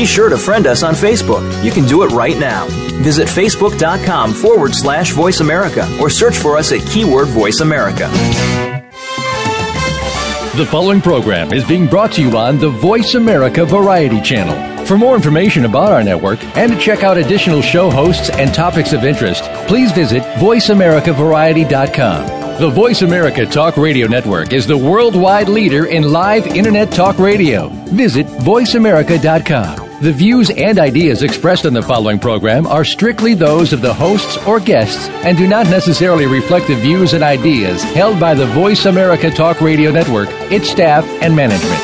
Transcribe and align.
Be 0.00 0.06
sure 0.06 0.30
to 0.30 0.38
friend 0.38 0.66
us 0.66 0.82
on 0.82 0.94
Facebook. 0.94 1.42
You 1.62 1.70
can 1.70 1.84
do 1.84 2.02
it 2.04 2.12
right 2.12 2.38
now. 2.38 2.66
Visit 3.02 3.28
facebook.com 3.28 4.32
forward 4.32 4.72
slash 4.72 5.10
voice 5.10 5.40
America 5.40 5.86
or 6.00 6.08
search 6.08 6.38
for 6.38 6.56
us 6.56 6.72
at 6.72 6.80
keyword 6.88 7.28
voice 7.28 7.60
America. 7.60 8.08
The 10.56 10.66
following 10.70 11.02
program 11.02 11.52
is 11.52 11.68
being 11.68 11.86
brought 11.86 12.12
to 12.12 12.22
you 12.22 12.34
on 12.38 12.56
the 12.56 12.70
Voice 12.70 13.14
America 13.14 13.66
Variety 13.66 14.22
Channel. 14.22 14.86
For 14.86 14.96
more 14.96 15.14
information 15.14 15.66
about 15.66 15.92
our 15.92 16.02
network 16.02 16.42
and 16.56 16.72
to 16.72 16.80
check 16.80 17.02
out 17.02 17.18
additional 17.18 17.60
show 17.60 17.90
hosts 17.90 18.30
and 18.30 18.54
topics 18.54 18.94
of 18.94 19.04
interest, 19.04 19.44
please 19.68 19.92
visit 19.92 20.22
VoiceAmericaVariety.com. 20.38 22.58
The 22.58 22.70
Voice 22.70 23.02
America 23.02 23.44
Talk 23.44 23.76
Radio 23.76 24.06
Network 24.06 24.54
is 24.54 24.66
the 24.66 24.78
worldwide 24.78 25.50
leader 25.50 25.84
in 25.84 26.10
live 26.10 26.46
Internet 26.46 26.90
talk 26.90 27.18
radio. 27.18 27.68
Visit 27.68 28.26
VoiceAmerica.com. 28.26 29.79
The 30.00 30.12
views 30.14 30.48
and 30.48 30.78
ideas 30.78 31.22
expressed 31.22 31.66
in 31.66 31.74
the 31.74 31.82
following 31.82 32.18
program 32.18 32.66
are 32.66 32.86
strictly 32.86 33.34
those 33.34 33.74
of 33.74 33.82
the 33.82 33.92
hosts 33.92 34.38
or 34.46 34.58
guests 34.58 35.10
and 35.26 35.36
do 35.36 35.46
not 35.46 35.66
necessarily 35.66 36.24
reflect 36.24 36.68
the 36.68 36.74
views 36.74 37.12
and 37.12 37.22
ideas 37.22 37.82
held 37.82 38.18
by 38.18 38.32
the 38.32 38.46
Voice 38.46 38.86
America 38.86 39.30
Talk 39.30 39.60
Radio 39.60 39.90
Network, 39.90 40.30
its 40.50 40.70
staff, 40.70 41.04
and 41.20 41.36
management. 41.36 41.78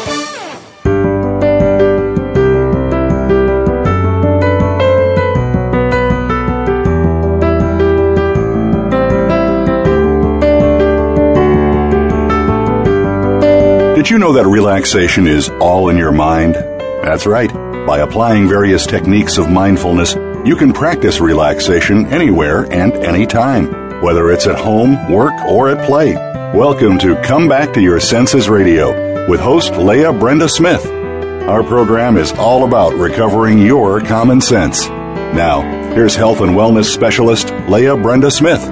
Did 13.95 14.09
you 14.09 14.19
know 14.19 14.33
that 14.33 14.47
relaxation 14.47 15.27
is 15.27 15.51
all 15.61 15.91
in 15.91 15.99
your 15.99 16.13
mind? 16.13 16.55
That's 16.55 17.27
right. 17.27 17.66
By 17.87 18.01
applying 18.01 18.49
various 18.49 18.85
techniques 18.85 19.39
of 19.39 19.49
mindfulness, 19.49 20.17
you 20.45 20.57
can 20.57 20.73
practice 20.73 21.21
relaxation 21.21 22.07
anywhere 22.07 22.65
and 22.73 22.93
anytime, 22.95 24.03
whether 24.03 24.33
it's 24.33 24.49
at 24.49 24.59
home, 24.59 25.09
work, 25.09 25.33
or 25.49 25.69
at 25.69 25.87
play. 25.87 26.15
Welcome 26.53 26.99
to 26.99 27.15
Come 27.23 27.49
Back 27.49 27.73
to 27.75 27.81
Your 27.81 28.01
Senses 28.01 28.49
Radio 28.49 29.31
with 29.31 29.39
host 29.39 29.77
Leah 29.77 30.13
Brenda 30.13 30.49
Smith. 30.49 30.85
Our 30.85 31.63
program 31.63 32.17
is 32.17 32.33
all 32.33 32.65
about 32.65 32.93
recovering 32.95 33.59
your 33.59 34.01
common 34.01 34.41
sense. 34.41 34.89
Now, 34.89 35.61
here's 35.95 36.17
health 36.17 36.41
and 36.41 36.57
wellness 36.57 36.87
specialist 36.87 37.53
Leah 37.69 37.97
Brenda 37.97 38.33
Smith. 38.33 38.65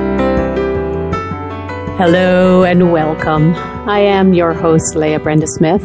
Hello 1.98 2.64
and 2.64 2.90
welcome. 2.90 3.54
I 3.88 4.00
am 4.00 4.34
your 4.34 4.54
host, 4.54 4.96
Leah 4.96 5.20
Brenda 5.20 5.46
Smith, 5.46 5.84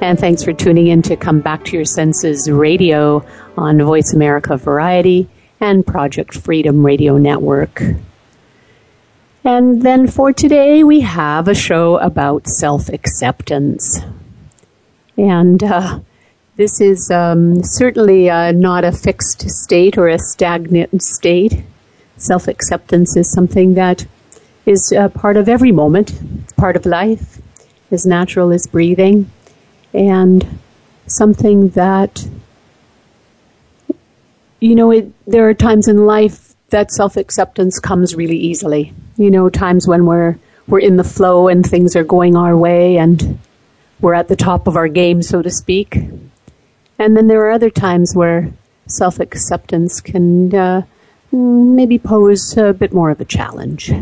and 0.00 0.18
thanks 0.18 0.44
for 0.44 0.52
tuning 0.52 0.86
in 0.86 1.02
to 1.02 1.16
Come 1.16 1.40
Back 1.40 1.64
to 1.64 1.76
Your 1.76 1.84
Senses 1.84 2.48
radio 2.50 3.24
on 3.56 3.78
Voice 3.78 4.12
America 4.12 4.56
Variety 4.56 5.28
and 5.60 5.84
Project 5.84 6.34
Freedom 6.34 6.86
Radio 6.86 7.16
Network. 7.16 7.82
And 9.44 9.82
then 9.82 10.06
for 10.06 10.32
today, 10.32 10.84
we 10.84 11.00
have 11.00 11.48
a 11.48 11.54
show 11.54 11.96
about 11.96 12.46
self 12.46 12.88
acceptance. 12.88 14.00
And 15.16 15.62
uh, 15.64 16.00
this 16.56 16.80
is 16.80 17.10
um, 17.10 17.62
certainly 17.64 18.30
uh, 18.30 18.52
not 18.52 18.84
a 18.84 18.92
fixed 18.92 19.50
state 19.50 19.98
or 19.98 20.06
a 20.06 20.18
stagnant 20.18 21.02
state. 21.02 21.64
Self 22.18 22.46
acceptance 22.46 23.16
is 23.16 23.32
something 23.32 23.74
that 23.74 24.06
is 24.64 24.92
a 24.92 25.08
part 25.08 25.36
of 25.36 25.48
every 25.48 25.72
moment. 25.72 26.12
It's 26.42 26.52
part 26.52 26.76
of 26.76 26.86
life, 26.86 27.40
as 27.90 28.06
natural 28.06 28.52
as 28.52 28.66
breathing, 28.66 29.30
and 29.92 30.58
something 31.06 31.70
that, 31.70 32.26
you 34.60 34.74
know, 34.74 34.90
it, 34.90 35.12
there 35.26 35.48
are 35.48 35.54
times 35.54 35.88
in 35.88 36.06
life 36.06 36.54
that 36.70 36.90
self 36.90 37.16
acceptance 37.16 37.78
comes 37.78 38.14
really 38.14 38.36
easily. 38.36 38.92
You 39.16 39.30
know, 39.30 39.48
times 39.48 39.88
when 39.88 40.06
we're, 40.06 40.38
we're 40.66 40.80
in 40.80 40.96
the 40.96 41.04
flow 41.04 41.48
and 41.48 41.64
things 41.64 41.96
are 41.96 42.04
going 42.04 42.36
our 42.36 42.56
way 42.56 42.98
and 42.98 43.38
we're 44.00 44.14
at 44.14 44.28
the 44.28 44.36
top 44.36 44.66
of 44.66 44.76
our 44.76 44.88
game, 44.88 45.22
so 45.22 45.42
to 45.42 45.50
speak. 45.50 45.96
And 46.98 47.16
then 47.16 47.26
there 47.26 47.46
are 47.46 47.50
other 47.50 47.70
times 47.70 48.14
where 48.14 48.52
self 48.86 49.20
acceptance 49.20 50.00
can 50.00 50.54
uh, 50.54 50.82
maybe 51.32 51.98
pose 51.98 52.56
a 52.56 52.72
bit 52.72 52.92
more 52.92 53.10
of 53.10 53.20
a 53.20 53.24
challenge 53.24 53.92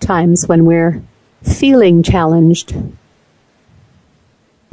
times 0.00 0.46
when 0.46 0.64
we're 0.64 1.02
feeling 1.42 2.02
challenged 2.02 2.74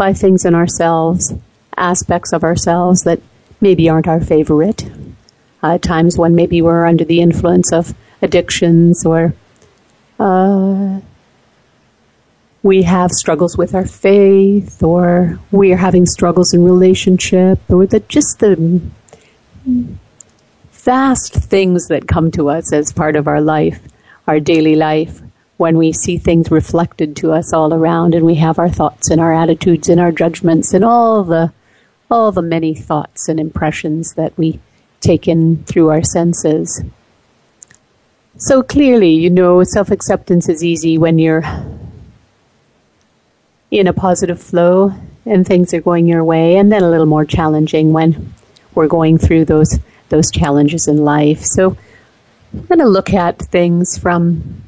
by 0.02 0.14
things 0.14 0.46
in 0.46 0.56
ourselves, 0.56 1.32
aspects 1.78 2.34
of 2.34 2.44
ourselves 2.44 3.04
that 3.04 3.22
maybe 3.62 3.88
aren't 3.88 4.08
our 4.08 4.20
favorite. 4.20 4.90
Uh, 5.62 5.78
times 5.78 6.18
when 6.18 6.34
maybe 6.34 6.60
we're 6.60 6.88
under 6.88 7.06
the 7.06 7.22
influence 7.22 7.72
of 7.72 7.94
addictions 8.24 9.06
or 9.06 9.36
uh, 10.20 11.00
we 12.64 12.82
have 12.82 13.12
struggles 13.12 13.56
with 13.60 13.76
our 13.76 13.86
faith 13.86 14.82
or 14.82 15.40
we 15.52 15.72
are 15.72 15.78
having 15.78 16.08
struggles 16.08 16.52
in 16.52 16.64
relationship 16.64 17.60
or 17.70 17.86
the, 17.86 18.00
just 18.00 18.40
the 18.40 18.82
vast 20.72 21.36
things 21.36 21.90
that 21.90 22.08
come 22.08 22.32
to 22.32 22.50
us 22.50 22.74
as 22.74 22.92
part 22.92 23.16
of 23.16 23.28
our 23.28 23.40
life 23.40 23.80
our 24.28 24.40
daily 24.40 24.76
life 24.76 25.22
when 25.62 25.78
we 25.78 25.94
see 25.94 26.18
things 26.18 26.50
reflected 26.50 27.16
to 27.16 27.32
us 27.32 27.54
all 27.54 27.72
around 27.72 28.16
and 28.16 28.26
we 28.26 28.34
have 28.34 28.58
our 28.58 28.68
thoughts 28.68 29.12
and 29.12 29.22
our 29.22 29.32
attitudes 29.32 29.88
and 29.88 30.02
our 30.02 30.12
judgments 30.12 30.74
and 30.74 30.84
all 30.84 31.24
the 31.24 31.54
all 32.10 32.32
the 32.32 32.42
many 32.42 32.74
thoughts 32.74 33.30
and 33.30 33.40
impressions 33.40 34.16
that 34.16 34.36
we 34.40 34.60
take 35.02 35.28
in 35.28 35.64
through 35.66 35.90
our 35.90 36.02
senses. 36.02 36.84
So 38.38 38.64
clearly, 38.64 39.12
you 39.12 39.30
know, 39.30 39.64
self 39.64 39.92
acceptance 39.92 40.50
is 40.50 40.64
easy 40.64 40.98
when 40.98 41.20
you're 41.20 41.44
in 43.70 43.86
a 43.86 43.94
positive 43.94 44.42
flow 44.42 44.96
and 45.28 45.46
things 45.46 45.76
are 45.76 45.82
going 45.82 46.08
your 46.08 46.24
way, 46.24 46.58
and 46.58 46.72
then 46.72 46.82
a 46.82 46.90
little 46.90 47.06
more 47.06 47.24
challenging 47.24 47.94
when 47.94 48.34
we're 48.74 48.88
going 48.88 49.20
through 49.20 49.46
those 49.46 49.78
those 50.10 50.32
challenges 50.32 50.88
in 50.88 50.98
life. 51.06 51.44
So 51.44 51.78
I'm 52.52 52.66
going 52.66 52.80
to 52.80 52.88
look 52.88 53.14
at 53.14 53.38
things 53.38 53.96
from 54.00 54.64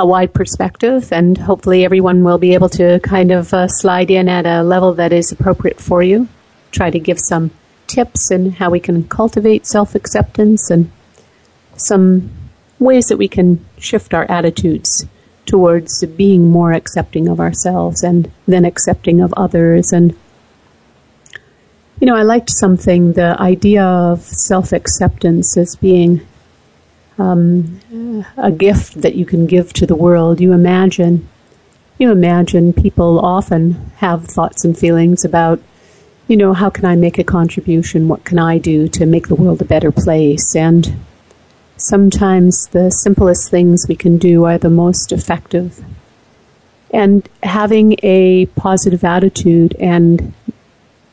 a 0.00 0.06
wide 0.06 0.32
perspective, 0.32 1.12
and 1.12 1.36
hopefully 1.36 1.84
everyone 1.84 2.24
will 2.24 2.38
be 2.38 2.54
able 2.54 2.70
to 2.70 2.98
kind 3.00 3.30
of 3.30 3.52
uh, 3.52 3.68
slide 3.68 4.10
in 4.10 4.28
at 4.28 4.46
a 4.46 4.62
level 4.62 4.94
that 4.94 5.12
is 5.12 5.30
appropriate 5.30 5.78
for 5.78 6.02
you. 6.02 6.26
Try 6.72 6.90
to 6.90 6.98
give 6.98 7.18
some 7.20 7.50
tips 7.86 8.30
and 8.30 8.54
how 8.54 8.70
we 8.70 8.80
can 8.80 9.06
cultivate 9.08 9.66
self 9.66 9.94
acceptance 9.94 10.70
and 10.70 10.90
some 11.76 12.30
ways 12.78 13.06
that 13.06 13.18
we 13.18 13.28
can 13.28 13.62
shift 13.78 14.14
our 14.14 14.24
attitudes 14.30 15.04
towards 15.44 16.02
being 16.16 16.48
more 16.48 16.72
accepting 16.72 17.28
of 17.28 17.38
ourselves 17.38 18.02
and 18.02 18.30
then 18.46 18.64
accepting 18.64 19.20
of 19.20 19.34
others 19.36 19.92
and 19.92 20.16
you 22.00 22.06
know, 22.06 22.16
I 22.16 22.22
liked 22.22 22.48
something, 22.50 23.12
the 23.12 23.38
idea 23.38 23.84
of 23.84 24.22
self 24.22 24.72
acceptance 24.72 25.58
as 25.58 25.76
being 25.76 26.26
um, 27.20 28.24
a 28.38 28.50
gift 28.50 29.02
that 29.02 29.14
you 29.14 29.26
can 29.26 29.46
give 29.46 29.72
to 29.74 29.86
the 29.86 29.94
world. 29.94 30.40
You 30.40 30.52
imagine, 30.52 31.28
you 31.98 32.10
imagine 32.10 32.72
people 32.72 33.20
often 33.20 33.72
have 33.96 34.24
thoughts 34.24 34.64
and 34.64 34.76
feelings 34.76 35.24
about, 35.24 35.60
you 36.28 36.36
know, 36.36 36.54
how 36.54 36.70
can 36.70 36.86
I 36.86 36.96
make 36.96 37.18
a 37.18 37.24
contribution? 37.24 38.08
What 38.08 38.24
can 38.24 38.38
I 38.38 38.58
do 38.58 38.88
to 38.88 39.04
make 39.04 39.28
the 39.28 39.34
world 39.34 39.60
a 39.60 39.66
better 39.66 39.92
place? 39.92 40.56
And 40.56 40.96
sometimes 41.76 42.68
the 42.68 42.90
simplest 42.90 43.50
things 43.50 43.86
we 43.86 43.96
can 43.96 44.16
do 44.16 44.44
are 44.44 44.56
the 44.56 44.70
most 44.70 45.12
effective. 45.12 45.84
And 46.90 47.28
having 47.42 47.96
a 48.02 48.46
positive 48.56 49.04
attitude 49.04 49.76
and 49.78 50.32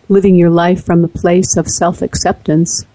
living 0.07 0.35
your 0.35 0.49
life 0.49 0.85
from 0.85 1.03
a 1.03 1.09
place 1.09 1.57
of 1.57 1.67
self 1.67 2.01
acceptance 2.01 2.85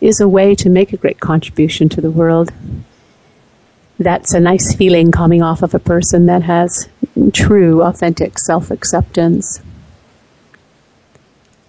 is 0.00 0.20
a 0.20 0.28
way 0.28 0.54
to 0.54 0.68
make 0.68 0.92
a 0.92 0.96
great 0.96 1.20
contribution 1.20 1.88
to 1.90 2.00
the 2.00 2.10
world. 2.10 2.52
That's 3.98 4.32
a 4.32 4.40
nice 4.40 4.74
feeling 4.76 5.10
coming 5.10 5.42
off 5.42 5.62
of 5.62 5.74
a 5.74 5.80
person 5.80 6.26
that 6.26 6.42
has 6.42 6.88
true, 7.32 7.82
authentic 7.82 8.38
self 8.38 8.70
acceptance. 8.70 9.60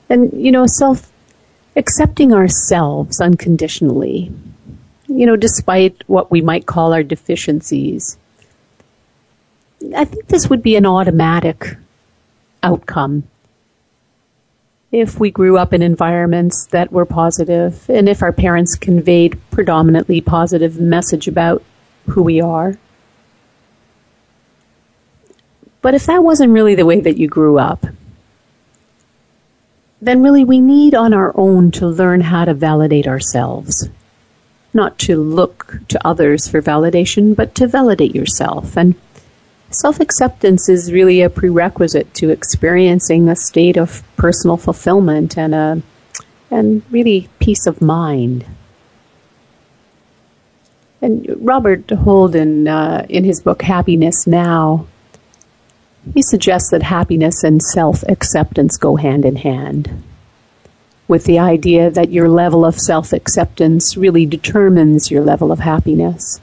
And, 0.09 0.31
you 0.33 0.51
know, 0.51 0.65
self 0.67 1.11
accepting 1.75 2.33
ourselves 2.33 3.19
unconditionally, 3.19 4.31
you 5.07 5.25
know, 5.25 5.35
despite 5.35 5.95
what 6.07 6.29
we 6.29 6.41
might 6.41 6.65
call 6.65 6.93
our 6.93 7.03
deficiencies. 7.03 8.17
I 9.95 10.05
think 10.05 10.27
this 10.27 10.49
would 10.49 10.61
be 10.61 10.75
an 10.75 10.85
automatic 10.85 11.77
outcome 12.61 13.23
if 14.91 15.19
we 15.19 15.30
grew 15.30 15.57
up 15.57 15.74
in 15.74 15.81
environments 15.81 16.65
that 16.68 16.91
were 16.91 17.06
positive 17.06 17.88
and 17.89 18.09
if 18.09 18.24
our 18.24 18.33
parents 18.33 18.75
conveyed 18.75 19.39
predominantly 19.51 20.19
positive 20.19 20.80
message 20.80 21.27
about 21.27 21.63
who 22.07 22.24
we 22.24 22.41
are. 22.41 22.77
But 25.81 25.94
if 25.94 26.06
that 26.07 26.24
wasn't 26.24 26.51
really 26.51 26.75
the 26.75 26.86
way 26.86 27.00
that 27.00 27.18
you 27.18 27.27
grew 27.27 27.59
up, 27.59 27.86
then 30.01 30.24
really 30.24 30.44
we 30.44 30.59
need 30.59 30.95
on 30.95 31.13
our 31.13 31.38
own 31.38 31.71
to 31.71 31.88
learn 31.88 32.21
how 32.21 32.45
to 32.45 32.53
validate 32.53 33.07
ourselves. 33.07 33.89
Not 34.74 34.97
to 35.00 35.18
look 35.18 35.80
to 35.89 36.07
others 36.07 36.47
for 36.47 36.62
validation, 36.62 37.36
but 37.36 37.56
to 37.56 37.68
validate 37.68 38.15
yourself. 38.15 38.77
And 38.77 38.95
self 39.71 40.00
acceptance 40.00 40.69
is 40.69 40.92
really 40.92 41.21
a 41.21 41.30
prerequisite 41.30 42.13
to 42.16 42.30
experiencing 42.30 43.30
a 43.30 43.36
state 43.36 43.77
of 43.77 44.04
personal 44.16 44.57
fulfillment 44.57 45.38
and 45.38 45.54
a 45.54 45.81
and 46.51 46.81
really 46.89 47.30
peace 47.39 47.68
of 47.68 47.81
mind. 47.81 48.45
And 51.01 51.27
Robert 51.39 51.89
Holden, 51.89 52.68
uh, 52.68 53.06
in 53.07 53.24
his 53.24 53.42
book 53.42 53.62
Happiness 53.62 54.27
Now, 54.27 54.88
he 56.13 56.22
suggests 56.22 56.72
that 56.72 56.83
happiness 56.83 57.44
and 57.44 57.62
self 57.62 58.04
acceptance 58.04 58.77
go 58.77 58.95
hand 58.95 59.25
in 59.25 59.38
hand, 59.38 60.04
with 61.07 61.25
the 61.25 61.39
idea 61.39 61.89
that 61.92 62.12
your 62.12 62.27
level 62.27 62.65
of 62.65 62.80
self 62.80 63.13
acceptance 63.13 63.95
really 63.95 64.25
determines 64.25 65.12
your 65.12 65.24
level 65.24 65.51
of 65.51 65.60
happiness. 65.60 66.42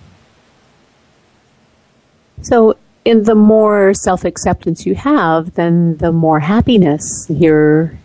So, 2.43 2.77
in 3.07 3.23
the 3.23 3.37
more 3.37 3.95
self 3.95 4.25
acceptance 4.25 4.85
you 4.85 4.97
have, 4.97 5.55
then 5.55 5.97
the 5.99 6.11
more 6.11 6.41
happiness 6.41 7.27
you're 7.31 7.97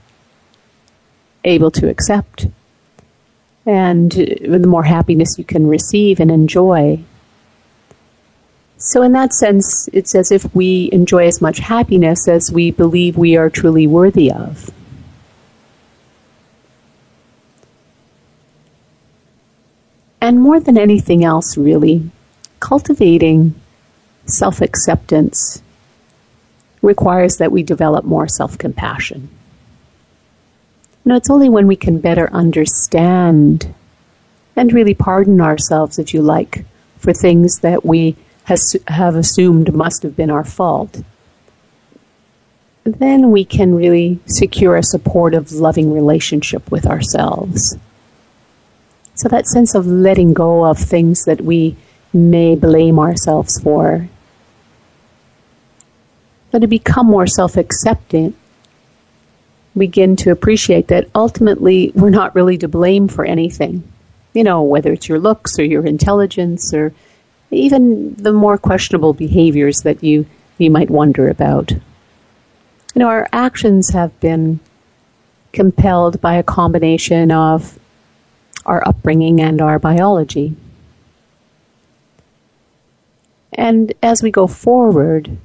able 1.43 1.71
to 1.71 1.89
accept. 1.89 2.45
And 3.65 4.11
the 4.11 4.67
more 4.67 4.83
happiness 4.83 5.37
you 5.39 5.43
can 5.43 5.67
receive 5.67 6.19
and 6.19 6.29
enjoy. 6.31 6.99
So, 8.77 9.01
in 9.01 9.11
that 9.13 9.33
sense, 9.33 9.89
it's 9.91 10.13
as 10.13 10.31
if 10.31 10.53
we 10.55 10.89
enjoy 10.91 11.25
as 11.25 11.41
much 11.41 11.59
happiness 11.59 12.27
as 12.27 12.51
we 12.51 12.69
believe 12.69 13.17
we 13.17 13.35
are 13.35 13.49
truly 13.49 13.87
worthy 13.87 14.31
of. 14.31 14.69
And 20.19 20.39
more 20.39 20.59
than 20.59 20.77
anything 20.77 21.23
else, 21.23 21.57
really, 21.57 22.11
cultivating 22.59 23.60
self 24.31 24.61
acceptance 24.61 25.61
requires 26.81 27.37
that 27.37 27.51
we 27.51 27.63
develop 27.63 28.05
more 28.05 28.27
self 28.27 28.57
compassion. 28.57 29.29
Know, 31.03 31.15
it's 31.15 31.29
only 31.29 31.49
when 31.49 31.67
we 31.67 31.75
can 31.75 31.99
better 31.99 32.31
understand 32.31 33.73
and 34.55 34.73
really 34.73 34.93
pardon 34.93 35.41
ourselves, 35.41 35.97
if 35.97 36.13
you 36.13 36.21
like, 36.21 36.65
for 36.97 37.13
things 37.13 37.59
that 37.59 37.85
we 37.85 38.15
has, 38.43 38.75
have 38.87 39.15
assumed 39.15 39.73
must 39.73 40.03
have 40.03 40.15
been 40.15 40.29
our 40.29 40.43
fault, 40.43 41.01
then 42.83 43.31
we 43.31 43.45
can 43.45 43.75
really 43.75 44.19
secure 44.25 44.75
a 44.75 44.83
supportive, 44.83 45.51
loving 45.51 45.93
relationship 45.93 46.69
with 46.71 46.85
ourselves. 46.85 47.77
So 49.15 49.29
that 49.29 49.47
sense 49.47 49.75
of 49.75 49.85
letting 49.85 50.33
go 50.33 50.65
of 50.65 50.77
things 50.77 51.25
that 51.25 51.41
we 51.41 51.75
may 52.13 52.55
blame 52.55 52.99
ourselves 52.99 53.59
for, 53.61 54.07
but 56.51 56.59
to 56.59 56.67
become 56.67 57.07
more 57.07 57.27
self 57.27 57.57
accepting, 57.57 58.35
begin 59.77 60.15
to 60.17 60.31
appreciate 60.31 60.87
that 60.89 61.09
ultimately 61.15 61.91
we're 61.95 62.09
not 62.09 62.35
really 62.35 62.57
to 62.57 62.67
blame 62.67 63.07
for 63.07 63.25
anything. 63.25 63.83
You 64.33 64.43
know, 64.43 64.61
whether 64.61 64.93
it's 64.93 65.09
your 65.09 65.19
looks 65.19 65.57
or 65.59 65.63
your 65.63 65.85
intelligence 65.85 66.73
or 66.73 66.93
even 67.51 68.13
the 68.15 68.33
more 68.33 68.57
questionable 68.57 69.13
behaviors 69.13 69.77
that 69.79 70.03
you, 70.03 70.25
you 70.57 70.71
might 70.71 70.89
wonder 70.89 71.29
about. 71.29 71.71
You 71.71 71.79
know, 72.95 73.07
our 73.07 73.27
actions 73.31 73.89
have 73.89 74.17
been 74.19 74.59
compelled 75.53 76.21
by 76.21 76.35
a 76.35 76.43
combination 76.43 77.31
of 77.31 77.77
our 78.65 78.85
upbringing 78.87 79.41
and 79.41 79.61
our 79.61 79.79
biology. 79.79 80.55
And 83.53 83.93
as 84.01 84.23
we 84.23 84.31
go 84.31 84.47
forward, 84.47 85.37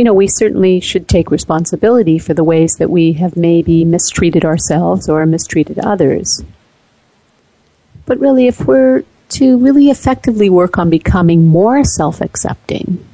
you 0.00 0.04
know, 0.04 0.14
we 0.14 0.28
certainly 0.28 0.80
should 0.80 1.06
take 1.06 1.30
responsibility 1.30 2.18
for 2.18 2.32
the 2.32 2.42
ways 2.42 2.76
that 2.76 2.88
we 2.88 3.12
have 3.12 3.36
maybe 3.36 3.84
mistreated 3.84 4.46
ourselves 4.46 5.10
or 5.10 5.26
mistreated 5.26 5.78
others. 5.78 6.42
But 8.06 8.18
really, 8.18 8.46
if 8.46 8.64
we're 8.64 9.04
to 9.28 9.58
really 9.58 9.90
effectively 9.90 10.48
work 10.48 10.78
on 10.78 10.88
becoming 10.88 11.46
more 11.46 11.84
self 11.84 12.22
accepting, 12.22 13.06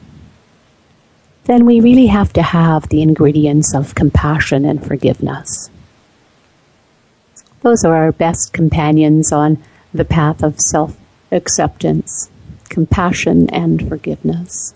then 1.47 1.67
we 1.67 1.81
really 1.81 2.07
have 2.07 2.33
to 2.35 2.43
have 2.43 2.89
the 2.89 3.03
ingredients 3.03 3.75
of 3.75 3.97
compassion 3.97 4.65
and 4.65 4.87
forgiveness. 4.87 5.69
Those 7.63 7.85
are 7.85 7.97
our 7.97 8.13
best 8.13 8.53
companions 8.53 9.33
on 9.33 9.61
the 9.93 10.05
path 10.05 10.41
of 10.41 10.61
self 10.61 10.97
acceptance, 11.33 12.31
compassion, 12.69 13.51
and 13.51 13.89
forgiveness. 13.89 14.73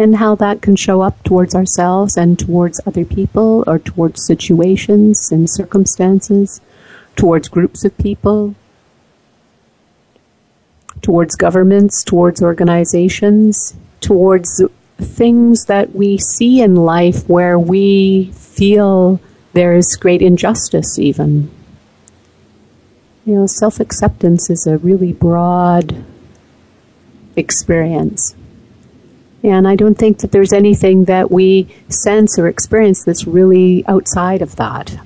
And 0.00 0.16
how 0.16 0.34
that 0.36 0.62
can 0.62 0.76
show 0.76 1.02
up 1.02 1.22
towards 1.24 1.54
ourselves 1.54 2.16
and 2.16 2.38
towards 2.38 2.80
other 2.86 3.04
people 3.04 3.64
or 3.66 3.78
towards 3.78 4.24
situations 4.26 5.30
and 5.30 5.48
circumstances, 5.50 6.62
towards 7.16 7.50
groups 7.50 7.84
of 7.84 7.94
people, 7.98 8.54
towards 11.02 11.36
governments, 11.36 12.02
towards 12.02 12.42
organizations, 12.42 13.74
towards 14.00 14.64
things 14.96 15.66
that 15.66 15.94
we 15.94 16.16
see 16.16 16.62
in 16.62 16.76
life 16.76 17.28
where 17.28 17.58
we 17.58 18.32
feel 18.32 19.20
there 19.52 19.74
is 19.74 19.98
great 20.00 20.22
injustice, 20.22 20.98
even. 20.98 21.50
You 23.26 23.34
know, 23.34 23.46
self 23.46 23.80
acceptance 23.80 24.48
is 24.48 24.66
a 24.66 24.78
really 24.78 25.12
broad 25.12 26.02
experience. 27.36 28.34
And 29.42 29.66
I 29.66 29.74
don't 29.74 29.96
think 29.96 30.18
that 30.18 30.32
there's 30.32 30.52
anything 30.52 31.04
that 31.06 31.30
we 31.30 31.68
sense 31.88 32.38
or 32.38 32.46
experience 32.46 33.04
that's 33.04 33.26
really 33.26 33.84
outside 33.86 34.42
of 34.42 34.56
that 34.56 34.98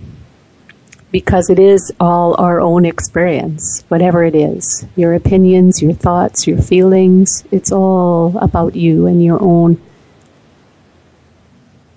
because 1.12 1.48
it 1.48 1.60
is 1.60 1.92
all 2.00 2.34
our 2.40 2.60
own 2.60 2.84
experience, 2.84 3.84
whatever 3.86 4.24
it 4.24 4.34
is. 4.34 4.84
Your 4.96 5.14
opinions, 5.14 5.80
your 5.80 5.92
thoughts, 5.92 6.48
your 6.48 6.60
feelings, 6.60 7.44
it's 7.52 7.70
all 7.70 8.36
about 8.38 8.74
you 8.74 9.06
and 9.06 9.22
your 9.22 9.40
own 9.40 9.80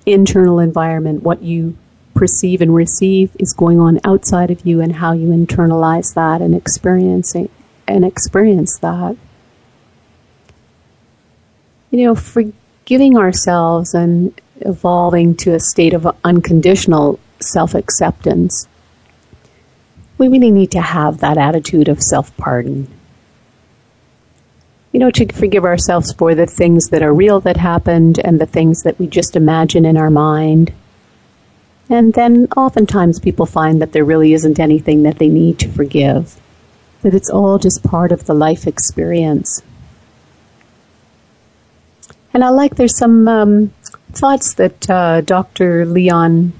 internal 0.05 0.59
environment. 0.59 1.23
What 1.23 1.41
you 1.41 1.75
perceive 2.13 2.61
and 2.61 2.75
receive 2.75 3.35
is 3.39 3.53
going 3.53 3.79
on 3.79 3.99
outside 4.03 4.51
of 4.51 4.63
you 4.63 4.81
and 4.81 4.97
how 4.97 5.13
you 5.13 5.29
internalize 5.29 6.13
that 6.13 6.39
and 6.39 6.53
experiencing 6.53 7.49
and 7.87 8.05
experience 8.05 8.77
that. 8.79 9.17
You 11.91 12.05
know, 12.05 12.15
forgiving 12.15 13.17
ourselves 13.17 13.93
and 13.93 14.39
evolving 14.61 15.35
to 15.35 15.53
a 15.53 15.59
state 15.59 15.93
of 15.93 16.07
unconditional 16.23 17.19
self 17.39 17.75
acceptance 17.75 18.67
we 20.17 20.27
really 20.27 20.51
need 20.51 20.71
to 20.71 20.81
have 20.81 21.19
that 21.19 21.37
attitude 21.37 21.87
of 21.87 22.01
self 22.01 22.35
pardon. 22.37 22.87
You 24.91 24.99
know, 24.99 25.11
to 25.11 25.31
forgive 25.33 25.63
ourselves 25.63 26.11
for 26.13 26.33
the 26.33 26.47
things 26.47 26.89
that 26.89 27.03
are 27.03 27.13
real 27.13 27.39
that 27.41 27.57
happened 27.57 28.19
and 28.23 28.39
the 28.39 28.45
things 28.45 28.81
that 28.83 28.97
we 28.97 29.07
just 29.07 29.35
imagine 29.35 29.85
in 29.85 29.97
our 29.97 30.09
mind. 30.09 30.73
And 31.89 32.13
then 32.13 32.47
oftentimes 32.57 33.19
people 33.19 33.45
find 33.45 33.81
that 33.81 33.91
there 33.91 34.03
really 34.03 34.33
isn't 34.33 34.59
anything 34.59 35.03
that 35.03 35.19
they 35.19 35.29
need 35.29 35.59
to 35.59 35.69
forgive, 35.69 36.39
that 37.01 37.13
it's 37.13 37.29
all 37.29 37.59
just 37.59 37.83
part 37.83 38.11
of 38.11 38.25
the 38.25 38.33
life 38.33 38.65
experience. 38.65 39.61
And 42.37 42.43
I 42.43 42.49
like 42.49 42.75
there's 42.75 42.95
some 42.95 43.27
um, 43.27 43.73
thoughts 44.11 44.53
that 44.53 44.87
uh, 44.91 45.21
Dr. 45.21 45.87
Leon 45.87 46.53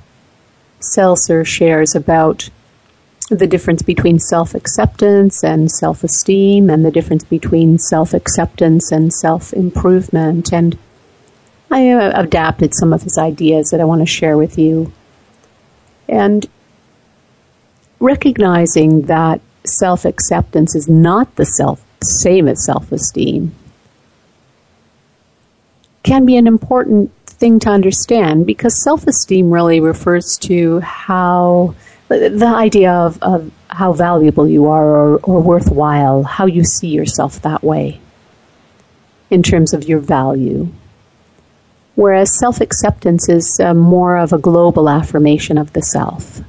Seltzer 0.80 1.46
shares 1.46 1.94
about 1.94 2.50
the 3.30 3.46
difference 3.46 3.84
between 3.84 4.18
self 4.18 4.56
acceptance 4.56 5.44
and 5.44 5.70
self 5.70 6.04
esteem, 6.04 6.72
and 6.72 6.84
the 6.84 6.90
difference 6.90 7.24
between 7.24 7.78
self 7.78 8.16
acceptance 8.16 8.92
and 8.92 9.14
self 9.14 9.54
improvement. 9.54 10.52
And 10.52 10.80
I 11.70 11.92
uh, 11.92 12.22
adapted 12.22 12.74
some 12.74 12.92
of 12.92 13.04
his 13.04 13.20
ideas 13.20 13.70
that 13.70 13.80
I 13.80 13.84
want 13.86 14.02
to 14.02 14.08
share 14.08 14.36
with 14.36 14.58
you. 14.58 14.92
And 16.10 16.48
recognizing 18.00 19.04
that 19.04 19.42
self 19.64 20.06
acceptance 20.06 20.76
is 20.76 20.90
not 20.90 21.36
the 21.36 21.46
self 21.46 21.86
same 22.02 22.48
as 22.48 22.66
self 22.66 22.92
esteem 22.92 23.54
can 26.04 26.26
be 26.26 26.38
an 26.38 26.48
important 26.48 27.12
thing 27.28 27.60
to 27.60 27.70
understand 27.70 28.46
because 28.46 28.82
self 28.84 29.06
esteem 29.08 29.52
really 29.52 29.80
refers 29.80 30.38
to 30.40 30.80
how 30.82 31.76
the 32.10 32.48
idea 32.48 32.92
of, 32.92 33.22
of 33.22 33.52
how 33.70 33.94
valuable 33.94 34.48
you 34.48 34.68
are 34.68 34.86
or, 34.86 35.18
or 35.24 35.42
worthwhile, 35.42 36.24
how 36.24 36.46
you 36.46 36.64
see 36.64 36.88
yourself 36.88 37.42
that 37.42 37.64
way 37.64 38.00
in 39.30 39.44
terms 39.44 39.74
of 39.74 39.84
your 39.88 40.00
value. 40.00 40.70
Whereas 41.96 42.38
self 42.40 42.62
acceptance 42.62 43.28
is 43.30 43.60
uh, 43.60 43.74
more 43.74 44.18
of 44.18 44.32
a 44.34 44.38
global 44.38 44.90
affirmation 44.90 45.58
of 45.58 45.74
the 45.74 45.82
self. 45.82 46.42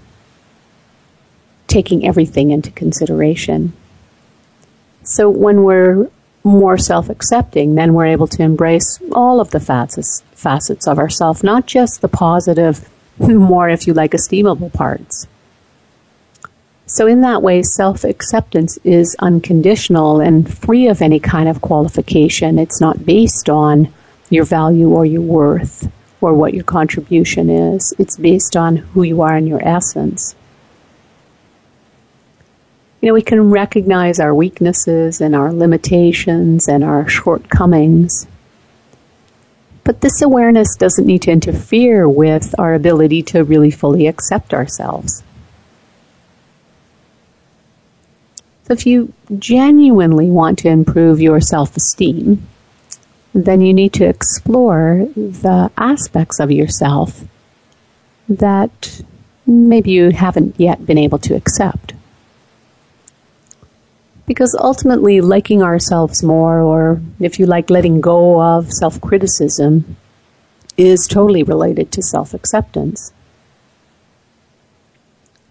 taking 1.67 2.07
everything 2.07 2.51
into 2.51 2.71
consideration. 2.71 3.73
So 5.05 5.29
when 5.31 5.65
we're 5.65 6.09
more 6.49 6.79
self 6.79 7.09
accepting, 7.09 7.75
then 7.75 7.95
we're 7.95 8.07
able 8.07 8.27
to 8.29 8.43
embrace 8.43 8.99
all 9.13 9.41
of 9.41 9.51
the 9.51 9.61
facets, 9.61 10.23
facets 10.33 10.87
of 10.89 10.99
ourself, 10.99 11.45
not 11.45 11.67
just 11.67 12.01
the 12.01 12.09
positive, 12.09 12.89
more, 13.19 13.69
if 13.69 13.87
you 13.87 13.95
like, 13.95 14.13
esteemable 14.13 14.73
parts. 14.73 15.27
So, 16.87 17.07
in 17.07 17.21
that 17.21 17.43
way, 17.43 17.63
self 17.63 18.05
acceptance 18.05 18.79
is 18.83 19.15
unconditional 19.19 20.21
and 20.21 20.53
free 20.53 20.89
of 20.89 21.03
any 21.03 21.21
kind 21.21 21.49
of 21.49 21.61
qualification. 21.61 22.59
It's 22.59 22.81
not 22.81 23.05
based 23.05 23.51
on 23.51 23.93
your 24.31 24.45
value 24.45 24.89
or 24.89 25.05
your 25.05 25.23
worth 25.23 25.91
or 26.21 26.35
what 26.35 26.55
your 26.55 26.65
contribution 26.65 27.49
is, 27.49 27.95
it's 27.99 28.17
based 28.17 28.57
on 28.57 28.77
who 28.77 29.03
you 29.03 29.23
are 29.23 29.37
in 29.37 29.47
your 29.47 29.63
essence. 29.67 30.35
You 33.01 33.09
know, 33.09 33.15
we 33.15 33.23
can 33.23 33.51
recognize 33.51 34.19
our 34.19 34.35
weaknesses 34.35 35.21
and 35.21 35.35
our 35.35 35.53
limitations 35.53 36.67
and 36.67 36.83
our 36.83 37.09
shortcomings. 37.09 38.27
But 39.85 40.01
this 40.01 40.21
awareness 40.21 40.77
doesn't 40.77 41.07
need 41.07 41.23
to 41.23 41.31
interfere 41.31 42.09
with 42.09 42.55
our 42.59 42.75
ability 42.75 43.23
to 43.25 43.45
really 43.45 43.71
fully 43.71 44.07
accept 44.07 44.53
ourselves. 44.53 45.23
So 48.65 48.75
if 48.75 48.85
you 48.85 49.15
genuinely 49.39 50.29
want 50.29 50.59
to 50.59 50.69
improve 50.69 51.21
your 51.21 51.41
self 51.41 51.77
esteem, 51.77 52.47
then 53.33 53.61
you 53.61 53.73
need 53.73 53.93
to 53.95 54.05
explore 54.05 55.07
the 55.15 55.71
aspects 55.79 56.41
of 56.41 56.51
yourself 56.51 57.25
that 58.29 59.03
maybe 59.47 59.93
you 59.93 60.11
haven't 60.11 60.57
yet 60.59 60.85
been 60.85 60.99
able 60.99 61.19
to 61.21 61.35
accept. 61.35 61.95
Because 64.29 64.55
ultimately, 64.61 65.23
liking 65.23 65.63
ourselves 65.63 66.23
more, 66.23 66.61
or 66.61 67.01
if 67.19 67.41
you 67.41 67.47
like, 67.47 67.71
letting 67.71 68.01
go 68.01 68.41
of 68.41 68.71
self 68.71 69.01
criticism, 69.01 69.97
is 70.77 71.09
totally 71.09 71.43
related 71.43 71.91
to 71.93 72.03
self 72.03 72.35
acceptance. 72.35 73.13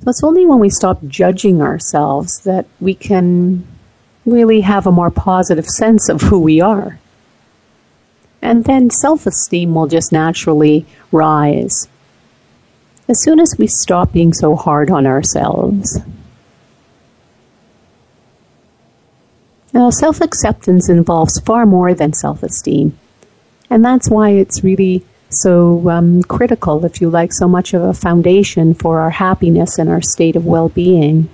So 0.04 0.10
it's 0.12 0.24
only 0.24 0.46
when 0.46 0.60
we 0.60 0.70
stop 0.70 1.04
judging 1.08 1.62
ourselves 1.62 2.42
that 2.42 2.68
we 2.80 2.94
can 2.94 3.68
really 4.26 4.62
have 4.62 4.86
a 4.86 4.92
more 4.92 5.10
positive 5.10 5.66
sense 5.66 6.08
of 6.08 6.22
who 6.22 6.40
we 6.40 6.62
are. 6.62 7.00
And 8.44 8.64
then 8.66 8.92
self 8.92 9.26
esteem 9.26 9.74
will 9.74 9.88
just 9.88 10.12
naturally 10.12 10.86
rise. 11.12 11.88
As 13.10 13.24
soon 13.24 13.40
as 13.40 13.56
we 13.58 13.66
stop 13.66 14.14
being 14.14 14.34
so 14.34 14.56
hard 14.56 14.92
on 14.92 15.08
ourselves, 15.08 16.00
Now, 19.78 19.92
self 19.92 20.22
acceptance 20.22 20.90
involves 20.90 21.40
far 21.42 21.68
more 21.68 21.94
than 21.94 22.12
self 22.12 22.42
esteem. 22.42 22.98
And 23.70 23.86
that's 23.86 24.10
why 24.10 24.32
it's 24.32 24.64
really 24.64 25.06
so 25.30 25.88
um, 25.88 26.24
critical, 26.24 26.84
if 26.84 27.00
you 27.00 27.12
like, 27.12 27.32
so 27.32 27.48
much 27.48 27.76
of 27.76 27.84
a 27.84 27.94
foundation 27.94 28.74
for 28.74 29.00
our 29.00 29.12
happiness 29.12 29.78
and 29.78 29.88
our 29.88 30.02
state 30.02 30.36
of 30.36 30.48
well 30.48 30.70
being. 30.70 31.30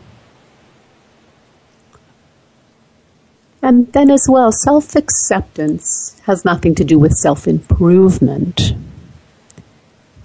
And 3.62 3.90
then, 3.94 4.12
as 4.12 4.28
well, 4.30 4.52
self 4.52 4.94
acceptance 4.98 6.20
has 6.26 6.44
nothing 6.44 6.76
to 6.76 6.84
do 6.84 7.00
with 7.00 7.14
self 7.14 7.48
improvement. 7.48 8.74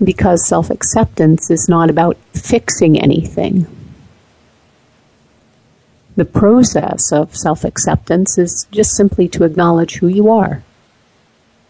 Because 0.03 0.49
self 0.49 0.71
acceptance 0.71 1.53
is 1.53 1.69
not 1.69 1.89
about 1.89 2.17
fixing 2.35 3.01
anything 3.01 3.69
the 6.19 6.25
process 6.25 7.13
of 7.13 7.37
self 7.37 7.63
acceptance 7.63 8.39
is 8.39 8.67
just 8.73 8.97
simply 8.97 9.29
to 9.29 9.45
acknowledge 9.45 9.99
who 9.99 10.09
you 10.09 10.29
are, 10.29 10.65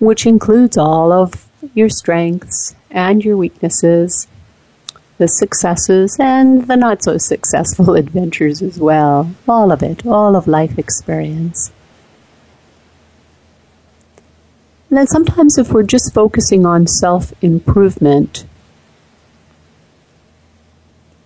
which 0.00 0.25
includes 0.25 0.78
all 0.78 1.12
of 1.12 1.47
your 1.75 1.90
strengths 1.90 2.75
and 2.90 3.23
your 3.23 3.37
weaknesses, 3.37 4.26
the 5.19 5.28
successes 5.28 6.17
and 6.19 6.67
the 6.67 6.76
not 6.76 7.02
so 7.02 7.19
successful 7.19 7.95
adventures 8.02 8.62
as 8.62 8.81
well. 8.81 9.31
All 9.47 9.71
of 9.71 9.83
it, 9.83 10.07
all 10.07 10.35
of 10.35 10.49
life 10.49 10.78
experience. 10.78 11.71
And 14.88 14.97
then 14.97 15.07
sometimes, 15.07 15.59
if 15.59 15.75
we're 15.75 15.83
just 15.83 16.14
focusing 16.14 16.64
on 16.64 16.87
self 16.87 17.35
improvement, 17.43 18.47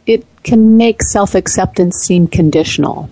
it 0.07 0.27
can 0.43 0.77
make 0.77 1.03
self 1.03 1.35
acceptance 1.35 1.97
seem 1.97 2.27
conditional. 2.27 3.09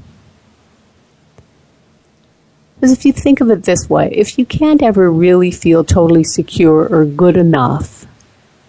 Because 2.75 2.93
if 2.93 3.05
you 3.05 3.13
think 3.13 3.41
of 3.41 3.51
it 3.51 3.65
this 3.65 3.91
way, 3.91 4.11
if 4.13 4.39
you 4.39 4.47
can't 4.47 4.83
ever 4.83 5.11
really 5.11 5.51
feel 5.51 5.85
totally 5.85 6.25
secure 6.25 6.89
or 6.89 7.05
good 7.05 7.37
enough, 7.37 8.07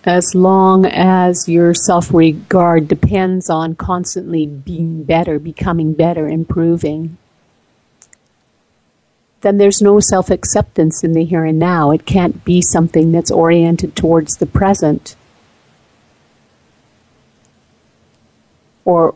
as 0.04 0.36
long 0.36 0.86
as 0.86 1.48
your 1.48 1.74
self 1.74 2.14
regard 2.14 2.88
depends 2.88 3.50
on 3.50 3.76
constantly 3.76 4.46
being 4.46 5.04
better, 5.04 5.40
becoming 5.40 5.94
better, 5.94 6.28
improving, 6.28 7.18
then 9.42 9.58
there's 9.58 9.82
no 9.82 10.00
self 10.00 10.30
acceptance 10.30 11.04
in 11.04 11.14
the 11.14 11.24
here 11.24 11.46
and 11.46 11.60
now. 11.60 11.92
It 11.92 12.06
can't 12.06 12.44
be 12.44 12.62
something 12.62 13.12
that's 13.12 13.32
oriented 13.32 13.96
towards 13.96 14.36
the 14.36 14.46
present 14.46 15.16
or 18.86 19.16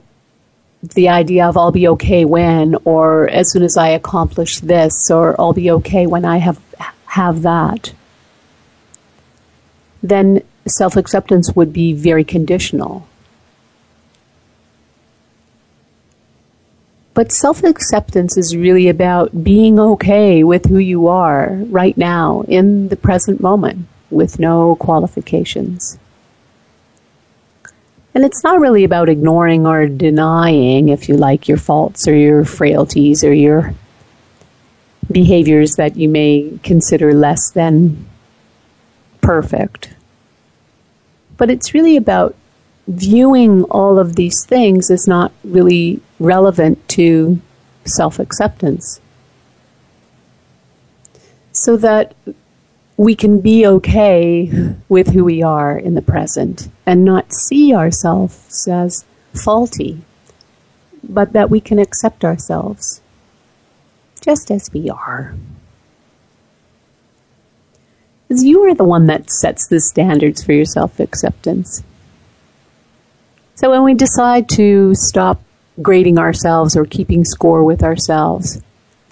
the 0.93 1.09
idea 1.09 1.47
of 1.47 1.57
I'll 1.57 1.71
be 1.71 1.87
okay 1.89 2.25
when, 2.25 2.75
or 2.85 3.27
as 3.29 3.51
soon 3.51 3.63
as 3.63 3.77
I 3.77 3.89
accomplish 3.89 4.59
this, 4.59 5.09
or 5.09 5.39
I'll 5.39 5.53
be 5.53 5.71
okay 5.71 6.05
when 6.05 6.25
I 6.25 6.37
have 6.37 6.61
have 7.05 7.41
that, 7.43 7.93
then 10.03 10.41
self 10.67 10.95
acceptance 10.95 11.55
would 11.55 11.71
be 11.71 11.93
very 11.93 12.23
conditional. 12.23 13.07
But 17.13 17.31
self 17.31 17.63
acceptance 17.63 18.37
is 18.37 18.57
really 18.57 18.89
about 18.89 19.43
being 19.43 19.79
okay 19.79 20.43
with 20.43 20.65
who 20.65 20.77
you 20.77 21.07
are 21.07 21.57
right 21.67 21.97
now 21.97 22.43
in 22.47 22.89
the 22.89 22.97
present 22.97 23.39
moment 23.39 23.87
with 24.11 24.37
no 24.37 24.75
qualifications. 24.75 25.97
And 28.15 28.23
it's 28.23 28.43
not 28.45 28.61
really 28.61 28.85
about 28.85 29.09
ignoring 29.09 29.67
or 29.67 29.87
denying, 29.87 30.87
if 30.87 31.09
you 31.09 31.17
like, 31.17 31.49
your 31.49 31.57
faults 31.57 32.07
or 32.07 32.15
your 32.15 32.45
frailties 32.45 33.25
or 33.25 33.33
your 33.33 33.73
behaviors 35.11 35.73
that 35.73 35.97
you 35.97 36.07
may 36.07 36.57
consider 36.63 37.13
less 37.13 37.51
than 37.51 38.07
perfect. 39.19 39.93
But 41.35 41.51
it's 41.51 41.73
really 41.73 41.97
about 41.97 42.35
viewing 42.87 43.63
all 43.65 43.99
of 43.99 44.15
these 44.15 44.45
things 44.45 44.89
as 44.89 45.07
not 45.07 45.33
really 45.43 45.99
relevant 46.17 46.87
to 46.89 47.41
self 47.83 48.17
acceptance. 48.17 49.01
So 51.51 51.75
that 51.77 52.15
we 52.97 53.15
can 53.15 53.41
be 53.41 53.67
okay 53.67 54.75
with 54.87 55.09
who 55.09 55.25
we 55.25 55.43
are 55.43 55.77
in 55.77 55.95
the 55.95 56.01
present 56.01 56.69
and 56.85 57.03
not 57.03 57.33
see 57.33 57.73
ourselves 57.73 58.67
as 58.67 59.03
faulty, 59.33 60.01
but 61.03 61.33
that 61.33 61.49
we 61.49 61.59
can 61.59 61.77
accept 61.77 62.23
ourselves 62.23 63.01
just 64.21 64.49
as 64.49 64.71
we 64.73 64.89
are. 64.89 65.35
Because 68.27 68.43
you 68.43 68.61
are 68.61 68.73
the 68.73 68.83
one 68.83 69.05
that 69.07 69.29
sets 69.29 69.67
the 69.67 69.79
standards 69.79 70.43
for 70.43 70.53
your 70.53 70.65
self 70.65 70.99
acceptance. 70.99 71.83
So 73.55 73.69
when 73.69 73.83
we 73.83 73.93
decide 73.93 74.49
to 74.49 74.95
stop 74.95 75.41
grading 75.81 76.17
ourselves 76.17 76.75
or 76.75 76.85
keeping 76.85 77.23
score 77.23 77.63
with 77.63 77.83
ourselves, 77.83 78.61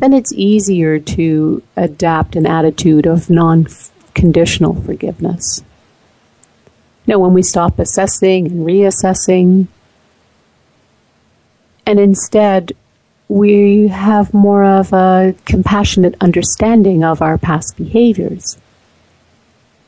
then 0.03 0.11
it's 0.11 0.33
easier 0.33 0.99
to 0.99 1.63
adapt 1.77 2.35
an 2.35 2.45
attitude 2.45 3.05
of 3.05 3.29
non 3.29 3.65
conditional 4.13 4.75
forgiveness. 4.81 5.63
You 7.05 7.13
know, 7.13 7.19
when 7.19 7.33
we 7.33 7.41
stop 7.41 7.79
assessing 7.79 8.47
and 8.47 8.67
reassessing, 8.67 9.67
and 11.85 11.99
instead 12.01 12.73
we 13.29 13.87
have 13.87 14.33
more 14.33 14.65
of 14.65 14.91
a 14.91 15.35
compassionate 15.45 16.15
understanding 16.19 17.05
of 17.05 17.21
our 17.21 17.37
past 17.37 17.77
behaviors, 17.77 18.57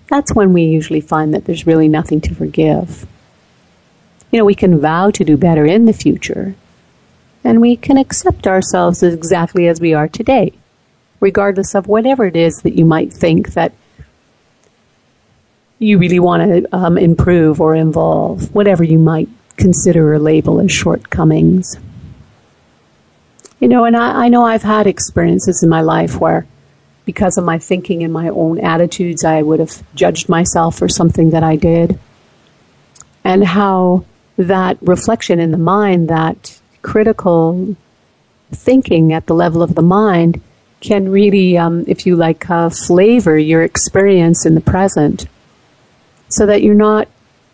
that's 0.10 0.34
when 0.34 0.53
we 0.53 0.63
usually 0.63 1.01
find 1.01 1.34
that 1.34 1.43
there's 1.43 1.67
really 1.67 1.89
nothing 1.89 2.22
to 2.22 2.34
forgive. 2.34 3.05
You 4.31 4.39
know, 4.39 4.45
we 4.45 4.55
can 4.55 4.79
vow 4.79 5.12
to 5.12 5.25
do 5.25 5.36
better 5.36 5.65
in 5.65 5.84
the 5.84 5.93
future, 5.93 6.55
and 7.45 7.61
we 7.61 7.77
can 7.77 7.97
accept 7.97 8.47
ourselves 8.47 9.03
exactly 9.03 9.67
as 9.67 9.79
we 9.79 9.93
are 9.93 10.07
today, 10.07 10.51
regardless 11.19 11.75
of 11.75 11.87
whatever 11.87 12.25
it 12.25 12.35
is 12.35 12.61
that 12.63 12.73
you 12.73 12.83
might 12.83 13.13
think 13.13 13.53
that 13.53 13.71
you 15.77 15.99
really 15.99 16.19
want 16.19 16.41
to 16.41 16.75
um, 16.75 16.97
improve 16.97 17.61
or 17.61 17.75
involve, 17.75 18.53
whatever 18.55 18.83
you 18.83 18.97
might 18.97 19.29
consider 19.57 20.11
or 20.13 20.19
label 20.19 20.59
as 20.59 20.71
shortcomings. 20.71 21.77
You 23.59 23.67
know, 23.67 23.85
and 23.85 23.95
I, 23.95 24.25
I 24.25 24.29
know 24.29 24.43
I've 24.43 24.63
had 24.63 24.87
experiences 24.87 25.61
in 25.61 25.69
my 25.69 25.81
life 25.81 26.19
where 26.19 26.47
because 27.05 27.37
of 27.37 27.45
my 27.45 27.59
thinking 27.59 28.03
and 28.03 28.11
my 28.11 28.29
own 28.29 28.59
attitudes, 28.59 29.23
I 29.23 29.43
would 29.43 29.59
have 29.59 29.83
judged 29.93 30.27
myself 30.27 30.79
for 30.79 30.89
something 30.89 31.29
that 31.29 31.43
I 31.43 31.55
did. 31.55 31.99
And 33.23 33.43
how 33.43 34.05
that 34.37 34.77
reflection 34.81 35.39
in 35.39 35.51
the 35.51 35.57
mind, 35.57 36.09
that 36.09 36.59
critical 36.85 37.75
thinking 38.51 39.11
at 39.11 39.25
the 39.25 39.33
level 39.33 39.63
of 39.63 39.73
the 39.73 39.81
mind, 39.81 40.39
can 40.81 41.09
really, 41.09 41.57
um, 41.57 41.83
if 41.87 42.05
you 42.05 42.15
like, 42.15 42.47
uh, 42.49 42.69
flavor 42.69 43.37
your 43.37 43.63
experience 43.63 44.45
in 44.45 44.53
the 44.53 44.61
present 44.61 45.25
so 46.29 46.45
that 46.45 46.61
you're 46.61 46.75
not 46.75 47.07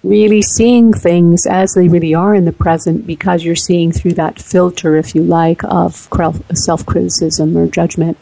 really 0.03 0.41
seeing 0.41 0.91
things 0.91 1.45
as 1.45 1.73
they 1.73 1.87
really 1.87 2.13
are 2.13 2.35
in 2.35 2.43
the 2.43 2.51
present 2.51 3.07
because 3.07 3.45
you're 3.45 3.55
seeing 3.55 3.91
through 3.91 4.13
that 4.13 4.41
filter, 4.41 4.97
if 4.97 5.15
you 5.15 5.23
like, 5.23 5.63
of 5.63 6.09
self 6.53 6.85
criticism 6.85 7.55
or 7.55 7.67
judgment. 7.67 8.17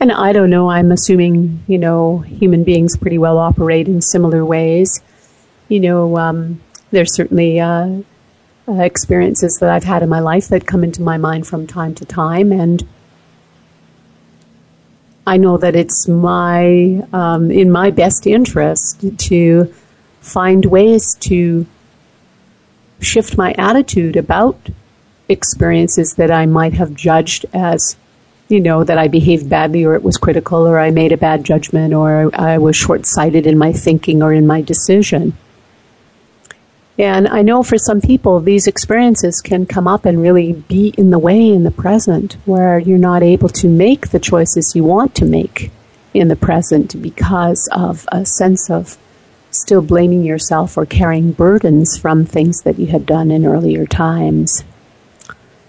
And 0.00 0.12
I 0.12 0.32
don't 0.32 0.50
know, 0.50 0.68
I'm 0.68 0.92
assuming, 0.92 1.62
you 1.66 1.78
know, 1.78 2.18
human 2.18 2.64
beings 2.64 2.96
pretty 2.96 3.18
well 3.18 3.38
operate 3.38 3.86
in 3.86 4.02
similar 4.02 4.44
ways. 4.44 5.02
You 5.68 5.80
know, 5.80 6.18
um, 6.18 6.60
there's 6.90 7.14
certainly 7.14 7.60
uh, 7.60 8.00
uh, 8.70 8.82
experiences 8.82 9.58
that 9.60 9.70
I've 9.70 9.84
had 9.84 10.02
in 10.02 10.08
my 10.08 10.20
life 10.20 10.48
that 10.48 10.66
come 10.66 10.84
into 10.84 11.02
my 11.02 11.16
mind 11.16 11.46
from 11.46 11.66
time 11.66 11.94
to 11.96 12.04
time, 12.04 12.52
and 12.52 12.86
I 15.26 15.36
know 15.36 15.58
that 15.58 15.76
it's 15.76 16.06
my 16.08 17.02
um, 17.12 17.50
in 17.50 17.70
my 17.70 17.90
best 17.90 18.26
interest 18.26 19.04
to 19.18 19.74
find 20.20 20.64
ways 20.66 21.16
to 21.20 21.66
shift 23.00 23.36
my 23.36 23.54
attitude 23.58 24.16
about 24.16 24.58
experiences 25.28 26.14
that 26.14 26.30
I 26.30 26.46
might 26.46 26.74
have 26.74 26.94
judged 26.94 27.46
as, 27.52 27.96
you 28.48 28.60
know, 28.60 28.84
that 28.84 28.98
I 28.98 29.08
behaved 29.08 29.48
badly 29.48 29.84
or 29.84 29.94
it 29.94 30.02
was 30.02 30.16
critical 30.16 30.66
or 30.66 30.78
I 30.78 30.90
made 30.90 31.12
a 31.12 31.16
bad 31.16 31.44
judgment 31.44 31.94
or 31.94 32.30
I 32.34 32.58
was 32.58 32.76
short 32.76 33.06
sighted 33.06 33.46
in 33.46 33.58
my 33.58 33.72
thinking 33.72 34.22
or 34.22 34.32
in 34.32 34.46
my 34.46 34.60
decision. 34.60 35.36
And 37.00 37.28
I 37.28 37.40
know 37.40 37.62
for 37.62 37.78
some 37.78 38.02
people, 38.02 38.40
these 38.40 38.66
experiences 38.66 39.40
can 39.40 39.64
come 39.64 39.88
up 39.88 40.04
and 40.04 40.20
really 40.20 40.52
be 40.52 40.92
in 40.98 41.08
the 41.08 41.18
way 41.18 41.48
in 41.48 41.62
the 41.62 41.70
present, 41.70 42.36
where 42.44 42.78
you're 42.78 42.98
not 42.98 43.22
able 43.22 43.48
to 43.48 43.68
make 43.70 44.10
the 44.10 44.18
choices 44.18 44.76
you 44.76 44.84
want 44.84 45.14
to 45.14 45.24
make 45.24 45.70
in 46.12 46.28
the 46.28 46.36
present 46.36 47.00
because 47.00 47.70
of 47.72 48.06
a 48.12 48.26
sense 48.26 48.68
of 48.68 48.98
still 49.50 49.80
blaming 49.80 50.24
yourself 50.24 50.76
or 50.76 50.84
carrying 50.84 51.32
burdens 51.32 51.96
from 51.96 52.26
things 52.26 52.60
that 52.64 52.78
you 52.78 52.88
had 52.88 53.06
done 53.06 53.30
in 53.30 53.46
earlier 53.46 53.86
times. 53.86 54.62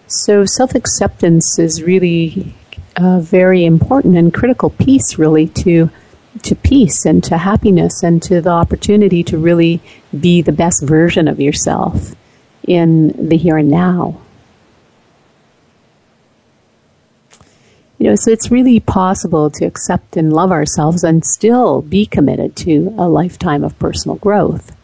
So, 0.08 0.44
self 0.44 0.76
acceptance 0.76 1.58
is 1.58 1.82
really 1.82 2.54
a 2.98 3.22
very 3.22 3.64
important 3.64 4.18
and 4.18 4.34
critical 4.34 4.72
piece, 4.72 5.18
really, 5.18 5.48
to 5.64 5.92
to 6.44 6.56
peace 6.56 7.06
and 7.06 7.24
to 7.26 7.38
happiness 7.38 8.04
and 8.04 8.22
to 8.24 8.42
the 8.42 8.50
opportunity 8.50 9.24
to 9.24 9.38
really 9.38 9.82
be 10.18 10.42
the 10.42 10.52
best 10.52 10.84
version 10.84 11.28
of 11.28 11.40
yourself 11.40 12.16
in 12.68 13.30
the 13.30 13.38
here 13.38 13.58
and 13.58 13.70
now. 13.70 14.20
You 17.98 18.10
know, 18.10 18.16
so 18.16 18.32
it's 18.32 18.50
really 18.50 18.80
possible 18.80 19.52
to 19.52 19.66
accept 19.66 20.18
and 20.18 20.34
love 20.34 20.52
ourselves 20.52 21.04
and 21.04 21.24
still 21.24 21.84
be 21.84 22.08
committed 22.08 22.56
to 22.58 22.96
a 22.98 23.08
lifetime 23.08 23.64
of 23.64 23.78
personal 23.78 24.18
growth. 24.18 24.76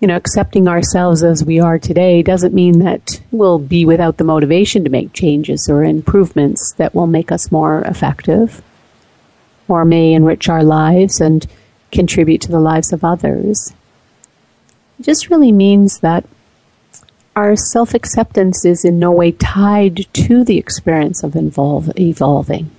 You 0.00 0.08
know, 0.08 0.16
accepting 0.16 0.66
ourselves 0.66 1.22
as 1.22 1.44
we 1.44 1.60
are 1.60 1.78
today 1.78 2.22
doesn't 2.22 2.52
mean 2.52 2.80
that 2.80 3.22
we'll 3.30 3.60
be 3.60 3.86
without 3.86 4.16
the 4.16 4.24
motivation 4.24 4.82
to 4.82 4.90
make 4.90 5.12
changes 5.12 5.68
or 5.70 5.84
improvements 5.84 6.72
that 6.78 6.96
will 6.96 7.06
make 7.06 7.30
us 7.30 7.52
more 7.52 7.82
effective 7.82 8.60
or 9.68 9.84
may 9.84 10.12
enrich 10.12 10.48
our 10.48 10.62
lives 10.62 11.20
and 11.20 11.46
contribute 11.90 12.40
to 12.42 12.50
the 12.50 12.60
lives 12.60 12.92
of 12.92 13.04
others. 13.04 13.72
It 14.98 15.04
just 15.04 15.30
really 15.30 15.52
means 15.52 16.00
that 16.00 16.24
our 17.34 17.56
self 17.56 17.94
acceptance 17.94 18.64
is 18.64 18.84
in 18.84 18.98
no 18.98 19.10
way 19.10 19.32
tied 19.32 20.06
to 20.12 20.44
the 20.44 20.58
experience 20.58 21.22
of 21.22 21.36
involve, 21.36 21.90
evolving. 21.98 22.70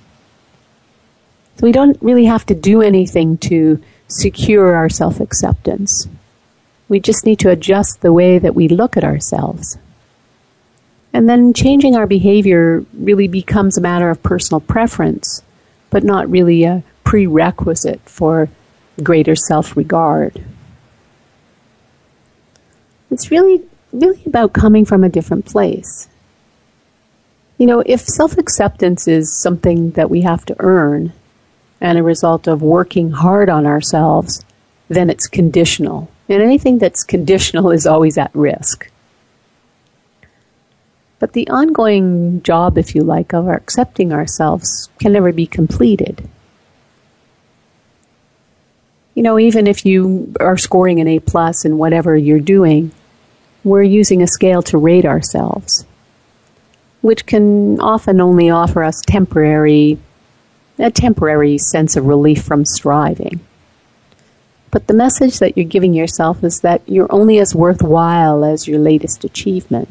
So 1.57 1.65
we 1.65 1.71
don't 1.71 1.97
really 2.01 2.25
have 2.25 2.45
to 2.47 2.55
do 2.55 2.81
anything 2.81 3.37
to 3.39 3.81
secure 4.07 4.75
our 4.75 4.89
self 4.89 5.19
acceptance. 5.19 6.07
We 6.89 6.99
just 6.99 7.25
need 7.25 7.39
to 7.39 7.49
adjust 7.49 8.01
the 8.01 8.13
way 8.13 8.39
that 8.39 8.55
we 8.55 8.67
look 8.67 8.97
at 8.97 9.03
ourselves. 9.03 9.77
And 11.13 11.29
then 11.29 11.53
changing 11.53 11.95
our 11.95 12.07
behavior 12.07 12.83
really 12.93 13.27
becomes 13.27 13.77
a 13.77 13.81
matter 13.81 14.09
of 14.09 14.23
personal 14.23 14.59
preference 14.59 15.42
but 15.93 16.03
not 16.03 16.27
really 16.27 16.63
a 16.63 16.83
prerequisite 17.03 18.01
for 18.05 18.49
greater 19.03 19.35
self 19.35 19.77
regard. 19.77 20.43
It's 23.11 23.29
really, 23.29 23.61
really 23.91 24.23
about 24.25 24.53
coming 24.53 24.85
from 24.85 25.03
a 25.03 25.09
different 25.09 25.45
place. 25.45 26.09
You 27.59 27.67
know, 27.67 27.83
if 27.85 28.01
self 28.01 28.39
acceptance 28.39 29.07
is 29.07 29.39
something 29.39 29.91
that 29.91 30.09
we 30.09 30.21
have 30.21 30.43
to 30.47 30.55
earn 30.57 31.13
and 31.79 31.99
a 31.99 32.03
result 32.03 32.47
of 32.47 32.63
working 32.63 33.11
hard 33.11 33.47
on 33.47 33.67
ourselves, 33.67 34.43
then 34.87 35.11
it's 35.11 35.27
conditional. 35.27 36.09
And 36.27 36.41
anything 36.41 36.79
that's 36.79 37.03
conditional 37.03 37.69
is 37.69 37.85
always 37.85 38.17
at 38.17 38.33
risk. 38.33 38.89
But 41.23 41.31
the 41.31 41.47
ongoing 41.47 42.43
job, 42.43 42.77
if 42.77 42.93
you 42.93 43.01
like, 43.01 43.33
of 43.33 43.47
accepting 43.47 44.11
ourselves 44.11 44.89
can 44.99 45.13
never 45.13 45.31
be 45.31 45.45
completed. 45.45 46.27
You 49.15 49.23
know, 49.23 49.39
even 49.39 49.65
if 49.65 49.85
you 49.85 50.33
are 50.41 50.57
scoring 50.57 50.99
an 50.99 51.07
A 51.07 51.19
plus 51.19 51.63
in 51.63 51.77
whatever 51.77 52.17
you're 52.17 52.41
doing, 52.41 52.91
we're 53.63 53.83
using 53.83 54.21
a 54.21 54.27
scale 54.27 54.61
to 54.63 54.77
rate 54.77 55.05
ourselves, 55.05 55.85
which 56.99 57.25
can 57.25 57.79
often 57.79 58.19
only 58.19 58.49
offer 58.49 58.83
us 58.83 58.99
temporary, 59.07 59.99
a 60.77 60.91
temporary 60.91 61.57
sense 61.57 61.95
of 61.95 62.05
relief 62.05 62.43
from 62.43 62.65
striving. 62.65 63.39
But 64.71 64.87
the 64.87 64.93
message 64.93 65.39
that 65.39 65.55
you're 65.55 65.63
giving 65.69 65.93
yourself 65.93 66.43
is 66.43 66.59
that 66.59 66.81
you're 66.85 67.15
only 67.15 67.39
as 67.39 67.55
worthwhile 67.55 68.43
as 68.43 68.67
your 68.67 68.79
latest 68.79 69.23
achievement. 69.23 69.87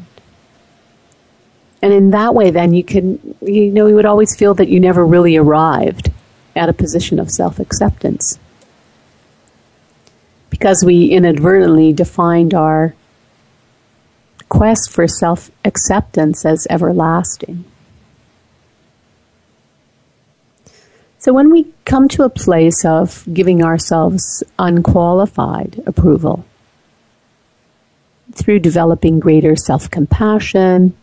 And 1.83 1.91
in 1.91 2.11
that 2.11 2.33
way, 2.33 2.49
then 2.49 2.73
you 2.73 2.81
can, 2.81 3.35
you 3.41 3.69
know, 3.69 3.87
you 3.87 3.95
would 3.95 4.05
always 4.05 4.37
feel 4.37 4.53
that 4.53 4.69
you 4.69 4.79
never 4.79 5.05
really 5.05 5.35
arrived 5.35 6.09
at 6.55 6.69
a 6.69 6.73
position 6.73 7.19
of 7.19 7.29
self 7.29 7.59
acceptance. 7.59 8.39
Because 10.49 10.85
we 10.85 11.07
inadvertently 11.07 11.91
defined 11.91 12.53
our 12.53 12.95
quest 14.47 14.91
for 14.91 15.09
self 15.09 15.51
acceptance 15.65 16.45
as 16.45 16.65
everlasting. 16.69 17.65
So 21.19 21.33
when 21.33 21.51
we 21.51 21.73
come 21.83 22.07
to 22.09 22.23
a 22.23 22.29
place 22.29 22.85
of 22.85 23.27
giving 23.33 23.61
ourselves 23.61 24.41
unqualified 24.57 25.83
approval 25.85 26.45
through 28.31 28.59
developing 28.59 29.19
greater 29.19 29.57
self 29.57 29.91
compassion, 29.91 30.95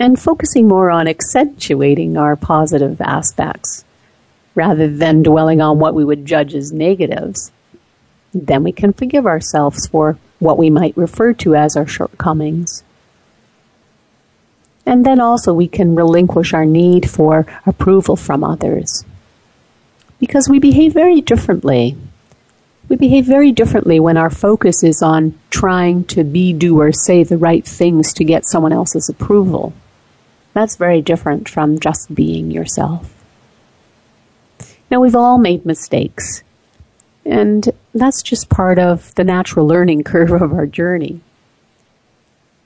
and 0.00 0.18
focusing 0.18 0.66
more 0.66 0.90
on 0.90 1.06
accentuating 1.06 2.16
our 2.16 2.34
positive 2.34 3.00
aspects 3.02 3.84
rather 4.54 4.88
than 4.88 5.22
dwelling 5.22 5.60
on 5.60 5.78
what 5.78 5.94
we 5.94 6.04
would 6.04 6.24
judge 6.24 6.54
as 6.54 6.72
negatives, 6.72 7.52
then 8.32 8.64
we 8.64 8.72
can 8.72 8.94
forgive 8.94 9.26
ourselves 9.26 9.86
for 9.86 10.18
what 10.38 10.56
we 10.56 10.70
might 10.70 10.96
refer 10.96 11.34
to 11.34 11.54
as 11.54 11.76
our 11.76 11.86
shortcomings. 11.86 12.82
And 14.86 15.04
then 15.04 15.20
also 15.20 15.52
we 15.52 15.68
can 15.68 15.94
relinquish 15.94 16.54
our 16.54 16.64
need 16.64 17.08
for 17.08 17.46
approval 17.66 18.16
from 18.16 18.42
others. 18.42 19.04
Because 20.18 20.48
we 20.48 20.58
behave 20.58 20.94
very 20.94 21.20
differently. 21.20 21.96
We 22.88 22.96
behave 22.96 23.26
very 23.26 23.52
differently 23.52 24.00
when 24.00 24.16
our 24.16 24.30
focus 24.30 24.82
is 24.82 25.02
on 25.02 25.38
trying 25.50 26.04
to 26.04 26.24
be, 26.24 26.52
do, 26.54 26.80
or 26.80 26.90
say 26.90 27.22
the 27.22 27.38
right 27.38 27.64
things 27.64 28.14
to 28.14 28.24
get 28.24 28.46
someone 28.46 28.72
else's 28.72 29.08
approval. 29.08 29.74
That's 30.52 30.76
very 30.76 31.00
different 31.00 31.48
from 31.48 31.78
just 31.78 32.14
being 32.14 32.50
yourself. 32.50 33.14
Now, 34.90 35.00
we've 35.00 35.14
all 35.14 35.38
made 35.38 35.64
mistakes, 35.64 36.42
and 37.24 37.70
that's 37.94 38.22
just 38.22 38.48
part 38.48 38.78
of 38.78 39.14
the 39.14 39.24
natural 39.24 39.66
learning 39.66 40.02
curve 40.04 40.32
of 40.32 40.52
our 40.52 40.66
journey. 40.66 41.20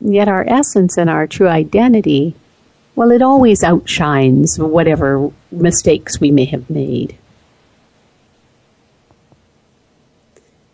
Yet, 0.01 0.29
our 0.29 0.44
essence 0.49 0.97
and 0.97 1.11
our 1.11 1.27
true 1.27 1.49
identity, 1.49 2.35
well, 2.94 3.11
it 3.11 3.23
always 3.23 3.62
outshines 3.62 4.59
whatever 4.59 5.31
mistakes 5.51 6.20
we 6.20 6.31
may 6.31 6.47
have 6.47 6.68
made. 6.70 7.16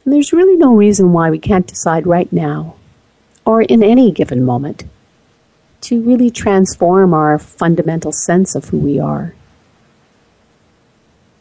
And 0.04 0.14
there's 0.14 0.32
really 0.32 0.56
no 0.56 0.74
reason 0.74 1.12
why 1.12 1.30
we 1.30 1.38
can't 1.38 1.66
decide 1.66 2.06
right 2.06 2.32
now, 2.32 2.76
or 3.44 3.62
in 3.62 3.82
any 3.82 4.10
given 4.10 4.44
moment, 4.44 4.84
to 5.82 6.00
really 6.02 6.30
transform 6.30 7.14
our 7.14 7.38
fundamental 7.38 8.12
sense 8.12 8.54
of 8.54 8.66
who 8.66 8.78
we 8.78 8.98
are. 8.98 9.34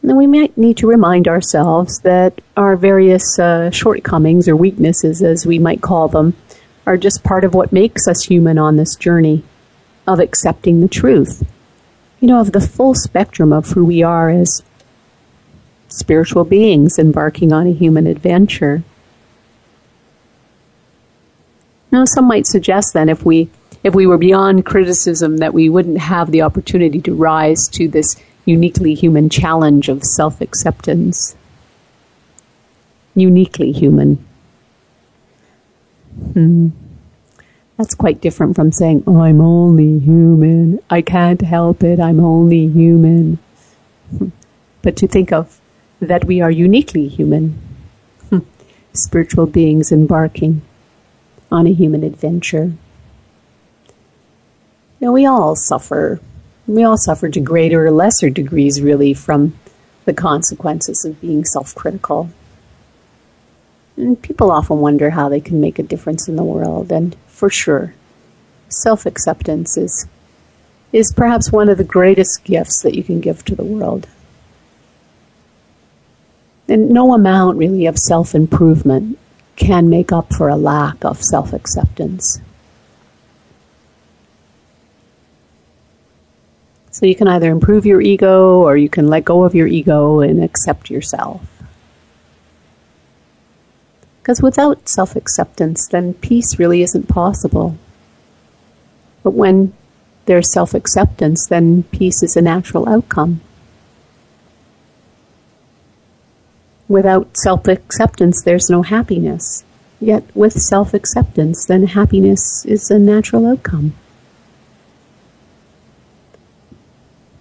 And 0.02 0.16
we 0.16 0.26
might 0.26 0.56
need 0.56 0.78
to 0.78 0.86
remind 0.86 1.28
ourselves 1.28 2.00
that 2.00 2.40
our 2.56 2.74
various 2.74 3.38
uh, 3.38 3.70
shortcomings 3.70 4.48
or 4.48 4.56
weaknesses, 4.56 5.22
as 5.22 5.46
we 5.46 5.58
might 5.58 5.82
call 5.82 6.08
them, 6.08 6.34
are 6.86 6.96
just 6.96 7.22
part 7.22 7.44
of 7.44 7.54
what 7.54 7.72
makes 7.72 8.08
us 8.08 8.24
human 8.24 8.58
on 8.58 8.76
this 8.76 8.96
journey 8.96 9.44
of 10.06 10.18
accepting 10.18 10.80
the 10.80 10.88
truth. 10.88 11.46
You 12.18 12.28
know, 12.28 12.40
of 12.40 12.52
the 12.52 12.60
full 12.60 12.94
spectrum 12.94 13.52
of 13.52 13.68
who 13.70 13.84
we 13.84 14.02
are 14.02 14.30
as 14.30 14.62
spiritual 15.88 16.44
beings 16.44 16.98
embarking 16.98 17.52
on 17.52 17.66
a 17.66 17.72
human 17.72 18.06
adventure. 18.06 18.82
Now, 21.92 22.04
some 22.04 22.26
might 22.26 22.46
suggest 22.46 22.94
then 22.94 23.08
if 23.08 23.24
we 23.24 23.50
if 23.82 23.94
we 23.94 24.06
were 24.06 24.18
beyond 24.18 24.66
criticism 24.66 25.38
that 25.38 25.54
we 25.54 25.68
wouldn't 25.68 25.98
have 25.98 26.30
the 26.30 26.42
opportunity 26.42 27.00
to 27.02 27.14
rise 27.14 27.68
to 27.68 27.88
this 27.88 28.16
uniquely 28.44 28.94
human 28.94 29.28
challenge 29.28 29.88
of 29.88 30.04
self 30.04 30.40
acceptance. 30.40 31.36
Uniquely 33.14 33.72
human. 33.72 34.24
Hmm. 36.32 36.68
That's 37.76 37.94
quite 37.94 38.20
different 38.20 38.56
from 38.56 38.72
saying, 38.72 39.04
oh, 39.06 39.22
I'm 39.22 39.40
only 39.40 39.98
human. 39.98 40.80
I 40.90 41.00
can't 41.00 41.40
help 41.40 41.82
it. 41.82 41.98
I'm 41.98 42.20
only 42.20 42.68
human. 42.68 43.38
But 44.82 44.96
to 44.96 45.08
think 45.08 45.32
of 45.32 45.60
that 46.00 46.24
we 46.24 46.42
are 46.42 46.50
uniquely 46.50 47.08
human, 47.08 47.58
spiritual 48.92 49.46
beings 49.46 49.92
embarking 49.92 50.60
on 51.50 51.66
a 51.66 51.72
human 51.72 52.04
adventure. 52.04 52.72
You 55.00 55.06
know, 55.06 55.12
we 55.12 55.24
all 55.24 55.56
suffer. 55.56 56.20
We 56.66 56.84
all 56.84 56.98
suffer 56.98 57.30
to 57.30 57.40
greater 57.40 57.86
or 57.86 57.90
lesser 57.90 58.28
degrees, 58.28 58.82
really, 58.82 59.14
from 59.14 59.58
the 60.04 60.12
consequences 60.12 61.06
of 61.06 61.20
being 61.22 61.44
self 61.46 61.74
critical. 61.74 62.28
And 63.96 64.20
people 64.20 64.50
often 64.50 64.78
wonder 64.78 65.10
how 65.10 65.30
they 65.30 65.40
can 65.40 65.60
make 65.60 65.78
a 65.78 65.82
difference 65.82 66.28
in 66.28 66.36
the 66.36 66.44
world, 66.44 66.92
and 66.92 67.16
for 67.28 67.48
sure, 67.48 67.94
self 68.68 69.06
acceptance 69.06 69.78
is, 69.78 70.06
is 70.92 71.14
perhaps 71.16 71.50
one 71.50 71.70
of 71.70 71.78
the 71.78 71.84
greatest 71.84 72.44
gifts 72.44 72.82
that 72.82 72.94
you 72.94 73.02
can 73.02 73.20
give 73.20 73.42
to 73.46 73.54
the 73.54 73.64
world. 73.64 74.06
And 76.68 76.90
no 76.90 77.14
amount, 77.14 77.56
really, 77.56 77.86
of 77.86 77.98
self 77.98 78.34
improvement 78.34 79.18
can 79.56 79.88
make 79.88 80.12
up 80.12 80.34
for 80.34 80.50
a 80.50 80.56
lack 80.56 81.04
of 81.06 81.22
self 81.22 81.54
acceptance. 81.54 82.38
So 87.00 87.06
you 87.06 87.14
can 87.14 87.28
either 87.28 87.50
improve 87.50 87.86
your 87.86 88.02
ego 88.02 88.60
or 88.60 88.76
you 88.76 88.90
can 88.90 89.08
let 89.08 89.24
go 89.24 89.44
of 89.44 89.54
your 89.54 89.66
ego 89.66 90.20
and 90.20 90.44
accept 90.44 90.90
yourself. 90.90 91.40
Because 94.20 94.42
without 94.42 94.86
self 94.86 95.16
acceptance, 95.16 95.88
then 95.88 96.12
peace 96.12 96.58
really 96.58 96.82
isn't 96.82 97.08
possible. 97.08 97.78
But 99.22 99.30
when 99.30 99.72
there's 100.26 100.52
self 100.52 100.74
acceptance, 100.74 101.46
then 101.48 101.84
peace 101.84 102.22
is 102.22 102.36
a 102.36 102.42
natural 102.42 102.86
outcome. 102.86 103.40
Without 106.86 107.34
self 107.34 107.66
acceptance, 107.66 108.42
there's 108.42 108.68
no 108.68 108.82
happiness. 108.82 109.64
Yet 110.00 110.24
with 110.34 110.60
self 110.60 110.92
acceptance, 110.92 111.64
then 111.64 111.86
happiness 111.86 112.66
is 112.66 112.90
a 112.90 112.98
natural 112.98 113.46
outcome. 113.46 113.94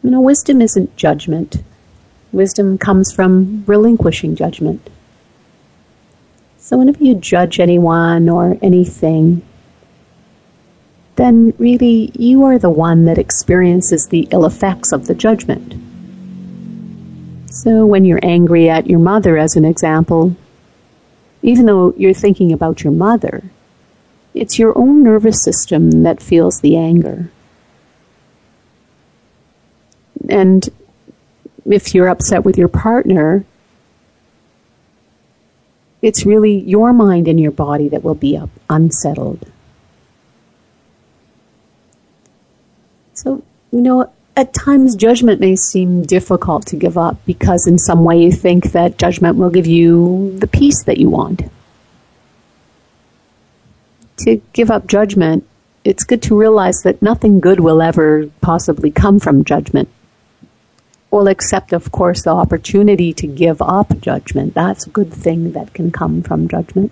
You 0.04 0.12
know, 0.12 0.22
wisdom 0.22 0.62
isn't 0.62 0.96
judgment. 0.96 1.58
Wisdom 2.32 2.78
comes 2.78 3.12
from 3.12 3.64
relinquishing 3.66 4.36
judgment. 4.36 4.90
So 6.58 6.78
whenever 6.78 7.04
you 7.04 7.16
judge 7.16 7.60
anyone 7.60 8.30
or 8.30 8.58
anything, 8.62 9.42
then 11.16 11.54
really 11.58 12.12
you 12.14 12.44
are 12.46 12.58
the 12.58 12.70
one 12.70 13.06
that 13.06 13.18
experiences 13.18 14.08
the 14.08 14.28
ill 14.32 14.46
effects 14.46 14.92
of 14.94 15.08
the 15.08 15.16
judgment. 15.16 15.74
So 17.48 17.86
when 17.86 18.06
you're 18.06 18.24
angry 18.24 18.70
at 18.70 18.88
your 18.88 19.00
mother, 19.00 19.38
as 19.38 19.56
an 19.56 19.66
example, 19.66 20.36
even 21.42 21.66
though 21.66 21.94
you're 21.98 22.14
thinking 22.14 22.54
about 22.54 22.84
your 22.84 22.94
mother, 22.94 23.44
it's 24.34 24.60
your 24.60 24.78
own 24.78 25.04
nervous 25.04 25.44
system 25.44 26.04
that 26.04 26.22
feels 26.22 26.62
the 26.62 26.78
anger. 26.78 27.30
And 30.28 30.68
if 31.66 31.94
you're 31.94 32.10
upset 32.10 32.44
with 32.44 32.58
your 32.58 32.68
partner, 32.68 33.46
it's 36.02 36.26
really 36.26 36.60
your 36.60 36.94
mind 36.94 37.28
and 37.28 37.40
your 37.40 37.52
body 37.52 37.90
that 37.90 38.04
will 38.04 38.16
be 38.16 38.40
unsettled. 38.70 39.50
So, 43.14 43.44
you 43.72 43.82
know, 43.82 44.12
at 44.36 44.54
times 44.54 44.96
judgment 44.96 45.42
may 45.42 45.56
seem 45.56 46.04
difficult 46.04 46.66
to 46.68 46.78
give 46.78 46.98
up 46.98 47.18
because 47.26 47.68
in 47.68 47.78
some 47.78 48.06
way 48.06 48.24
you 48.24 48.32
think 48.32 48.72
that 48.72 48.98
judgment 48.98 49.36
will 49.36 49.50
give 49.50 49.68
you 49.68 50.38
the 50.40 50.48
peace 50.48 50.84
that 50.86 50.98
you 50.98 51.10
want. 51.10 51.42
To 54.20 54.42
give 54.54 54.72
up 54.72 54.88
judgment, 54.88 55.46
it's 55.84 56.04
good 56.04 56.22
to 56.24 56.38
realize 56.38 56.84
that 56.84 57.02
nothing 57.02 57.40
good 57.40 57.60
will 57.60 57.82
ever 57.82 58.28
possibly 58.42 58.92
come 58.92 59.20
from 59.20 59.44
judgment 59.44 59.90
will 61.12 61.28
accept, 61.28 61.74
of 61.74 61.92
course, 61.92 62.24
the 62.24 62.30
opportunity 62.30 63.14
to 63.14 63.28
give 63.28 63.62
up 63.62 64.00
judgment. 64.00 64.54
That's 64.54 64.86
a 64.86 64.92
good 64.92 65.12
thing 65.12 65.54
that 65.54 65.74
can 65.74 65.92
come 65.92 66.22
from 66.22 66.48
judgment. 66.48 66.92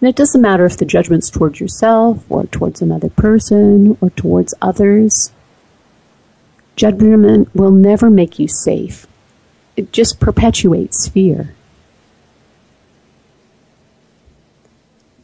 And 0.00 0.08
it 0.08 0.16
doesn't 0.16 0.42
matter 0.42 0.66
if 0.66 0.76
the 0.76 0.84
judgment's 0.84 1.30
towards 1.30 1.60
yourself 1.60 2.24
or 2.28 2.44
towards 2.46 2.82
another 2.82 3.08
person 3.08 3.96
or 4.00 4.10
towards 4.10 4.52
others. 4.60 5.32
Judgment 6.76 7.54
will 7.54 7.70
never 7.70 8.10
make 8.10 8.38
you 8.38 8.48
safe. 8.48 9.06
It 9.76 9.92
just 9.92 10.20
perpetuates 10.20 11.08
fear. 11.08 11.54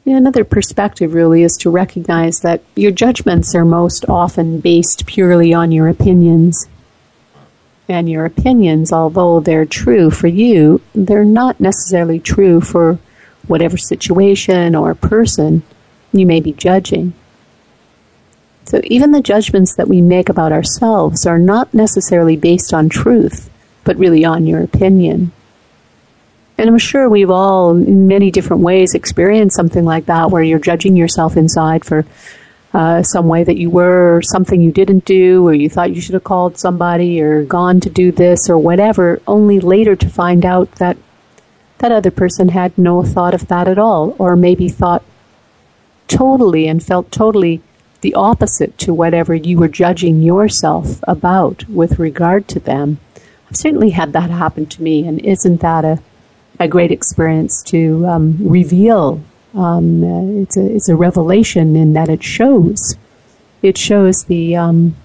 another 0.06 0.44
perspective 0.44 1.14
really 1.14 1.44
is 1.44 1.56
to 1.56 1.70
recognize 1.70 2.40
that 2.40 2.60
your 2.74 2.90
judgments 2.90 3.54
are 3.54 3.64
most 3.64 4.04
often 4.08 4.58
based 4.58 5.06
purely 5.06 5.54
on 5.54 5.70
your 5.70 5.88
opinions 5.88 6.66
and 7.90 8.08
your 8.08 8.24
opinions, 8.24 8.92
although 8.92 9.40
they're 9.40 9.66
true 9.66 10.10
for 10.10 10.28
you, 10.28 10.80
they're 10.94 11.24
not 11.24 11.60
necessarily 11.60 12.20
true 12.20 12.60
for 12.60 12.98
whatever 13.46 13.76
situation 13.76 14.74
or 14.74 14.94
person 14.94 15.62
you 16.12 16.24
may 16.24 16.40
be 16.40 16.52
judging. 16.52 17.12
So 18.66 18.80
even 18.84 19.10
the 19.10 19.20
judgments 19.20 19.74
that 19.74 19.88
we 19.88 20.00
make 20.00 20.28
about 20.28 20.52
ourselves 20.52 21.26
are 21.26 21.38
not 21.38 21.74
necessarily 21.74 22.36
based 22.36 22.72
on 22.72 22.88
truth, 22.88 23.50
but 23.84 23.96
really 23.96 24.24
on 24.24 24.46
your 24.46 24.62
opinion. 24.62 25.32
And 26.56 26.68
I'm 26.68 26.78
sure 26.78 27.08
we've 27.08 27.30
all, 27.30 27.70
in 27.70 28.06
many 28.06 28.30
different 28.30 28.62
ways, 28.62 28.94
experienced 28.94 29.56
something 29.56 29.84
like 29.84 30.06
that 30.06 30.30
where 30.30 30.42
you're 30.42 30.58
judging 30.58 30.96
yourself 30.96 31.36
inside 31.36 31.84
for 31.84 32.04
uh, 32.72 33.02
some 33.02 33.26
way 33.26 33.42
that 33.44 33.58
you 33.58 33.68
were, 33.70 34.16
or 34.16 34.22
something 34.22 34.60
you 34.62 34.72
didn't 34.72 35.04
do, 35.04 35.46
or 35.46 35.52
you 35.52 35.68
thought 35.68 35.94
you 35.94 36.00
should 36.00 36.14
have 36.14 36.24
called 36.24 36.58
somebody, 36.58 37.20
or 37.20 37.44
gone 37.44 37.80
to 37.80 37.90
do 37.90 38.12
this, 38.12 38.48
or 38.48 38.58
whatever, 38.58 39.20
only 39.26 39.58
later 39.58 39.96
to 39.96 40.08
find 40.08 40.44
out 40.44 40.70
that 40.76 40.96
that 41.78 41.92
other 41.92 42.10
person 42.10 42.50
had 42.50 42.76
no 42.76 43.02
thought 43.02 43.34
of 43.34 43.48
that 43.48 43.66
at 43.66 43.78
all, 43.78 44.14
or 44.18 44.36
maybe 44.36 44.68
thought 44.68 45.02
totally 46.08 46.68
and 46.68 46.84
felt 46.84 47.10
totally 47.10 47.62
the 48.02 48.14
opposite 48.14 48.76
to 48.78 48.94
whatever 48.94 49.34
you 49.34 49.58
were 49.58 49.68
judging 49.68 50.22
yourself 50.22 51.00
about 51.08 51.68
with 51.68 51.98
regard 51.98 52.48
to 52.48 52.60
them. 52.60 52.98
I've 53.48 53.56
certainly 53.56 53.90
had 53.90 54.12
that 54.12 54.30
happen 54.30 54.66
to 54.66 54.82
me, 54.82 55.06
and 55.06 55.18
isn't 55.20 55.60
that 55.60 55.84
a, 55.84 56.02
a 56.58 56.68
great 56.68 56.92
experience 56.92 57.62
to 57.64 58.06
um, 58.06 58.36
reveal 58.40 59.22
um, 59.54 60.04
it's 60.42 60.56
a 60.56 60.74
it's 60.74 60.88
a 60.88 60.96
revelation 60.96 61.76
in 61.76 61.92
that 61.94 62.08
it 62.08 62.22
shows 62.22 62.96
it 63.62 63.76
shows 63.76 64.24
the 64.24 64.56
um, 64.56 64.96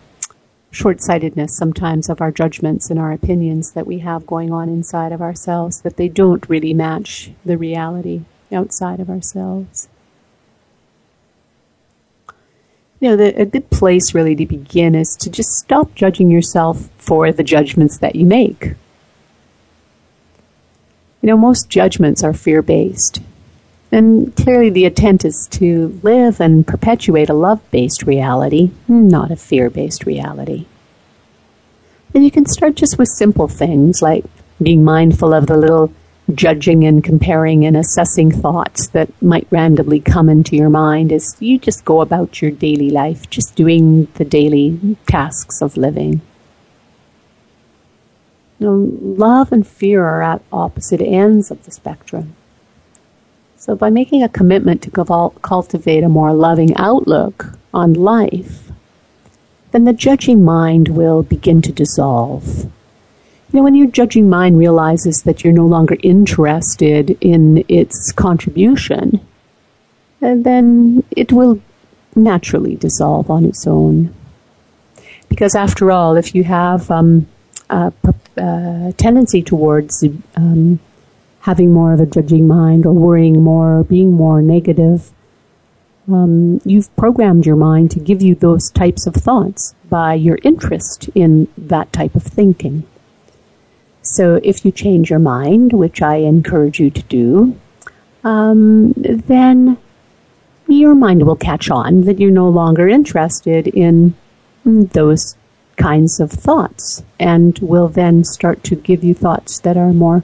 short-sightedness 0.71 1.57
sometimes 1.57 2.09
of 2.09 2.21
our 2.21 2.31
judgments 2.31 2.89
and 2.89 2.99
our 2.99 3.11
opinions 3.11 3.71
that 3.71 3.87
we 3.87 3.99
have 3.99 4.25
going 4.27 4.51
on 4.51 4.69
inside 4.69 5.11
of 5.11 5.21
ourselves 5.21 5.81
that 5.81 5.97
they 5.97 6.07
don't 6.07 6.47
really 6.47 6.73
match 6.73 7.31
the 7.43 7.57
reality 7.57 8.21
outside 8.51 8.99
of 8.99 9.09
ourselves. 9.09 9.89
You 13.01 13.09
know, 13.09 13.15
the, 13.17 13.41
a 13.41 13.45
good 13.45 13.69
place 13.69 14.13
really 14.13 14.35
to 14.35 14.45
begin 14.45 14.95
is 14.95 15.17
to 15.19 15.29
just 15.29 15.49
stop 15.51 15.93
judging 15.95 16.31
yourself 16.31 16.89
for 16.97 17.31
the 17.31 17.43
judgments 17.43 17.97
that 17.97 18.15
you 18.15 18.25
make 18.25 18.75
You 21.25 21.31
know, 21.31 21.37
most 21.37 21.71
judgments 21.71 22.23
are 22.23 22.33
fear 22.33 22.61
based. 22.61 23.19
And 23.95 24.35
clearly, 24.35 24.69
the 24.69 24.83
intent 24.83 25.23
is 25.23 25.47
to 25.51 25.97
live 26.03 26.41
and 26.41 26.67
perpetuate 26.67 27.29
a 27.29 27.33
love 27.33 27.61
based 27.71 28.03
reality, 28.03 28.71
not 28.89 29.31
a 29.31 29.37
fear 29.37 29.69
based 29.69 30.05
reality. 30.05 30.65
And 32.13 32.25
you 32.25 32.29
can 32.29 32.45
start 32.45 32.75
just 32.75 32.97
with 32.97 33.07
simple 33.07 33.47
things 33.47 34.01
like 34.01 34.25
being 34.61 34.83
mindful 34.83 35.33
of 35.33 35.47
the 35.47 35.55
little 35.55 35.93
judging 36.33 36.83
and 36.83 37.05
comparing 37.05 37.65
and 37.65 37.77
assessing 37.77 38.31
thoughts 38.31 38.87
that 38.87 39.09
might 39.21 39.47
randomly 39.49 40.01
come 40.01 40.27
into 40.27 40.57
your 40.57 40.69
mind 40.69 41.13
as 41.13 41.37
you 41.39 41.57
just 41.57 41.85
go 41.85 42.01
about 42.01 42.41
your 42.41 42.51
daily 42.51 42.89
life, 42.89 43.29
just 43.29 43.55
doing 43.55 44.09
the 44.15 44.25
daily 44.25 44.97
tasks 45.07 45.61
of 45.61 45.77
living. 45.77 46.19
Know, 48.59 48.89
love 49.01 49.53
and 49.53 49.65
fear 49.65 50.03
are 50.03 50.21
at 50.21 50.41
opposite 50.51 50.99
ends 50.99 51.49
of 51.49 51.63
the 51.63 51.71
spectrum. 51.71 52.35
So, 53.65 53.75
by 53.75 53.89
making 53.89 54.21
a 54.21 54.29
commitment 54.29 54.83
to 54.83 54.91
cultivate 55.41 56.03
a 56.03 56.09
more 56.09 56.33
loving 56.33 56.75
outlook 56.77 57.47
on 57.73 57.93
life, 57.93 58.71
then 59.71 59.85
the 59.85 59.93
judging 59.93 60.43
mind 60.43 60.89
will 60.89 61.23
begin 61.23 61.61
to 61.63 61.71
dissolve 61.71 62.69
you 63.55 63.59
know, 63.61 63.63
when 63.63 63.75
your 63.75 63.87
judging 63.87 64.29
mind 64.29 64.57
realizes 64.57 65.23
that 65.23 65.43
you're 65.43 65.53
no 65.53 65.65
longer 65.65 65.95
interested 66.03 67.17
in 67.21 67.63
its 67.69 68.11
contribution, 68.11 69.21
then 70.19 71.05
it 71.11 71.31
will 71.31 71.61
naturally 72.17 72.75
dissolve 72.75 73.29
on 73.29 73.45
its 73.45 73.65
own. 73.65 74.13
Because 75.29 75.55
after 75.55 75.89
all, 75.89 76.17
if 76.17 76.35
you 76.35 76.43
have 76.43 76.91
um, 76.91 77.27
a, 77.69 77.93
a, 78.35 78.93
tendency 78.97 79.41
towards 79.41 80.03
um, 80.35 80.79
having 81.45 81.71
more 81.71 81.93
of 81.93 81.99
a 81.99 82.07
judging 82.07 82.47
mind 82.47 82.87
or 82.87 82.93
worrying 82.93 83.43
more 83.43 83.77
or 83.77 83.83
being 83.83 84.11
more 84.11 84.41
negative, 84.41 85.11
um, 86.11 86.59
you've 86.65 86.93
programmed 86.95 87.45
your 87.45 87.55
mind 87.55 87.91
to 87.91 87.99
give 87.99 88.19
you 88.19 88.33
those 88.33 88.71
types 88.71 89.05
of 89.05 89.13
thoughts 89.13 89.75
by 89.87 90.15
your 90.15 90.39
interest 90.41 91.07
in 91.13 91.47
that 91.55 91.93
type 91.93 92.15
of 92.15 92.23
thinking. 92.23 92.83
So 94.01 94.39
if 94.43 94.65
you 94.65 94.71
change 94.71 95.11
your 95.11 95.19
mind, 95.19 95.71
which 95.71 96.01
I 96.01 96.15
encourage 96.15 96.79
you 96.79 96.89
to 96.89 97.03
do, 97.03 97.55
um, 98.23 98.93
then 98.95 99.77
your 100.67 100.95
mind 100.95 101.27
will 101.27 101.35
catch 101.35 101.69
on 101.69 102.01
that 102.05 102.19
you're 102.19 102.31
no 102.31 102.49
longer 102.49 102.87
interested 102.87 103.67
in 103.67 104.15
those 104.65 105.37
kinds 105.75 106.19
of 106.19 106.31
thoughts 106.31 107.03
and 107.19 107.59
will 107.59 107.87
then 107.87 108.23
start 108.23 108.63
to 108.63 108.75
give 108.75 109.03
you 109.03 109.13
thoughts 109.13 109.59
that 109.59 109.77
are 109.77 109.93
more 109.93 110.23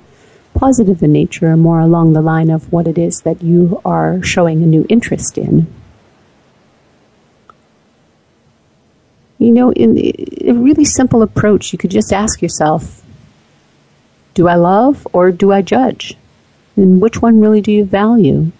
positive 0.61 1.01
in 1.01 1.11
nature, 1.11 1.57
more 1.57 1.79
along 1.79 2.13
the 2.13 2.21
line 2.21 2.51
of 2.51 2.71
what 2.71 2.87
it 2.87 2.95
is 2.95 3.21
that 3.21 3.41
you 3.41 3.81
are 3.83 4.21
showing 4.21 4.61
a 4.61 4.67
new 4.67 4.85
interest 4.89 5.35
in. 5.35 5.65
You 9.39 9.51
know, 9.51 9.71
in 9.71 9.97
a 10.47 10.53
really 10.53 10.85
simple 10.85 11.23
approach, 11.23 11.73
you 11.73 11.79
could 11.79 11.89
just 11.89 12.13
ask 12.13 12.43
yourself, 12.43 13.03
do 14.35 14.47
I 14.47 14.53
love 14.53 15.07
or 15.13 15.31
do 15.31 15.51
I 15.51 15.63
judge? 15.63 16.15
And 16.75 17.01
which 17.01 17.23
one 17.23 17.41
really 17.41 17.61
do 17.61 17.71
you 17.71 17.83
value? 17.83 18.51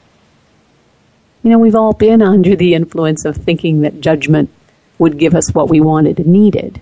You 1.43 1.49
know, 1.51 1.59
we've 1.59 1.75
all 1.75 1.93
been 1.93 2.21
under 2.33 2.55
the 2.55 2.73
influence 2.73 3.25
of 3.25 3.37
thinking 3.37 3.81
that 3.81 4.01
judgment 4.01 4.49
would 4.97 5.19
give 5.19 5.35
us 5.35 5.53
what 5.53 5.69
we 5.69 5.79
wanted 5.79 6.17
and 6.19 6.33
needed. 6.33 6.81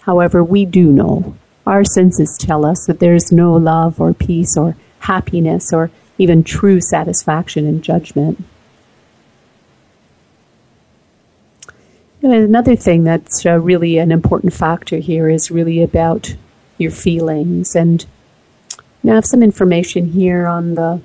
However, 0.00 0.42
we 0.42 0.64
do 0.64 0.90
know. 0.90 1.36
Our 1.66 1.84
senses 1.84 2.36
tell 2.38 2.66
us 2.66 2.86
that 2.86 3.00
there 3.00 3.14
is 3.14 3.32
no 3.32 3.54
love 3.54 4.00
or 4.00 4.12
peace 4.12 4.56
or 4.56 4.76
happiness 5.00 5.72
or 5.72 5.90
even 6.18 6.44
true 6.44 6.80
satisfaction 6.80 7.66
in 7.66 7.82
judgment. 7.82 8.44
And 12.22 12.32
another 12.32 12.76
thing 12.76 13.04
that's 13.04 13.44
uh, 13.44 13.58
really 13.58 13.98
an 13.98 14.10
important 14.10 14.54
factor 14.54 14.96
here 14.96 15.28
is 15.28 15.50
really 15.50 15.82
about 15.82 16.36
your 16.78 16.90
feelings. 16.90 17.74
And 17.74 18.04
I 19.04 19.08
have 19.08 19.26
some 19.26 19.42
information 19.42 20.12
here 20.12 20.46
on 20.46 20.74
the 20.74 21.02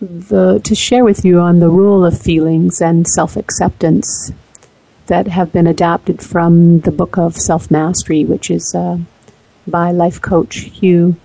the 0.00 0.60
to 0.64 0.74
share 0.74 1.04
with 1.04 1.24
you 1.24 1.40
on 1.40 1.60
the 1.60 1.68
role 1.68 2.04
of 2.04 2.18
feelings 2.20 2.80
and 2.80 3.06
self 3.06 3.36
acceptance 3.36 4.32
that 5.06 5.28
have 5.28 5.52
been 5.52 5.66
adapted 5.66 6.22
from 6.22 6.80
the 6.80 6.90
book 6.90 7.18
of 7.18 7.36
self 7.36 7.70
mastery, 7.70 8.24
which 8.24 8.50
is 8.50 8.74
uh, 8.74 8.98
by 9.70 9.90
life 9.92 10.20
coach 10.20 10.56
Hugh 10.56 11.16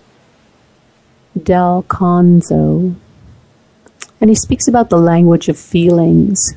Del 1.42 1.84
Conzo. 1.84 2.96
And 4.22 4.30
he 4.30 4.36
speaks 4.36 4.68
about 4.68 4.90
the 4.90 4.98
language 4.98 5.50
of 5.50 5.58
feelings 5.58 6.56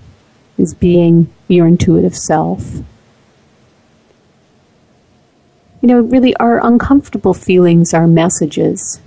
as 0.58 0.74
being 0.74 1.32
your 1.48 1.66
intuitive 1.66 2.16
self 2.16 2.82
you 5.80 5.88
know, 5.88 6.00
really 6.00 6.34
our 6.36 6.64
uncomfortable 6.64 7.34
feelings 7.34 7.94
are 7.94 8.06
messages 8.06 9.00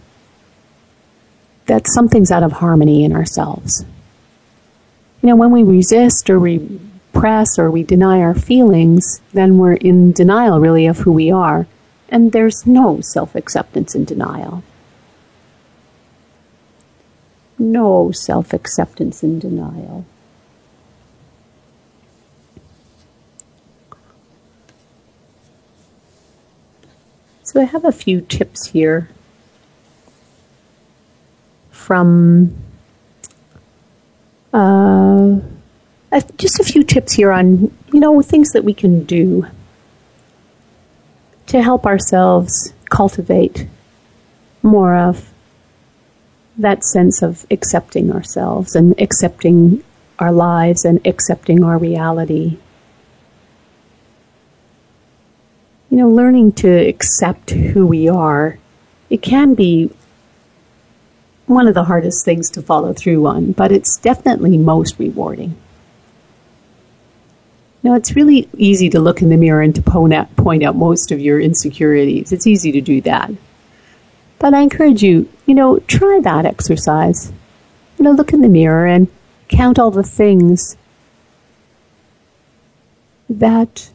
that 1.65 1.85
something's 1.87 2.31
out 2.31 2.43
of 2.43 2.53
harmony 2.53 3.03
in 3.03 3.13
ourselves. 3.13 3.85
You 5.21 5.29
know, 5.29 5.35
when 5.35 5.51
we 5.51 5.63
resist 5.63 6.29
or 6.29 6.39
repress 6.39 7.59
or 7.59 7.69
we 7.69 7.83
deny 7.83 8.19
our 8.21 8.33
feelings, 8.33 9.21
then 9.33 9.57
we're 9.57 9.73
in 9.73 10.11
denial 10.11 10.59
really 10.59 10.87
of 10.87 10.99
who 10.99 11.11
we 11.11 11.31
are. 11.31 11.67
And 12.11 12.33
there's 12.33 12.67
no 12.67 12.99
self 12.99 13.35
acceptance 13.35 13.95
in 13.95 14.03
denial. 14.03 14.63
No 17.57 18.11
self 18.11 18.51
acceptance 18.51 19.23
in 19.23 19.39
denial. 19.39 20.05
So 27.43 27.61
I 27.61 27.63
have 27.63 27.85
a 27.85 27.91
few 27.91 28.21
tips 28.21 28.67
here 28.67 29.09
from 31.69 32.55
uh, 34.53 35.39
just 36.37 36.59
a 36.59 36.63
few 36.63 36.83
tips 36.83 37.13
here 37.13 37.31
on 37.31 37.75
you 37.93 37.99
know 37.99 38.21
things 38.21 38.51
that 38.51 38.63
we 38.63 38.73
can 38.73 39.03
do 39.03 39.47
to 41.47 41.61
help 41.61 41.85
ourselves 41.85 42.73
cultivate 42.89 43.67
more 44.61 44.95
of 44.95 45.31
that 46.57 46.83
sense 46.83 47.21
of 47.21 47.45
accepting 47.49 48.11
ourselves 48.11 48.75
and 48.75 48.99
accepting 48.99 49.83
our 50.19 50.31
lives 50.31 50.85
and 50.85 51.05
accepting 51.05 51.63
our 51.63 51.77
reality 51.77 52.57
you 55.91 55.97
know, 55.97 56.09
learning 56.09 56.53
to 56.53 56.69
accept 56.69 57.51
who 57.51 57.85
we 57.85 58.07
are, 58.07 58.57
it 59.09 59.21
can 59.21 59.53
be 59.53 59.91
one 61.47 61.67
of 61.67 61.73
the 61.73 61.83
hardest 61.83 62.23
things 62.23 62.49
to 62.51 62.61
follow 62.61 62.93
through 62.93 63.27
on, 63.27 63.51
but 63.51 63.73
it's 63.73 63.97
definitely 63.97 64.57
most 64.57 64.97
rewarding. 64.97 65.53
Now, 67.83 67.95
it's 67.95 68.15
really 68.15 68.47
easy 68.57 68.89
to 68.89 68.99
look 68.99 69.21
in 69.21 69.29
the 69.29 69.37
mirror 69.37 69.61
and 69.61 69.73
to 69.75 69.81
point 69.81 70.13
out, 70.63 70.75
most 70.75 71.11
of 71.11 71.19
your 71.19 71.39
insecurities. 71.39 72.31
It's 72.31 72.45
easy 72.45 72.71
to 72.73 72.81
do 72.81 73.01
that. 73.01 73.31
But 74.39 74.53
I 74.53 74.61
encourage 74.61 75.03
you, 75.03 75.29
you 75.45 75.55
know, 75.55 75.79
try 75.79 76.19
that 76.23 76.45
exercise. 76.45 77.31
You 77.97 78.05
know, 78.05 78.11
look 78.11 78.33
in 78.33 78.41
the 78.41 78.49
mirror 78.49 78.85
and 78.85 79.07
count 79.47 79.79
all 79.79 79.91
the 79.91 80.03
things 80.03 80.77
that 83.29 83.89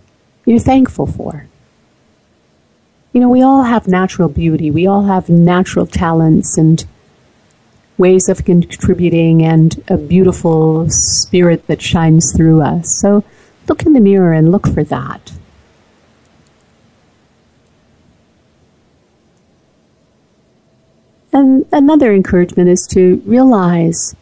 you're 0.45 0.59
thankful 0.59 1.07
for 1.07 1.47
you 3.17 3.23
know, 3.23 3.31
we 3.31 3.41
all 3.41 3.63
have 3.63 3.89
natural 3.89 4.29
beauty. 4.29 4.71
We 4.71 4.87
all 4.87 5.05
have 5.05 5.31
natural 5.31 5.87
talents 5.87 6.59
and 6.59 6.85
ways 7.97 8.29
of 8.29 8.45
contributing 8.45 9.43
and 9.43 9.83
a 9.89 9.97
beautiful 9.97 10.85
spirit 10.91 11.67
that 11.67 11.81
shines 11.81 12.35
through 12.37 12.61
us. 12.61 13.01
So 13.01 13.25
look 13.69 13.85
in 13.85 13.93
the 13.93 14.01
mirror 14.01 14.33
and 14.33 14.51
look 14.51 14.67
for 14.67 14.85
that. 14.85 15.33
And 21.33 21.67
another 21.71 22.15
encouragement 22.15 22.71
is 22.71 22.87
to 22.93 23.23
realize, 23.27 24.17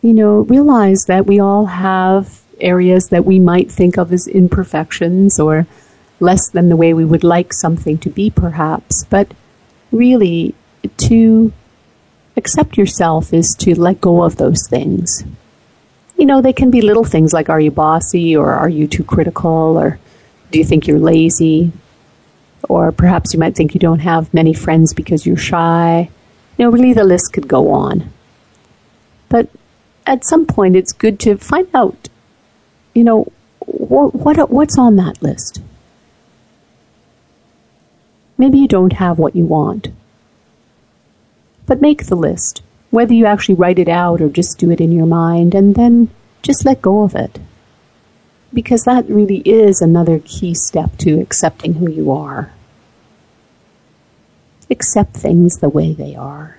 you 0.00 0.14
know, 0.14 0.40
realize 0.42 1.06
that 1.08 1.26
we 1.26 1.40
all 1.40 1.66
have 1.66 2.40
areas 2.60 3.08
that 3.08 3.24
we 3.24 3.40
might 3.40 3.70
think 3.70 3.98
of 3.98 4.12
as 4.12 4.28
imperfections 4.28 5.40
or 5.40 5.66
less 6.20 6.48
than 6.50 6.68
the 6.68 6.76
way 6.76 6.94
we 6.94 7.04
would 7.04 7.24
like 7.24 7.52
something 7.52 7.98
to 7.98 8.10
be, 8.10 8.30
perhaps. 8.30 9.04
But 9.10 9.34
really, 9.90 10.54
to 10.98 11.52
accept 12.36 12.76
yourself 12.76 13.32
is 13.32 13.54
to 13.58 13.78
let 13.78 14.00
go 14.00 14.22
of 14.22 14.36
those 14.36 14.68
things. 14.68 15.24
You 16.16 16.26
know, 16.26 16.40
they 16.40 16.52
can 16.52 16.70
be 16.70 16.80
little 16.80 17.04
things 17.04 17.32
like 17.32 17.48
are 17.48 17.60
you 17.60 17.70
bossy 17.70 18.36
or 18.36 18.52
are 18.52 18.68
you 18.68 18.86
too 18.86 19.04
critical 19.04 19.76
or 19.76 19.98
do 20.50 20.58
you 20.58 20.64
think 20.64 20.86
you're 20.86 20.98
lazy? 20.98 21.72
Or 22.68 22.92
perhaps 22.92 23.34
you 23.34 23.40
might 23.40 23.56
think 23.56 23.74
you 23.74 23.80
don't 23.80 23.98
have 23.98 24.32
many 24.32 24.54
friends 24.54 24.94
because 24.94 25.26
you're 25.26 25.36
shy. 25.36 26.08
You 26.56 26.64
know, 26.64 26.70
really 26.70 26.92
the 26.92 27.04
list 27.04 27.32
could 27.32 27.48
go 27.48 27.72
on. 27.72 28.10
But 29.28 29.48
at 30.06 30.24
some 30.24 30.46
point, 30.46 30.76
it's 30.76 30.92
good 30.92 31.18
to 31.20 31.36
find 31.36 31.68
out, 31.74 32.08
you 32.94 33.04
know, 33.04 33.32
what, 33.66 34.14
what 34.14 34.50
what's 34.50 34.78
on 34.78 34.96
that 34.96 35.22
list. 35.22 35.60
Maybe 38.36 38.58
you 38.58 38.68
don't 38.68 38.94
have 38.94 39.18
what 39.18 39.36
you 39.36 39.44
want. 39.44 39.88
But 41.66 41.80
make 41.80 42.06
the 42.06 42.16
list, 42.16 42.62
whether 42.94 43.12
you 43.12 43.26
actually 43.26 43.56
write 43.56 43.80
it 43.80 43.88
out 43.88 44.20
or 44.20 44.28
just 44.28 44.56
do 44.56 44.70
it 44.70 44.80
in 44.80 44.92
your 44.92 45.06
mind, 45.06 45.52
and 45.52 45.74
then 45.74 46.08
just 46.42 46.64
let 46.64 46.80
go 46.80 47.02
of 47.02 47.16
it. 47.16 47.40
Because 48.52 48.84
that 48.84 49.08
really 49.08 49.38
is 49.38 49.82
another 49.82 50.20
key 50.20 50.54
step 50.54 50.96
to 50.98 51.20
accepting 51.20 51.74
who 51.74 51.90
you 51.90 52.12
are. 52.12 52.52
Accept 54.70 55.14
things 55.14 55.58
the 55.58 55.68
way 55.68 55.92
they 55.92 56.14
are. 56.14 56.56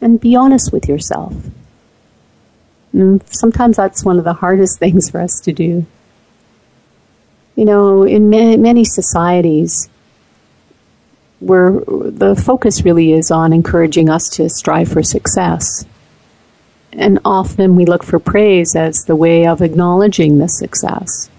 And 0.00 0.20
be 0.20 0.36
honest 0.36 0.72
with 0.72 0.88
yourself. 0.88 1.34
And 2.92 3.20
sometimes 3.26 3.76
that's 3.76 4.04
one 4.04 4.18
of 4.18 4.24
the 4.24 4.34
hardest 4.34 4.78
things 4.78 5.10
for 5.10 5.20
us 5.20 5.40
to 5.40 5.52
do. 5.52 5.84
You 7.56 7.64
know, 7.64 8.04
in 8.04 8.30
many 8.30 8.84
societies, 8.84 9.89
where 11.40 11.72
the 11.72 12.40
focus 12.42 12.84
really 12.84 13.12
is 13.12 13.30
on 13.30 13.52
encouraging 13.52 14.10
us 14.10 14.28
to 14.28 14.48
strive 14.48 14.88
for 14.88 15.02
success. 15.02 15.86
And 16.92 17.18
often 17.24 17.76
we 17.76 17.86
look 17.86 18.02
for 18.02 18.18
praise 18.18 18.76
as 18.76 19.04
the 19.04 19.16
way 19.16 19.46
of 19.46 19.62
acknowledging 19.62 20.38
the 20.38 20.48
success. 20.48 21.30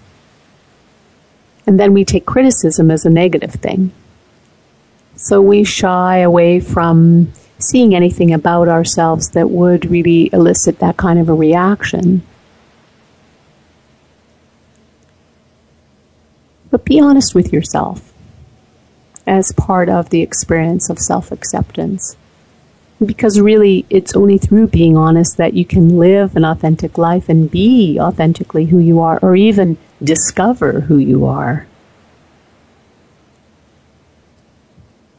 And 1.66 1.78
then 1.78 1.94
we 1.94 2.04
take 2.04 2.26
criticism 2.26 2.90
as 2.90 3.04
a 3.04 3.10
negative 3.10 3.52
thing. 3.52 3.92
So 5.14 5.40
we 5.40 5.62
shy 5.62 6.18
away 6.18 6.58
from 6.58 7.32
seeing 7.60 7.94
anything 7.94 8.32
about 8.32 8.66
ourselves 8.66 9.30
that 9.30 9.50
would 9.50 9.88
really 9.88 10.30
elicit 10.32 10.80
that 10.80 10.96
kind 10.96 11.20
of 11.20 11.28
a 11.28 11.34
reaction. 11.34 12.22
But 16.72 16.84
be 16.84 16.98
honest 16.98 17.36
with 17.36 17.52
yourself 17.52 18.11
as 19.26 19.52
part 19.52 19.88
of 19.88 20.10
the 20.10 20.22
experience 20.22 20.90
of 20.90 20.98
self 20.98 21.30
acceptance. 21.32 22.16
Because 23.04 23.40
really, 23.40 23.84
it's 23.90 24.14
only 24.14 24.38
through 24.38 24.68
being 24.68 24.96
honest 24.96 25.36
that 25.36 25.54
you 25.54 25.64
can 25.64 25.98
live 25.98 26.36
an 26.36 26.44
authentic 26.44 26.98
life 26.98 27.28
and 27.28 27.50
be 27.50 27.98
authentically 28.00 28.66
who 28.66 28.78
you 28.78 29.00
are, 29.00 29.18
or 29.22 29.34
even 29.34 29.76
discover 30.02 30.80
who 30.80 30.98
you 30.98 31.26
are. 31.26 31.66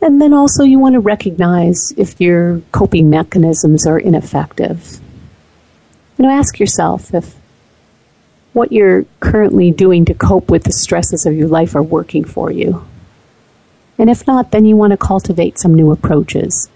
And 0.01 0.21
then 0.21 0.33
also, 0.33 0.63
you 0.63 0.79
want 0.79 0.93
to 0.93 0.99
recognize 0.99 1.93
if 1.97 2.19
your 2.19 2.61
coping 2.71 3.09
mechanisms 3.09 3.87
are 3.87 3.99
ineffective. 3.99 4.99
You 6.17 6.23
know, 6.23 6.31
ask 6.31 6.59
yourself 6.59 7.13
if 7.13 7.35
what 8.53 8.71
you're 8.71 9.05
currently 9.19 9.71
doing 9.71 10.05
to 10.05 10.13
cope 10.13 10.49
with 10.49 10.63
the 10.63 10.71
stresses 10.71 11.25
of 11.25 11.33
your 11.33 11.47
life 11.47 11.75
are 11.75 11.83
working 11.83 12.23
for 12.23 12.51
you. 12.51 12.85
And 13.97 14.09
if 14.09 14.25
not, 14.25 14.51
then 14.51 14.65
you 14.65 14.75
want 14.75 14.91
to 14.91 14.97
cultivate 14.97 15.59
some 15.59 15.73
new 15.73 15.91
approaches. 15.91 16.69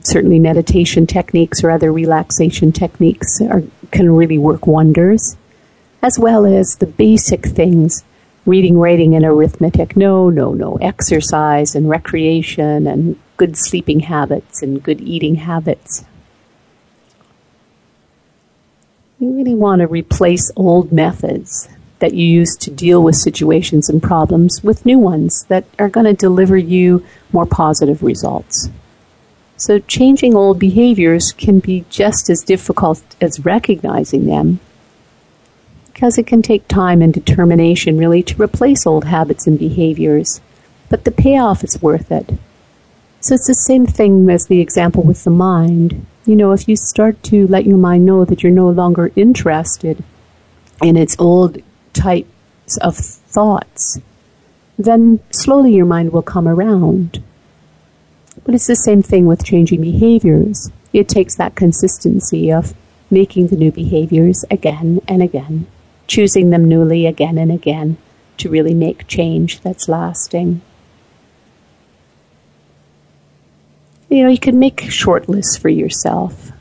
Certainly, 0.00 0.38
meditation 0.38 1.06
techniques 1.06 1.62
or 1.64 1.70
other 1.70 1.92
relaxation 1.92 2.72
techniques 2.72 3.40
are, 3.40 3.62
can 3.90 4.10
really 4.10 4.38
work 4.38 4.66
wonders, 4.66 5.36
as 6.02 6.18
well 6.18 6.46
as 6.46 6.76
the 6.76 6.86
basic 6.86 7.46
things 7.46 8.04
reading, 8.46 8.78
writing, 8.78 9.14
and 9.14 9.24
arithmetic. 9.24 9.96
No, 9.96 10.30
no, 10.30 10.54
no. 10.54 10.76
Exercise 10.76 11.74
and 11.74 11.88
recreation 11.88 12.86
and 12.86 13.18
good 13.36 13.56
sleeping 13.56 14.00
habits 14.00 14.62
and 14.62 14.82
good 14.82 15.00
eating 15.02 15.34
habits. 15.34 16.04
You 19.20 19.32
really 19.32 19.54
want 19.54 19.80
to 19.80 19.86
replace 19.86 20.50
old 20.56 20.92
methods 20.92 21.68
that 22.00 22.14
you 22.14 22.26
use 22.26 22.56
to 22.56 22.70
deal 22.70 23.02
with 23.02 23.16
situations 23.16 23.88
and 23.88 24.02
problems 24.02 24.62
with 24.62 24.86
new 24.86 24.98
ones 24.98 25.44
that 25.48 25.64
are 25.78 25.88
going 25.88 26.06
to 26.06 26.12
deliver 26.12 26.56
you 26.56 27.04
more 27.32 27.46
positive 27.46 28.02
results. 28.02 28.70
So, 29.56 29.80
changing 29.80 30.36
old 30.36 30.60
behaviors 30.60 31.32
can 31.32 31.58
be 31.58 31.84
just 31.90 32.30
as 32.30 32.42
difficult 32.42 33.02
as 33.20 33.44
recognizing 33.44 34.26
them 34.26 34.60
because 35.92 36.16
it 36.16 36.28
can 36.28 36.42
take 36.42 36.68
time 36.68 37.02
and 37.02 37.12
determination 37.12 37.98
really 37.98 38.22
to 38.22 38.40
replace 38.40 38.86
old 38.86 39.04
habits 39.04 39.48
and 39.48 39.58
behaviors. 39.58 40.40
But 40.88 41.04
the 41.04 41.10
payoff 41.10 41.64
is 41.64 41.82
worth 41.82 42.12
it. 42.12 42.30
So, 43.20 43.34
it's 43.34 43.48
the 43.48 43.54
same 43.54 43.84
thing 43.84 44.30
as 44.30 44.46
the 44.46 44.60
example 44.60 45.02
with 45.02 45.24
the 45.24 45.30
mind. 45.30 46.06
You 46.24 46.36
know, 46.36 46.52
if 46.52 46.68
you 46.68 46.76
start 46.76 47.20
to 47.24 47.48
let 47.48 47.66
your 47.66 47.78
mind 47.78 48.06
know 48.06 48.24
that 48.24 48.44
you're 48.44 48.52
no 48.52 48.70
longer 48.70 49.10
interested 49.16 50.04
in 50.80 50.96
its 50.96 51.16
old 51.18 51.58
types 51.98 52.78
of 52.80 52.96
thoughts, 52.96 54.00
then 54.78 55.20
slowly 55.30 55.74
your 55.74 55.86
mind 55.86 56.12
will 56.12 56.22
come 56.22 56.46
around. 56.46 57.22
But 58.44 58.54
it's 58.54 58.68
the 58.68 58.76
same 58.76 59.02
thing 59.02 59.26
with 59.26 59.44
changing 59.44 59.80
behaviors. 59.80 60.70
It 60.92 61.08
takes 61.08 61.34
that 61.36 61.56
consistency 61.56 62.52
of 62.52 62.74
making 63.10 63.48
the 63.48 63.56
new 63.56 63.72
behaviors 63.72 64.44
again 64.50 65.00
and 65.08 65.22
again, 65.22 65.66
choosing 66.06 66.50
them 66.50 66.68
newly 66.68 67.06
again 67.06 67.36
and 67.36 67.50
again 67.50 67.96
to 68.38 68.48
really 68.48 68.74
make 68.74 69.08
change 69.08 69.60
that's 69.60 69.88
lasting. 69.88 70.60
You 74.08 74.22
know, 74.22 74.30
you 74.30 74.38
can 74.38 74.58
make 74.58 74.80
short 74.80 75.28
lists 75.28 75.58
for 75.58 75.68
yourself. 75.68 76.52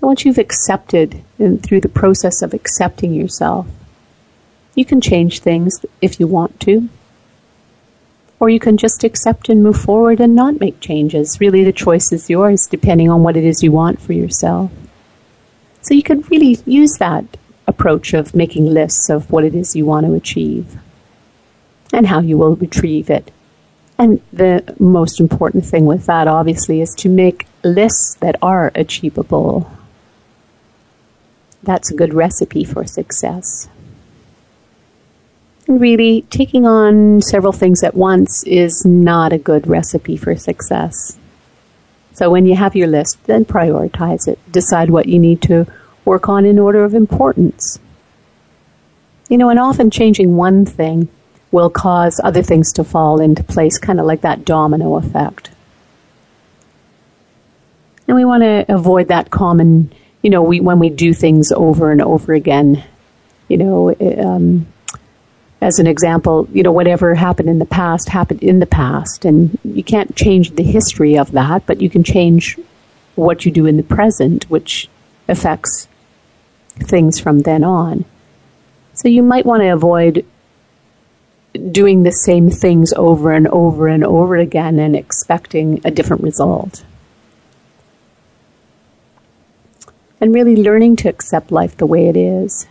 So 0.00 0.06
once 0.06 0.24
you've 0.24 0.38
accepted, 0.38 1.22
and 1.38 1.62
through 1.62 1.82
the 1.82 1.88
process 1.88 2.40
of 2.40 2.54
accepting 2.54 3.12
yourself, 3.12 3.66
you 4.74 4.86
can 4.86 4.98
change 4.98 5.40
things 5.40 5.84
if 6.00 6.18
you 6.18 6.26
want 6.26 6.58
to. 6.60 6.88
Or 8.38 8.48
you 8.48 8.58
can 8.58 8.78
just 8.78 9.04
accept 9.04 9.50
and 9.50 9.62
move 9.62 9.76
forward 9.76 10.18
and 10.18 10.34
not 10.34 10.58
make 10.58 10.80
changes. 10.80 11.38
Really, 11.38 11.64
the 11.64 11.72
choice 11.72 12.12
is 12.12 12.30
yours 12.30 12.66
depending 12.66 13.10
on 13.10 13.22
what 13.22 13.36
it 13.36 13.44
is 13.44 13.62
you 13.62 13.72
want 13.72 14.00
for 14.00 14.14
yourself. 14.14 14.70
So 15.82 15.92
you 15.92 16.02
can 16.02 16.22
really 16.22 16.58
use 16.64 16.94
that 16.98 17.36
approach 17.66 18.14
of 18.14 18.34
making 18.34 18.64
lists 18.64 19.10
of 19.10 19.30
what 19.30 19.44
it 19.44 19.54
is 19.54 19.76
you 19.76 19.84
want 19.84 20.06
to 20.06 20.14
achieve 20.14 20.78
and 21.92 22.06
how 22.06 22.20
you 22.20 22.38
will 22.38 22.56
retrieve 22.56 23.10
it. 23.10 23.30
And 23.98 24.22
the 24.32 24.74
most 24.78 25.20
important 25.20 25.66
thing 25.66 25.84
with 25.84 26.06
that, 26.06 26.26
obviously, 26.26 26.80
is 26.80 26.94
to 27.00 27.10
make 27.10 27.46
lists 27.62 28.14
that 28.20 28.36
are 28.40 28.72
achievable 28.74 29.70
that's 31.62 31.90
a 31.90 31.96
good 31.96 32.14
recipe 32.14 32.64
for 32.64 32.86
success. 32.86 33.68
Really, 35.68 36.22
taking 36.30 36.66
on 36.66 37.20
several 37.20 37.52
things 37.52 37.82
at 37.82 37.94
once 37.94 38.42
is 38.44 38.84
not 38.84 39.32
a 39.32 39.38
good 39.38 39.66
recipe 39.68 40.16
for 40.16 40.34
success. 40.36 41.18
So 42.12 42.30
when 42.30 42.44
you 42.44 42.56
have 42.56 42.74
your 42.74 42.88
list, 42.88 43.22
then 43.24 43.44
prioritize 43.44 44.26
it. 44.26 44.38
Decide 44.50 44.90
what 44.90 45.06
you 45.06 45.18
need 45.18 45.42
to 45.42 45.66
work 46.04 46.28
on 46.28 46.44
in 46.44 46.58
order 46.58 46.82
of 46.84 46.94
importance. 46.94 47.78
You 49.28 49.38
know, 49.38 49.48
and 49.48 49.60
often 49.60 49.90
changing 49.90 50.36
one 50.36 50.66
thing 50.66 51.08
will 51.52 51.70
cause 51.70 52.20
other 52.22 52.42
things 52.42 52.72
to 52.72 52.84
fall 52.84 53.20
into 53.20 53.44
place, 53.44 53.78
kind 53.78 54.00
of 54.00 54.06
like 54.06 54.22
that 54.22 54.44
domino 54.44 54.96
effect. 54.96 55.50
And 58.08 58.16
we 58.16 58.24
want 58.24 58.42
to 58.42 58.64
avoid 58.68 59.08
that 59.08 59.30
common 59.30 59.92
you 60.22 60.30
know, 60.30 60.42
we 60.42 60.60
when 60.60 60.78
we 60.78 60.90
do 60.90 61.12
things 61.12 61.52
over 61.52 61.90
and 61.90 62.02
over 62.02 62.32
again, 62.32 62.84
you 63.48 63.56
know, 63.56 63.94
um, 64.18 64.66
as 65.60 65.78
an 65.78 65.86
example, 65.86 66.48
you 66.52 66.62
know, 66.62 66.72
whatever 66.72 67.14
happened 67.14 67.48
in 67.48 67.58
the 67.58 67.66
past 67.66 68.08
happened 68.08 68.42
in 68.42 68.58
the 68.58 68.66
past, 68.66 69.24
and 69.24 69.58
you 69.64 69.82
can't 69.82 70.16
change 70.16 70.52
the 70.52 70.62
history 70.62 71.18
of 71.18 71.32
that, 71.32 71.66
but 71.66 71.80
you 71.80 71.90
can 71.90 72.04
change 72.04 72.58
what 73.14 73.44
you 73.44 73.52
do 73.52 73.66
in 73.66 73.76
the 73.76 73.82
present, 73.82 74.48
which 74.50 74.88
affects 75.28 75.88
things 76.78 77.18
from 77.18 77.40
then 77.40 77.64
on. 77.64 78.04
So 78.94 79.08
you 79.08 79.22
might 79.22 79.46
want 79.46 79.62
to 79.62 79.68
avoid 79.68 80.24
doing 81.72 82.02
the 82.02 82.12
same 82.12 82.50
things 82.50 82.92
over 82.94 83.32
and 83.32 83.48
over 83.48 83.88
and 83.88 84.04
over 84.04 84.36
again 84.36 84.78
and 84.78 84.94
expecting 84.94 85.80
a 85.84 85.90
different 85.90 86.22
result. 86.22 86.84
And 90.20 90.34
really 90.34 90.56
learning 90.56 90.96
to 90.96 91.08
accept 91.08 91.50
life 91.50 91.76
the 91.76 91.86
way 91.86 92.08
it 92.08 92.16
is. 92.16 92.66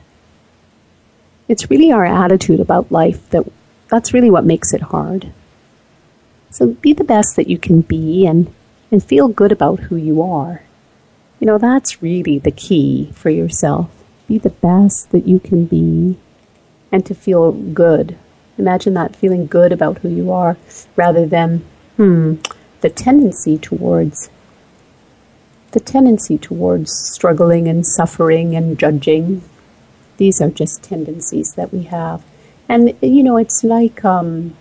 It's 1.48 1.70
really 1.70 1.92
our 1.92 2.06
attitude 2.06 2.60
about 2.60 2.92
life 2.92 3.30
that 3.32 3.44
that's 3.90 4.14
really 4.14 4.30
what 4.30 4.46
makes 4.46 4.72
it 4.74 4.82
hard. 4.82 5.32
So 6.52 6.68
be 6.68 6.94
the 6.94 7.04
best 7.04 7.36
that 7.36 7.48
you 7.48 7.58
can 7.58 7.82
be 7.82 8.26
and, 8.26 8.54
and 8.92 9.04
feel 9.04 9.28
good 9.28 9.52
about 9.52 9.80
who 9.82 9.96
you 9.96 10.22
are. 10.22 10.64
You 11.40 11.48
know, 11.48 11.58
that's 11.58 12.02
really 12.02 12.38
the 12.38 12.52
key 12.52 13.12
for 13.14 13.30
yourself. 13.30 13.90
Be 14.28 14.38
the 14.38 14.50
best 14.50 15.12
that 15.12 15.28
you 15.28 15.40
can 15.40 15.66
be 15.66 16.18
and 16.92 17.06
to 17.06 17.16
feel 17.16 17.52
good. 17.52 18.18
Imagine 18.58 18.94
that 18.96 19.16
feeling 19.16 19.48
good 19.48 19.72
about 19.72 20.00
who 20.00 20.10
you 20.10 20.32
are 20.32 20.58
rather 20.96 21.26
than 21.26 21.64
hmm, 21.98 22.36
the 22.82 22.90
tendency 22.90 23.58
towards 23.58 24.30
the 25.72 25.80
tendency 25.80 26.38
towards 26.38 26.92
struggling 26.92 27.68
and 27.68 27.86
suffering 27.86 28.56
and 28.56 28.78
judging. 28.78 29.44
These 30.18 30.42
are 30.42 30.50
just 30.50 30.84
tendencies 30.84 31.54
that 31.54 31.74
we 31.74 31.84
have, 31.84 32.24
and 32.68 32.94
you 33.02 33.24
know, 33.24 33.38
it's 33.38 33.64
like 33.64 34.04
um, 34.04 34.56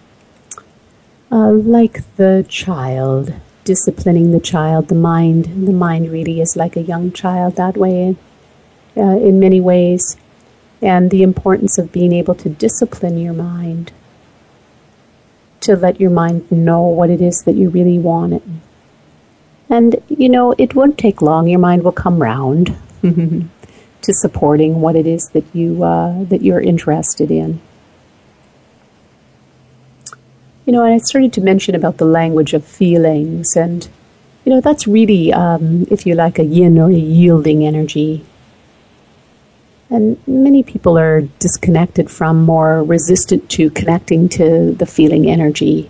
uh, 1.33 1.51
like 1.53 2.03
the 2.17 2.47
child 2.49 3.35
disciplining 3.65 4.31
the 4.31 4.41
child. 4.41 4.89
The 4.89 4.95
mind, 4.95 5.67
the 5.67 5.73
mind 5.73 6.11
really 6.11 6.41
is 6.41 6.57
like 6.57 6.77
a 6.77 6.83
young 6.83 7.13
child 7.13 7.57
that 7.57 7.77
way, 7.77 8.17
uh, 8.97 9.19
in 9.19 9.41
many 9.41 9.61
ways, 9.61 10.17
and 10.81 11.11
the 11.11 11.23
importance 11.23 11.77
of 11.77 11.93
being 11.93 12.13
able 12.13 12.35
to 12.37 12.49
discipline 12.49 13.19
your 13.19 13.35
mind 13.35 13.93
to 15.61 15.77
let 15.77 16.01
your 16.01 16.11
mind 16.11 16.51
know 16.51 16.83
what 16.83 17.11
it 17.11 17.21
is 17.21 17.43
that 17.43 17.57
you 17.57 17.69
really 17.69 17.99
want. 17.99 18.43
And, 19.71 19.97
you 20.09 20.29
know, 20.29 20.55
it 20.57 20.75
won't 20.75 20.97
take 20.97 21.21
long. 21.21 21.47
Your 21.47 21.59
mind 21.59 21.83
will 21.85 21.93
come 21.93 22.23
round 22.23 22.75
to 23.03 24.15
supporting 24.15 24.81
what 24.81 24.97
it 24.97 25.07
is 25.07 25.29
that, 25.35 25.45
you, 25.53 25.83
uh, 25.83 26.25
that 26.25 26.43
you're 26.43 26.61
interested 26.61 27.31
in. 27.31 27.61
You 30.65 30.73
know, 30.73 30.85
and 30.85 30.95
I 30.95 30.99
started 30.99 31.33
to 31.35 31.41
mention 31.41 31.75
about 31.75 31.99
the 31.99 32.05
language 32.05 32.55
of 32.55 32.65
feelings, 32.65 33.57
and, 33.57 33.89
you 34.45 34.53
know, 34.53 34.61
that's 34.61 34.87
really, 34.87 35.33
um, 35.33 35.87
if 35.91 36.07
you 36.07 36.15
like, 36.15 36.39
a 36.39 36.45
yin 36.45 36.79
or 36.79 36.91
a 36.91 36.95
yielding 36.95 37.65
energy. 37.65 38.25
And 39.91 40.19
many 40.27 40.63
people 40.63 40.99
are 40.99 41.23
disconnected 41.39 42.11
from, 42.11 42.45
more 42.45 42.85
resistant 42.85 43.49
to 43.51 43.71
connecting 43.71 44.29
to 44.31 44.73
the 44.73 44.85
feeling 44.87 45.27
energy. 45.29 45.89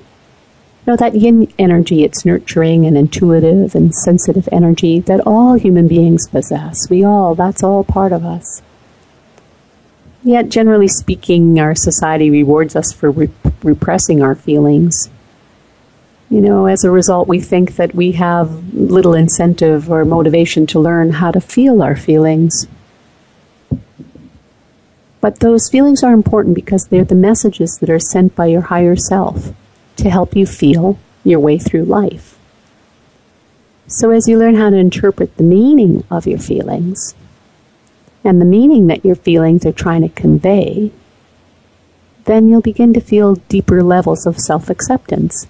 Know, 0.89 0.97
that 0.97 1.17
yin 1.17 1.53
energy, 1.59 2.03
it's 2.03 2.25
nurturing 2.25 2.87
and 2.87 2.97
intuitive 2.97 3.75
and 3.75 3.95
sensitive 3.95 4.49
energy 4.51 5.01
that 5.01 5.21
all 5.27 5.53
human 5.53 5.87
beings 5.87 6.27
possess. 6.27 6.89
We 6.89 7.05
all, 7.05 7.35
that's 7.35 7.63
all 7.63 7.85
part 7.85 8.11
of 8.11 8.25
us. 8.25 8.63
Yet, 10.23 10.49
generally 10.49 10.89
speaking, 10.89 11.61
our 11.61 11.75
society 11.75 12.31
rewards 12.31 12.75
us 12.75 12.91
for 12.91 13.11
re- 13.11 13.29
repressing 13.63 14.23
our 14.23 14.35
feelings. 14.35 15.11
You 16.31 16.41
know, 16.41 16.65
as 16.65 16.85
a 16.85 16.91
result, 16.91 17.29
we 17.29 17.39
think 17.39 17.77
that 17.77 17.95
we 17.95 18.13
have 18.13 18.73
little 18.73 19.13
incentive 19.13 19.91
or 19.91 20.07
motivation 20.07 20.67
to 20.69 20.81
learn 20.81 21.13
how 21.13 21.33
to 21.33 21.41
feel 21.43 21.83
our 21.83 21.97
feelings. 21.97 22.67
But 25.21 25.41
those 25.41 25.69
feelings 25.69 26.03
are 26.03 26.15
important 26.15 26.55
because 26.55 26.87
they're 26.87 27.05
the 27.05 27.15
messages 27.15 27.77
that 27.83 27.91
are 27.91 27.99
sent 27.99 28.35
by 28.35 28.47
your 28.47 28.63
higher 28.63 28.97
self 28.97 29.53
to 29.99 30.11
help 30.11 30.35
you 30.35 30.47
feel 30.47 30.99
your 31.25 31.41
way 31.41 31.59
through 31.59 31.85
life. 31.85 32.39
So, 33.87 34.11
as 34.11 34.29
you 34.29 34.39
learn 34.39 34.55
how 34.55 34.71
to 34.71 34.77
interpret 34.77 35.37
the 35.37 35.43
meaning 35.43 36.05
of 36.11 36.27
your 36.27 36.39
feelings 36.39 37.15
and 38.25 38.41
the 38.41 38.45
meaning 38.45 38.87
that 38.89 39.05
your 39.05 39.15
feelings 39.15 39.65
are 39.65 39.73
trying 39.73 40.03
to 40.03 40.09
convey, 40.09 40.93
then 42.25 42.49
you'll 42.49 42.61
begin 42.61 42.93
to 42.93 43.01
feel 43.01 43.37
deeper 43.49 43.83
levels 43.83 44.27
of 44.27 44.39
self 44.39 44.69
acceptance. 44.69 45.47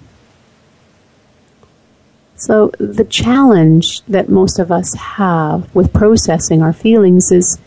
So, 2.37 2.71
the 2.79 3.05
challenge 3.05 4.03
that 4.03 4.29
most 4.29 4.61
of 4.61 4.71
us 4.71 4.95
have 4.95 5.75
with 5.75 5.93
processing 5.93 6.63
our 6.63 6.73
feelings 6.73 7.33
is 7.33 7.59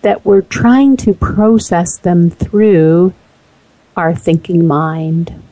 that 0.00 0.24
we're 0.24 0.40
trying 0.40 0.96
to 0.98 1.12
process 1.12 1.98
them 1.98 2.30
through 2.30 3.12
our 3.98 4.14
thinking 4.14 4.66
mind. 4.66 5.42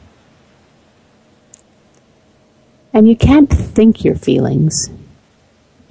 And 2.98 3.06
you 3.06 3.14
can't 3.14 3.48
think 3.48 4.04
your 4.04 4.16
feelings. 4.16 4.90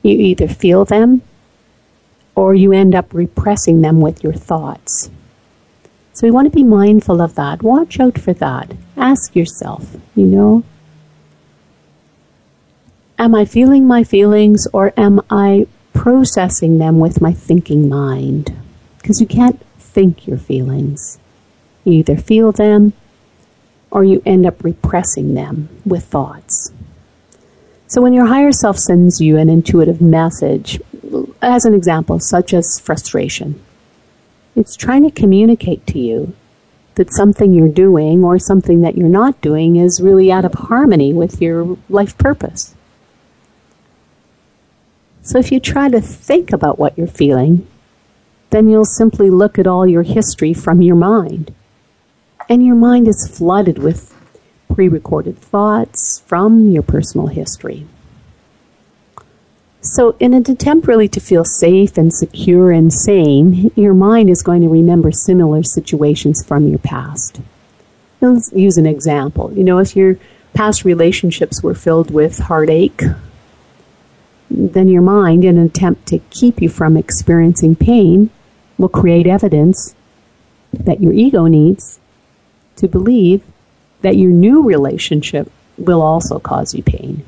You 0.03 0.11
either 0.11 0.49
feel 0.49 0.83
them 0.83 1.21
or 2.35 2.53
you 2.53 2.73
end 2.73 2.93
up 2.93 3.13
repressing 3.13 3.79
them 3.79 4.01
with 4.01 4.25
your 4.25 4.33
thoughts. 4.33 5.09
So 6.11 6.27
we 6.27 6.31
want 6.31 6.47
to 6.47 6.53
be 6.53 6.65
mindful 6.65 7.21
of 7.21 7.35
that. 7.35 7.63
Watch 7.63 8.01
out 8.01 8.17
for 8.17 8.33
that. 8.33 8.73
Ask 8.97 9.37
yourself, 9.37 9.95
you 10.15 10.25
know, 10.25 10.65
am 13.17 13.33
I 13.33 13.45
feeling 13.45 13.87
my 13.87 14.03
feelings 14.03 14.67
or 14.73 14.91
am 14.97 15.21
I 15.29 15.67
processing 15.93 16.77
them 16.77 16.99
with 16.99 17.21
my 17.21 17.31
thinking 17.31 17.87
mind. 17.87 18.53
Because 18.97 19.21
you 19.21 19.27
can't 19.27 19.61
think 19.79 20.27
your 20.27 20.37
feelings. 20.37 21.19
You 21.85 21.93
either 21.93 22.17
feel 22.17 22.51
them 22.51 22.91
or 23.91 24.03
you 24.03 24.21
end 24.25 24.45
up 24.45 24.61
repressing 24.61 25.35
them 25.35 25.69
with 25.85 26.03
thoughts. 26.03 26.73
So 27.87 28.01
when 28.01 28.13
your 28.13 28.25
higher 28.25 28.51
self 28.51 28.77
sends 28.77 29.21
you 29.21 29.37
an 29.37 29.49
intuitive 29.49 30.01
message, 30.01 30.81
as 31.41 31.63
an 31.63 31.73
example, 31.73 32.19
such 32.19 32.53
as 32.53 32.79
frustration, 32.79 33.63
it's 34.57 34.75
trying 34.75 35.03
to 35.03 35.11
communicate 35.11 35.87
to 35.87 35.99
you 35.99 36.35
that 36.95 37.13
something 37.13 37.53
you're 37.53 37.69
doing 37.69 38.25
or 38.25 38.39
something 38.39 38.81
that 38.81 38.97
you're 38.97 39.07
not 39.07 39.39
doing 39.39 39.77
is 39.77 40.01
really 40.01 40.31
out 40.31 40.43
of 40.43 40.53
harmony 40.53 41.13
with 41.13 41.41
your 41.41 41.77
life 41.89 42.17
purpose. 42.17 42.75
So 45.21 45.39
if 45.39 45.51
you 45.51 45.59
try 45.59 45.87
to 45.89 46.01
think 46.01 46.51
about 46.51 46.79
what 46.79 46.97
you're 46.97 47.07
feeling, 47.07 47.67
then 48.49 48.67
you'll 48.67 48.85
simply 48.85 49.29
look 49.29 49.59
at 49.59 49.67
all 49.67 49.87
your 49.87 50.03
history 50.03 50.53
from 50.53 50.81
your 50.81 50.95
mind. 50.95 51.53
And 52.49 52.65
your 52.65 52.75
mind 52.75 53.07
is 53.07 53.29
flooded 53.31 53.77
with 53.77 54.16
pre 54.73 54.87
recorded 54.87 55.37
thoughts 55.37 56.23
from 56.25 56.69
your 56.69 56.83
personal 56.83 57.27
history. 57.27 57.85
So, 59.81 60.15
in 60.19 60.33
an 60.33 60.49
attempt 60.49 60.87
really 60.87 61.07
to 61.07 61.19
feel 61.19 61.45
safe 61.45 61.97
and 61.97 62.13
secure 62.13 62.71
and 62.71 62.91
sane, 62.91 63.71
your 63.75 63.93
mind 63.93 64.29
is 64.29 64.43
going 64.43 64.61
to 64.61 64.67
remember 64.67 65.11
similar 65.11 65.63
situations 65.63 66.43
from 66.43 66.67
your 66.67 66.79
past. 66.79 67.39
Let's 68.19 68.51
use 68.51 68.77
an 68.77 68.85
example. 68.85 69.53
You 69.53 69.63
know, 69.63 69.77
if 69.77 69.95
your 69.95 70.17
past 70.53 70.83
relationships 70.83 71.61
were 71.61 71.75
filled 71.75 72.11
with 72.11 72.39
heartache, 72.39 73.01
then 74.49 74.87
your 74.87 75.01
mind, 75.01 75.45
in 75.45 75.57
an 75.57 75.67
attempt 75.67 76.07
to 76.07 76.19
keep 76.31 76.61
you 76.61 76.69
from 76.69 76.97
experiencing 76.97 77.75
pain, 77.75 78.29
will 78.77 78.89
create 78.89 79.27
evidence 79.27 79.95
that 80.73 81.01
your 81.01 81.13
ego 81.13 81.45
needs 81.45 81.99
to 82.75 82.87
believe 82.87 83.43
that 84.01 84.17
your 84.17 84.31
new 84.31 84.63
relationship 84.63 85.51
will 85.77 86.01
also 86.01 86.39
cause 86.39 86.73
you 86.73 86.83
pain. 86.83 87.25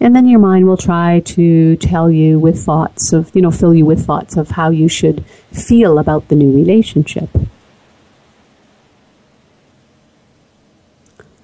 And 0.00 0.16
then 0.16 0.26
your 0.26 0.40
mind 0.40 0.66
will 0.66 0.78
try 0.78 1.20
to 1.20 1.76
tell 1.76 2.10
you 2.10 2.38
with 2.38 2.64
thoughts 2.64 3.12
of, 3.12 3.30
you 3.34 3.42
know, 3.42 3.50
fill 3.50 3.74
you 3.74 3.84
with 3.84 4.06
thoughts 4.06 4.36
of 4.36 4.50
how 4.50 4.70
you 4.70 4.88
should 4.88 5.24
feel 5.52 5.98
about 5.98 6.28
the 6.28 6.36
new 6.36 6.54
relationship. 6.54 7.28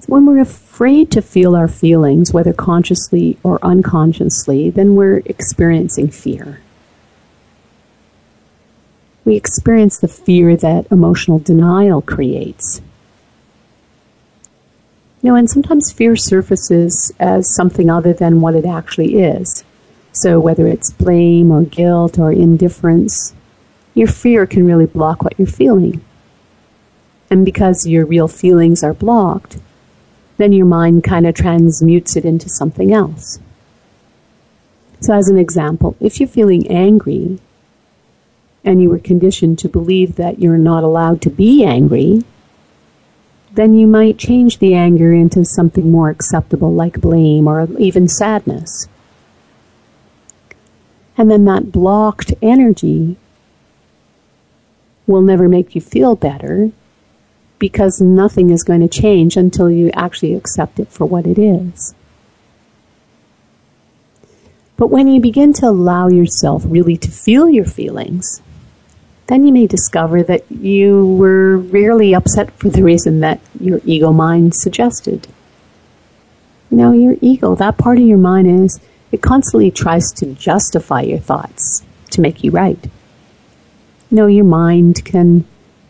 when 0.06 0.24
we're 0.24 0.40
afraid 0.40 1.10
to 1.10 1.22
feel 1.22 1.56
our 1.56 1.68
feelings, 1.68 2.32
whether 2.32 2.52
consciously 2.52 3.38
or 3.42 3.64
unconsciously, 3.64 4.70
then 4.70 4.94
we're 4.94 5.18
experiencing 5.26 6.08
fear. 6.08 6.60
We 9.24 9.34
experience 9.34 9.98
the 9.98 10.08
fear 10.08 10.56
that 10.56 10.86
emotional 10.92 11.40
denial 11.40 12.00
creates. 12.00 12.80
You 15.26 15.32
know, 15.32 15.38
and 15.38 15.50
sometimes 15.50 15.90
fear 15.90 16.14
surfaces 16.14 17.12
as 17.18 17.52
something 17.52 17.90
other 17.90 18.12
than 18.12 18.40
what 18.40 18.54
it 18.54 18.64
actually 18.64 19.16
is. 19.16 19.64
So 20.12 20.38
whether 20.38 20.68
it's 20.68 20.92
blame 20.92 21.50
or 21.50 21.64
guilt 21.64 22.16
or 22.16 22.30
indifference, 22.30 23.34
your 23.92 24.06
fear 24.06 24.46
can 24.46 24.64
really 24.64 24.86
block 24.86 25.24
what 25.24 25.36
you're 25.36 25.48
feeling. 25.48 26.00
And 27.28 27.44
because 27.44 27.88
your 27.88 28.06
real 28.06 28.28
feelings 28.28 28.84
are 28.84 28.94
blocked, 28.94 29.58
then 30.36 30.52
your 30.52 30.64
mind 30.64 31.02
kind 31.02 31.26
of 31.26 31.34
transmutes 31.34 32.14
it 32.14 32.24
into 32.24 32.48
something 32.48 32.92
else. 32.92 33.40
So, 35.00 35.12
as 35.12 35.28
an 35.28 35.38
example, 35.38 35.96
if 35.98 36.20
you're 36.20 36.28
feeling 36.28 36.70
angry 36.70 37.40
and 38.62 38.80
you 38.80 38.90
were 38.90 39.00
conditioned 39.00 39.58
to 39.58 39.68
believe 39.68 40.14
that 40.14 40.38
you're 40.38 40.56
not 40.56 40.84
allowed 40.84 41.20
to 41.22 41.30
be 41.30 41.64
angry, 41.64 42.22
then 43.56 43.74
you 43.74 43.86
might 43.86 44.18
change 44.18 44.58
the 44.58 44.74
anger 44.74 45.12
into 45.12 45.44
something 45.44 45.90
more 45.90 46.10
acceptable 46.10 46.72
like 46.72 47.00
blame 47.00 47.48
or 47.48 47.66
even 47.78 48.06
sadness. 48.06 48.88
And 51.18 51.30
then 51.30 51.46
that 51.46 51.72
blocked 51.72 52.34
energy 52.42 53.16
will 55.06 55.22
never 55.22 55.48
make 55.48 55.74
you 55.74 55.80
feel 55.80 56.14
better 56.14 56.70
because 57.58 58.00
nothing 58.00 58.50
is 58.50 58.62
going 58.62 58.80
to 58.80 58.88
change 58.88 59.36
until 59.36 59.70
you 59.70 59.90
actually 59.94 60.34
accept 60.34 60.78
it 60.78 60.88
for 60.88 61.06
what 61.06 61.26
it 61.26 61.38
is. 61.38 61.94
But 64.76 64.90
when 64.90 65.08
you 65.08 65.20
begin 65.20 65.54
to 65.54 65.66
allow 65.66 66.08
yourself 66.08 66.64
really 66.66 66.98
to 66.98 67.10
feel 67.10 67.48
your 67.48 67.64
feelings, 67.64 68.42
then 69.26 69.46
you 69.46 69.52
may 69.52 69.66
discover 69.66 70.22
that 70.22 70.50
you 70.50 71.14
were 71.16 71.58
rarely 71.58 72.14
upset 72.14 72.50
for 72.58 72.68
the 72.68 72.82
reason 72.82 73.20
that 73.20 73.40
your 73.60 73.80
ego 73.84 74.12
mind 74.12 74.54
suggested. 74.54 75.26
You 76.70 76.76
know, 76.76 76.92
your 76.92 77.16
ego, 77.20 77.54
that 77.56 77.78
part 77.78 77.98
of 77.98 78.04
your 78.04 78.18
mind 78.18 78.64
is, 78.64 78.80
it 79.12 79.22
constantly 79.22 79.70
tries 79.70 80.12
to 80.12 80.26
justify 80.34 81.02
your 81.02 81.18
thoughts 81.18 81.82
to 82.10 82.20
make 82.20 82.44
you 82.44 82.50
right. 82.50 82.78
You 84.10 84.16
know, 84.16 84.26
your 84.26 84.44
mind 84.44 85.04
can 85.04 85.44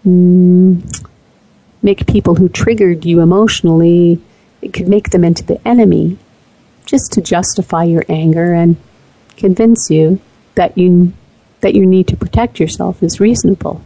mm, 0.04 1.06
make 1.82 2.06
people 2.06 2.36
who 2.36 2.48
triggered 2.48 3.04
you 3.04 3.20
emotionally, 3.20 4.20
it 4.62 4.72
could 4.72 4.88
make 4.88 5.10
them 5.10 5.24
into 5.24 5.44
the 5.44 5.66
enemy 5.66 6.18
just 6.86 7.12
to 7.12 7.20
justify 7.20 7.84
your 7.84 8.04
anger 8.08 8.54
and 8.54 8.76
convince 9.36 9.90
you 9.90 10.20
that 10.54 10.76
you 10.78 11.12
that 11.60 11.74
you 11.74 11.86
need 11.86 12.08
to 12.08 12.16
protect 12.16 12.60
yourself 12.60 13.02
is 13.02 13.20
reasonable. 13.20 13.82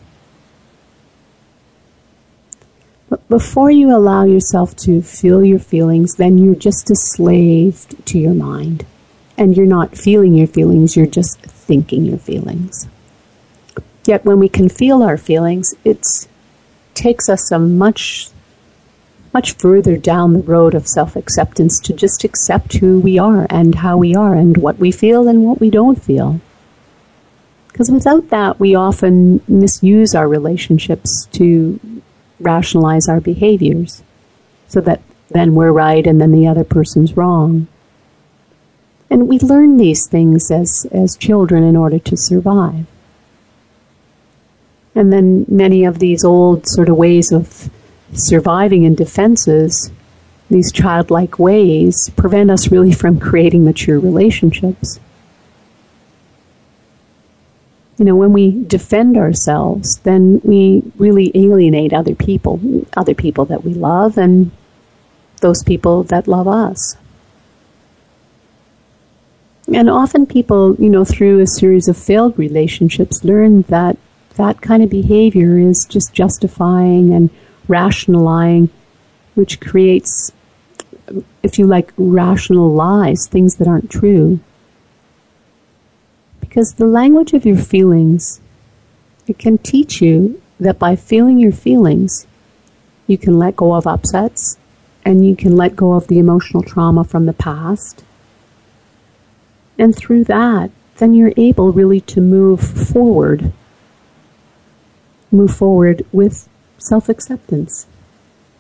But 3.09 3.29
before 3.29 3.71
you 3.71 3.95
allow 3.95 4.25
yourself 4.25 4.77
to 4.79 5.03
feel 5.03 5.45
your 5.45 5.59
feelings, 5.59 6.15
then 6.15 6.39
you're 6.39 6.55
just 6.55 6.91
a 6.91 6.95
slave 6.95 7.87
to 8.05 8.19
your 8.19 8.35
mind. 8.35 8.87
And 9.37 9.57
you're 9.57 9.67
not 9.67 9.97
feeling 9.97 10.35
your 10.35 10.47
feelings, 10.47 10.97
you're 10.97 11.07
just 11.07 11.41
thinking 11.41 12.05
your 12.05 12.19
feelings. 12.19 12.89
Yet 14.05 14.25
when 14.25 14.39
we 14.39 14.49
can 14.49 14.69
feel 14.69 15.03
our 15.03 15.17
feelings, 15.17 15.75
it 15.85 16.07
takes 16.95 17.29
us 17.29 17.51
a 17.51 17.59
much 17.59 18.31
much 19.33 19.53
further 19.53 19.97
down 19.97 20.33
the 20.33 20.43
road 20.43 20.75
of 20.75 20.89
self 20.89 21.15
acceptance 21.15 21.79
to 21.81 21.93
just 21.93 22.25
accept 22.25 22.75
who 22.75 22.99
we 22.99 23.19
are 23.19 23.47
and 23.49 23.77
how 23.77 23.97
we 23.97 24.15
are 24.15 24.35
and 24.35 24.57
what 24.57 24.79
we 24.79 24.91
feel 24.91 25.29
and 25.29 25.45
what 25.45 25.61
we 25.61 25.71
don't 25.71 26.03
feel. 26.03 26.41
Because 27.81 27.93
without 27.93 28.29
that, 28.29 28.61
we 28.61 28.75
often 28.75 29.41
misuse 29.49 30.15
our 30.15 30.29
relationships 30.29 31.25
to 31.33 31.81
rationalize 32.39 33.09
our 33.09 33.23
behaviors 33.23 34.03
so 34.69 34.83
that 34.83 35.01
then 35.31 35.55
we're 35.55 35.73
right 35.73 36.07
and 36.07 36.21
then 36.21 36.31
the 36.31 36.47
other 36.47 36.63
person's 36.63 37.17
wrong. 37.17 37.69
And 39.09 39.29
we 39.29 39.39
learn 39.39 39.79
these 39.79 40.07
things 40.07 40.51
as, 40.51 40.87
as 40.93 41.17
children 41.17 41.65
in 41.65 41.75
order 41.75 41.99
to 42.01 42.19
survive. 42.19 42.85
And 44.95 45.11
then 45.11 45.47
many 45.49 45.87
of 45.87 46.01
these 46.01 46.23
old 46.23 46.69
sort 46.69 46.91
of 46.91 46.99
ways 46.99 47.33
of 47.33 47.71
surviving 48.13 48.85
and 48.85 48.95
defenses, 48.95 49.91
these 50.51 50.71
childlike 50.71 51.39
ways, 51.39 52.11
prevent 52.11 52.51
us 52.51 52.71
really 52.71 52.93
from 53.03 53.19
creating 53.19 53.65
mature 53.65 53.99
relationships. 53.99 55.01
You 58.01 58.07
know, 58.07 58.17
when 58.17 58.33
we 58.33 58.65
defend 58.65 59.19
ourselves, 59.19 60.01
then 60.05 60.41
we 60.43 60.83
really 60.97 61.31
alienate 61.35 61.93
other 61.93 62.15
people, 62.15 62.59
other 62.97 63.13
people 63.13 63.45
that 63.45 63.63
we 63.63 63.75
love, 63.75 64.17
and 64.17 64.53
those 65.43 65.63
people 65.63 66.05
that 66.05 66.27
love 66.27 66.49
us. 66.49 66.97
And 69.69 69.91
often 69.91 70.25
people, 70.25 70.77
you 70.77 70.89
know, 70.89 71.05
through 71.05 71.41
a 71.41 71.47
series 71.47 71.89
of 71.89 71.97
failed 71.99 72.39
relationships, 72.39 73.23
learn 73.23 73.63
that 73.69 73.99
that 74.37 74.63
kind 74.63 74.83
of 74.83 74.89
behavior 74.89 75.59
is 75.59 75.85
just 75.85 76.15
justifying 76.15 77.13
and 77.13 77.29
rationalizing, 77.69 78.71
which 79.35 79.61
creates, 79.61 80.33
if 81.43 81.59
you 81.59 81.67
like, 81.67 81.93
rational 81.99 82.73
lies, 82.73 83.29
things 83.29 83.57
that 83.57 83.69
aren't 83.69 83.91
true. 83.91 84.41
Because 86.41 86.75
the 86.75 86.87
language 86.87 87.33
of 87.33 87.47
your 87.47 87.59
feelings, 87.59 88.41
it 89.27 89.39
can 89.39 89.59
teach 89.59 90.01
you 90.03 90.41
that 90.59 90.79
by 90.79 90.97
feeling 90.97 91.39
your 91.39 91.53
feelings, 91.53 92.27
you 93.07 93.17
can 93.17 93.39
let 93.39 93.57
go 93.57 93.75
of 93.75 93.87
upsets 93.87 94.59
and 95.05 95.27
you 95.27 95.35
can 95.35 95.57
let 95.57 95.77
go 95.77 95.95
of 95.95 96.07
the 96.09 96.19
emotional 96.19 96.63
trauma 96.63 97.05
from 97.05 97.27
the 97.27 97.33
past. 97.33 98.05
And 99.79 99.97
through 99.97 100.25
that, 100.25 100.71
then 100.99 101.15
you're 101.15 101.33
able 101.37 101.73
really 101.73 102.01
to 102.03 102.21
move 102.21 102.61
forward. 102.61 103.53
Move 105.33 105.57
forward 105.57 106.05
with 106.13 106.49
self 106.79 107.09
acceptance. 107.09 107.87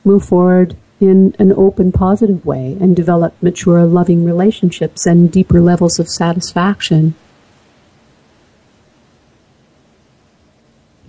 Move 0.05 0.25
forward 0.25 0.77
in 1.01 1.35
an 1.39 1.53
open, 1.53 1.93
positive 1.93 2.45
way 2.45 2.77
and 2.81 2.95
develop 2.95 3.35
mature, 3.43 3.85
loving 3.85 4.25
relationships 4.25 5.07
and 5.07 5.31
deeper 5.31 5.61
levels 5.61 5.99
of 5.99 6.09
satisfaction. 6.09 7.15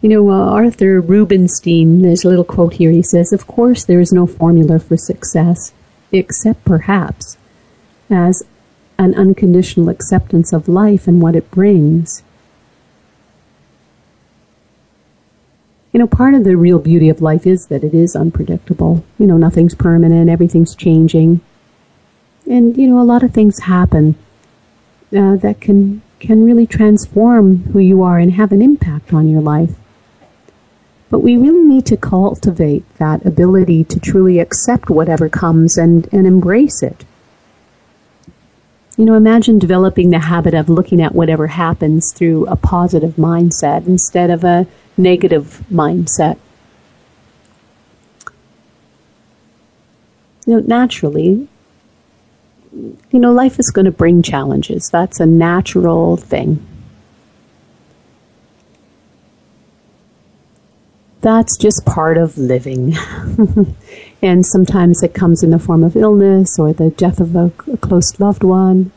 You 0.01 0.09
know, 0.09 0.31
uh, 0.31 0.51
Arthur 0.51 0.99
Rubinstein, 0.99 2.01
there's 2.01 2.25
a 2.25 2.29
little 2.29 2.43
quote 2.43 2.73
here. 2.73 2.91
He 2.91 3.03
says, 3.03 3.31
Of 3.31 3.45
course, 3.47 3.83
there 3.83 3.99
is 3.99 4.11
no 4.11 4.25
formula 4.25 4.79
for 4.79 4.97
success, 4.97 5.73
except 6.11 6.65
perhaps 6.65 7.37
as 8.09 8.43
an 8.97 9.13
unconditional 9.15 9.89
acceptance 9.89 10.53
of 10.53 10.67
life 10.67 11.07
and 11.07 11.21
what 11.21 11.35
it 11.35 11.51
brings. 11.51 12.23
you 15.91 15.99
know, 15.99 16.07
part 16.07 16.33
of 16.33 16.43
the 16.43 16.55
real 16.55 16.79
beauty 16.79 17.09
of 17.09 17.21
life 17.21 17.45
is 17.45 17.67
that 17.67 17.83
it 17.83 17.93
is 17.93 18.15
unpredictable. 18.15 19.03
You 19.19 19.27
know, 19.27 19.37
nothing's 19.37 19.75
permanent, 19.75 20.29
everything's 20.29 20.75
changing. 20.75 21.41
And, 22.49 22.77
you 22.77 22.87
know, 22.87 23.01
a 23.01 23.03
lot 23.03 23.23
of 23.23 23.33
things 23.33 23.59
happen 23.59 24.15
uh, 25.15 25.35
that 25.37 25.59
can, 25.59 26.01
can 26.19 26.45
really 26.45 26.65
transform 26.65 27.63
who 27.73 27.79
you 27.79 28.01
are 28.03 28.19
and 28.19 28.33
have 28.33 28.51
an 28.51 28.61
impact 28.61 29.13
on 29.13 29.27
your 29.27 29.41
life. 29.41 29.75
But 31.11 31.19
we 31.19 31.35
really 31.35 31.61
need 31.61 31.85
to 31.87 31.97
cultivate 31.97 32.85
that 32.97 33.25
ability 33.25 33.83
to 33.83 33.99
truly 33.99 34.39
accept 34.39 34.89
whatever 34.89 35.27
comes 35.27 35.77
and, 35.77 36.07
and 36.13 36.25
embrace 36.25 36.81
it. 36.81 37.03
You 38.97 39.03
know, 39.03 39.15
imagine 39.15 39.59
developing 39.59 40.09
the 40.09 40.19
habit 40.19 40.53
of 40.53 40.69
looking 40.69 41.01
at 41.01 41.13
whatever 41.13 41.47
happens 41.47 42.13
through 42.13 42.45
a 42.45 42.55
positive 42.55 43.15
mindset 43.15 43.87
instead 43.87 44.29
of 44.29 44.45
a 44.45 44.67
negative 44.95 45.61
mindset. 45.69 46.37
You 50.45 50.55
know, 50.55 50.59
naturally, 50.61 51.49
you 52.73 53.19
know, 53.19 53.33
life 53.33 53.59
is 53.59 53.69
going 53.69 53.85
to 53.85 53.91
bring 53.91 54.21
challenges. 54.21 54.89
That's 54.89 55.19
a 55.19 55.25
natural 55.25 56.15
thing. 56.15 56.65
That's 61.21 61.55
just 61.55 61.85
part 61.85 62.17
of 62.17 62.37
living. 62.37 62.95
and 64.21 64.45
sometimes 64.45 65.03
it 65.03 65.13
comes 65.13 65.43
in 65.43 65.51
the 65.51 65.59
form 65.59 65.83
of 65.83 65.95
illness 65.95 66.57
or 66.57 66.73
the 66.73 66.89
death 66.89 67.19
of 67.19 67.35
a, 67.35 67.51
a 67.71 67.77
close 67.77 68.19
loved 68.19 68.43
one 68.43 68.91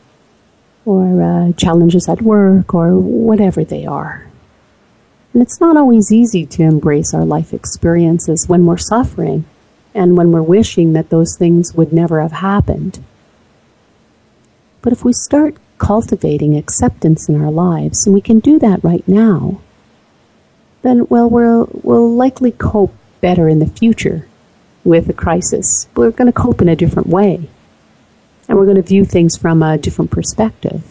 or 0.86 1.22
uh, 1.22 1.52
challenges 1.52 2.08
at 2.08 2.22
work 2.22 2.74
or 2.74 2.94
whatever 2.98 3.64
they 3.64 3.84
are. 3.84 4.26
And 5.32 5.42
it's 5.42 5.60
not 5.60 5.76
always 5.76 6.12
easy 6.12 6.46
to 6.46 6.62
embrace 6.62 7.12
our 7.12 7.24
life 7.24 7.52
experiences 7.52 8.48
when 8.48 8.64
we're 8.64 8.78
suffering 8.78 9.44
and 9.94 10.16
when 10.16 10.32
we're 10.32 10.42
wishing 10.42 10.92
that 10.92 11.10
those 11.10 11.36
things 11.36 11.74
would 11.74 11.92
never 11.92 12.22
have 12.22 12.32
happened. 12.32 13.04
But 14.80 14.92
if 14.92 15.04
we 15.04 15.12
start 15.12 15.56
cultivating 15.78 16.56
acceptance 16.56 17.28
in 17.28 17.40
our 17.40 17.50
lives, 17.50 18.06
and 18.06 18.14
we 18.14 18.20
can 18.20 18.38
do 18.38 18.58
that 18.60 18.82
right 18.84 19.06
now, 19.08 19.60
then, 20.84 21.06
well, 21.08 21.28
we'll, 21.30 21.68
we'll 21.82 22.14
likely 22.14 22.52
cope 22.52 22.94
better 23.22 23.48
in 23.48 23.58
the 23.58 23.66
future 23.66 24.28
with 24.84 25.08
a 25.08 25.14
crisis. 25.14 25.88
We're 25.96 26.10
going 26.10 26.30
to 26.30 26.40
cope 26.40 26.60
in 26.60 26.68
a 26.68 26.76
different 26.76 27.08
way. 27.08 27.48
And 28.46 28.58
we're 28.58 28.66
going 28.66 28.76
to 28.76 28.82
view 28.82 29.06
things 29.06 29.34
from 29.34 29.62
a 29.62 29.78
different 29.78 30.10
perspective. 30.10 30.84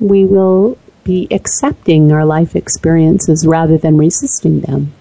We 0.00 0.24
will 0.24 0.78
be 1.04 1.28
accepting 1.30 2.10
our 2.12 2.24
life 2.24 2.56
experiences 2.56 3.46
rather 3.46 3.76
than 3.76 3.98
resisting 3.98 4.62
them. 4.62 4.94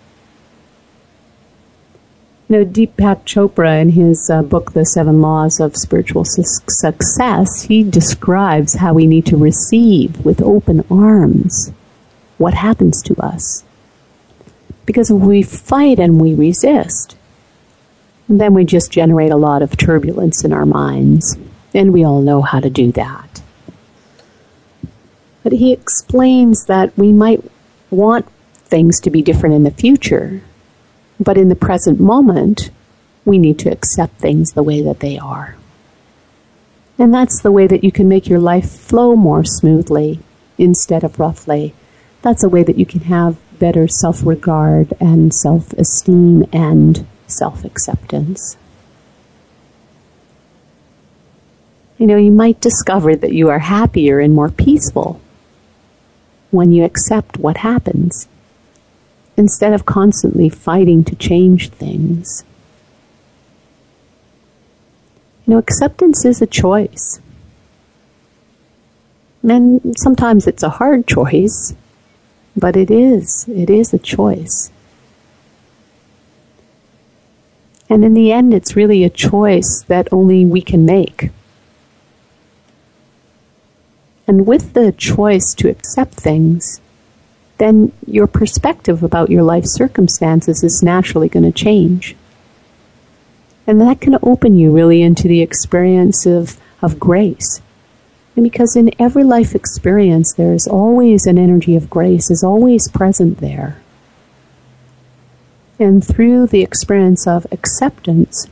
You 2.49 2.57
know, 2.57 2.65
Deepak 2.65 3.23
Chopra, 3.23 3.81
in 3.81 3.91
his 3.91 4.29
uh, 4.29 4.41
book, 4.41 4.73
The 4.73 4.85
Seven 4.85 5.21
Laws 5.21 5.61
of 5.61 5.77
Spiritual 5.77 6.25
Su- 6.25 6.43
Success, 6.67 7.63
he 7.63 7.83
describes 7.83 8.73
how 8.75 8.93
we 8.93 9.07
need 9.07 9.25
to 9.27 9.37
receive 9.37 10.25
with 10.25 10.41
open 10.41 10.83
arms 10.91 11.71
what 12.37 12.53
happens 12.53 13.01
to 13.03 13.15
us. 13.21 13.63
Because 14.85 15.09
if 15.09 15.17
we 15.17 15.43
fight 15.43 15.99
and 15.99 16.19
we 16.19 16.33
resist, 16.33 17.15
then 18.27 18.53
we 18.53 18.65
just 18.65 18.91
generate 18.91 19.31
a 19.31 19.37
lot 19.37 19.61
of 19.61 19.77
turbulence 19.77 20.43
in 20.43 20.53
our 20.53 20.65
minds. 20.65 21.37
And 21.73 21.93
we 21.93 22.03
all 22.03 22.21
know 22.21 22.41
how 22.41 22.59
to 22.59 22.69
do 22.69 22.91
that. 22.93 23.41
But 25.43 25.53
he 25.53 25.73
explains 25.73 26.65
that 26.65 26.97
we 26.97 27.11
might 27.11 27.43
want 27.89 28.27
things 28.65 28.99
to 29.01 29.09
be 29.09 29.21
different 29.21 29.55
in 29.55 29.63
the 29.63 29.71
future, 29.71 30.41
but 31.19 31.37
in 31.37 31.49
the 31.49 31.55
present 31.55 31.99
moment, 31.99 32.71
we 33.25 33.37
need 33.37 33.59
to 33.59 33.69
accept 33.69 34.17
things 34.19 34.51
the 34.51 34.63
way 34.63 34.81
that 34.81 34.99
they 34.99 35.17
are. 35.17 35.55
And 36.97 37.13
that's 37.13 37.41
the 37.41 37.51
way 37.51 37.67
that 37.67 37.83
you 37.83 37.91
can 37.91 38.07
make 38.07 38.27
your 38.27 38.39
life 38.39 38.69
flow 38.69 39.15
more 39.15 39.43
smoothly 39.43 40.19
instead 40.57 41.03
of 41.03 41.19
roughly. 41.19 41.73
That's 42.23 42.43
a 42.43 42.49
way 42.49 42.63
that 42.63 42.79
you 42.79 42.85
can 42.85 43.01
have 43.01 43.37
better 43.59 43.87
self 43.87 44.25
regard 44.25 44.93
and 44.99 45.33
self 45.33 45.73
esteem 45.73 46.47
and 46.51 47.05
self 47.27 47.63
acceptance. 47.63 48.57
You 51.97 52.07
know, 52.07 52.17
you 52.17 52.31
might 52.31 52.59
discover 52.59 53.15
that 53.15 53.33
you 53.33 53.49
are 53.49 53.59
happier 53.59 54.19
and 54.19 54.33
more 54.33 54.49
peaceful 54.49 55.21
when 56.49 56.71
you 56.71 56.83
accept 56.83 57.37
what 57.37 57.57
happens 57.57 58.27
instead 59.35 59.73
of 59.73 59.85
constantly 59.85 60.49
fighting 60.49 61.03
to 61.03 61.15
change 61.15 61.69
things. 61.69 62.45
You 65.45 65.53
know, 65.53 65.57
acceptance 65.57 66.23
is 66.23 66.41
a 66.41 66.47
choice. 66.47 67.19
And 69.43 69.93
sometimes 69.97 70.47
it's 70.47 70.63
a 70.63 70.69
hard 70.69 71.05
choice, 71.05 71.73
but 72.55 72.75
it 72.75 72.91
is. 72.91 73.45
It 73.47 73.69
is 73.69 73.93
a 73.93 73.99
choice. 73.99 74.71
And 77.89 78.03
in 78.03 78.13
the 78.13 78.31
end, 78.31 78.53
it's 78.53 78.75
really 78.75 79.03
a 79.03 79.09
choice 79.09 79.83
that 79.87 80.07
only 80.11 80.45
we 80.45 80.61
can 80.61 80.85
make. 80.85 81.29
And 84.27 84.47
with 84.47 84.73
the 84.73 84.91
choice 84.93 85.53
to 85.55 85.69
accept 85.69 86.13
things, 86.13 86.79
then 87.57 87.91
your 88.07 88.27
perspective 88.27 89.03
about 89.03 89.29
your 89.29 89.43
life 89.43 89.65
circumstances 89.65 90.63
is 90.63 90.81
naturally 90.81 91.29
going 91.29 91.43
to 91.43 91.51
change. 91.51 92.15
And 93.67 93.79
that 93.81 94.01
can 94.01 94.17
open 94.23 94.57
you 94.57 94.71
really 94.71 95.01
into 95.01 95.27
the 95.27 95.41
experience 95.41 96.25
of, 96.25 96.59
of 96.81 96.99
grace. 96.99 97.61
And 98.35 98.43
because 98.43 98.75
in 98.75 98.91
every 98.99 99.23
life 99.23 99.53
experience, 99.53 100.33
there 100.33 100.53
is 100.53 100.67
always 100.67 101.25
an 101.25 101.37
energy 101.37 101.75
of 101.75 101.89
grace, 101.89 102.31
is 102.31 102.43
always 102.43 102.89
present 102.89 103.37
there. 103.39 103.81
And 105.79 106.05
through 106.05 106.47
the 106.47 106.61
experience 106.61 107.27
of 107.27 107.45
acceptance, 107.51 108.47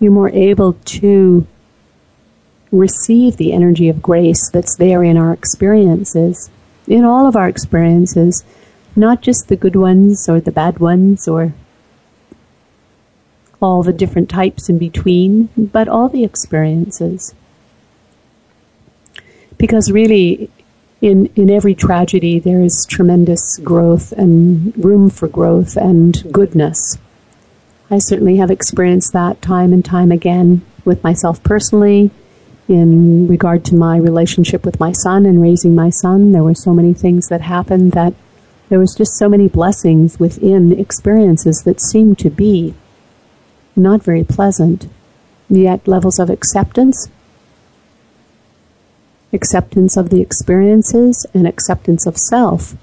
you're 0.00 0.12
more 0.12 0.30
able 0.30 0.74
to 0.74 1.46
receive 2.70 3.36
the 3.36 3.52
energy 3.52 3.88
of 3.88 4.02
grace 4.02 4.50
that's 4.50 4.76
there 4.76 5.02
in 5.04 5.16
our 5.16 5.32
experiences, 5.32 6.50
in 6.86 7.04
all 7.04 7.26
of 7.26 7.36
our 7.36 7.48
experiences, 7.48 8.44
not 8.96 9.22
just 9.22 9.48
the 9.48 9.56
good 9.56 9.76
ones 9.76 10.28
or 10.28 10.40
the 10.40 10.52
bad 10.52 10.78
ones 10.78 11.28
or 11.28 11.54
all 13.64 13.82
the 13.82 13.94
different 13.94 14.28
types 14.28 14.68
in 14.68 14.76
between, 14.76 15.48
but 15.56 15.88
all 15.88 16.10
the 16.10 16.22
experiences. 16.22 17.34
Because 19.56 19.90
really, 19.90 20.50
in, 21.00 21.26
in 21.34 21.48
every 21.48 21.74
tragedy, 21.74 22.38
there 22.38 22.60
is 22.60 22.86
tremendous 22.88 23.58
growth 23.64 24.12
and 24.12 24.76
room 24.84 25.08
for 25.08 25.28
growth 25.28 25.76
and 25.78 26.30
goodness. 26.30 26.98
I 27.90 27.98
certainly 27.98 28.36
have 28.36 28.50
experienced 28.50 29.14
that 29.14 29.40
time 29.40 29.72
and 29.72 29.82
time 29.82 30.12
again 30.12 30.60
with 30.84 31.02
myself 31.02 31.42
personally. 31.42 32.10
In 32.68 33.26
regard 33.28 33.64
to 33.66 33.74
my 33.74 33.96
relationship 33.96 34.66
with 34.66 34.78
my 34.78 34.92
son 34.92 35.24
and 35.24 35.40
raising 35.40 35.74
my 35.74 35.88
son, 35.88 36.32
there 36.32 36.44
were 36.44 36.54
so 36.54 36.74
many 36.74 36.92
things 36.92 37.28
that 37.28 37.40
happened 37.40 37.92
that 37.92 38.12
there 38.68 38.78
was 38.78 38.94
just 38.94 39.16
so 39.16 39.28
many 39.28 39.48
blessings 39.48 40.18
within 40.20 40.78
experiences 40.78 41.62
that 41.64 41.80
seemed 41.80 42.18
to 42.18 42.30
be 42.30 42.74
not 43.76 44.02
very 44.02 44.24
pleasant, 44.24 44.88
yet 45.48 45.86
levels 45.86 46.18
of 46.18 46.30
acceptance 46.30 47.08
acceptance 49.32 49.96
of 49.96 50.10
the 50.10 50.20
experiences 50.20 51.26
and 51.34 51.46
acceptance 51.46 52.06
of 52.06 52.16
self 52.16 52.76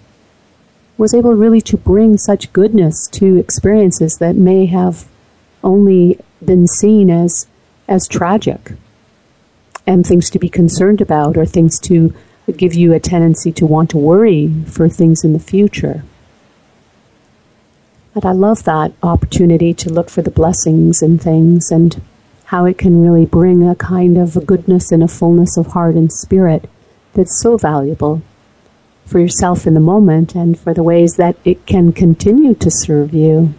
was 0.98 1.14
able 1.14 1.34
really 1.34 1.62
to 1.62 1.78
bring 1.78 2.18
such 2.18 2.52
goodness 2.52 3.08
to 3.08 3.38
experiences 3.38 4.18
that 4.18 4.36
may 4.36 4.66
have 4.66 5.08
only 5.64 6.20
been 6.44 6.68
seen 6.68 7.10
as 7.10 7.48
as 7.88 8.08
tragic 8.08 8.74
and 9.88 10.06
things 10.06 10.30
to 10.30 10.40
be 10.40 10.50
concerned 10.50 11.02
about 11.02 11.38
or 11.38 11.46
things 11.46 11.80
to 11.80 12.14
give 12.58 12.74
you 12.74 12.94
a 12.94 13.00
tendency 13.00 13.52
to 13.52 13.66
want 13.66 13.90
to 13.90 13.98
worry 13.98 14.54
for 14.66 14.88
things 14.88 15.24
in 15.24 15.34
the 15.34 15.40
future. 15.40 16.04
But 18.14 18.26
I 18.26 18.32
love 18.34 18.64
that 18.64 18.92
opportunity 19.02 19.74
to 19.76 19.90
look 19.92 20.10
for 20.10 20.22
the 20.22 20.32
blessings 20.32 21.02
in 21.02 21.18
things 21.18 21.72
and 21.72 22.02
how 22.46 22.66
it 22.66 22.78
can 22.78 23.02
really 23.02 23.26
bring 23.26 23.68
a 23.68 23.76
kind 23.76 24.18
of 24.18 24.36
a 24.36 24.42
goodness 24.42 24.92
and 24.92 25.02
a 25.02 25.08
fullness 25.08 25.56
of 25.56 25.68
heart 25.68 25.96
and 25.96 26.12
spirit 26.12 26.70
that's 27.14 27.42
so 27.42 27.58
valuable 27.58 28.22
for 29.06 29.20
yourself 29.20 29.66
in 29.66 29.74
the 29.74 29.80
moment 29.80 30.36
and 30.36 30.60
for 30.60 30.74
the 30.74 30.84
ways 30.84 31.16
that 31.16 31.38
it 31.46 31.66
can 31.66 31.94
continue 31.94 32.54
to 32.56 32.70
serve 32.70 33.14
you. 33.14 33.54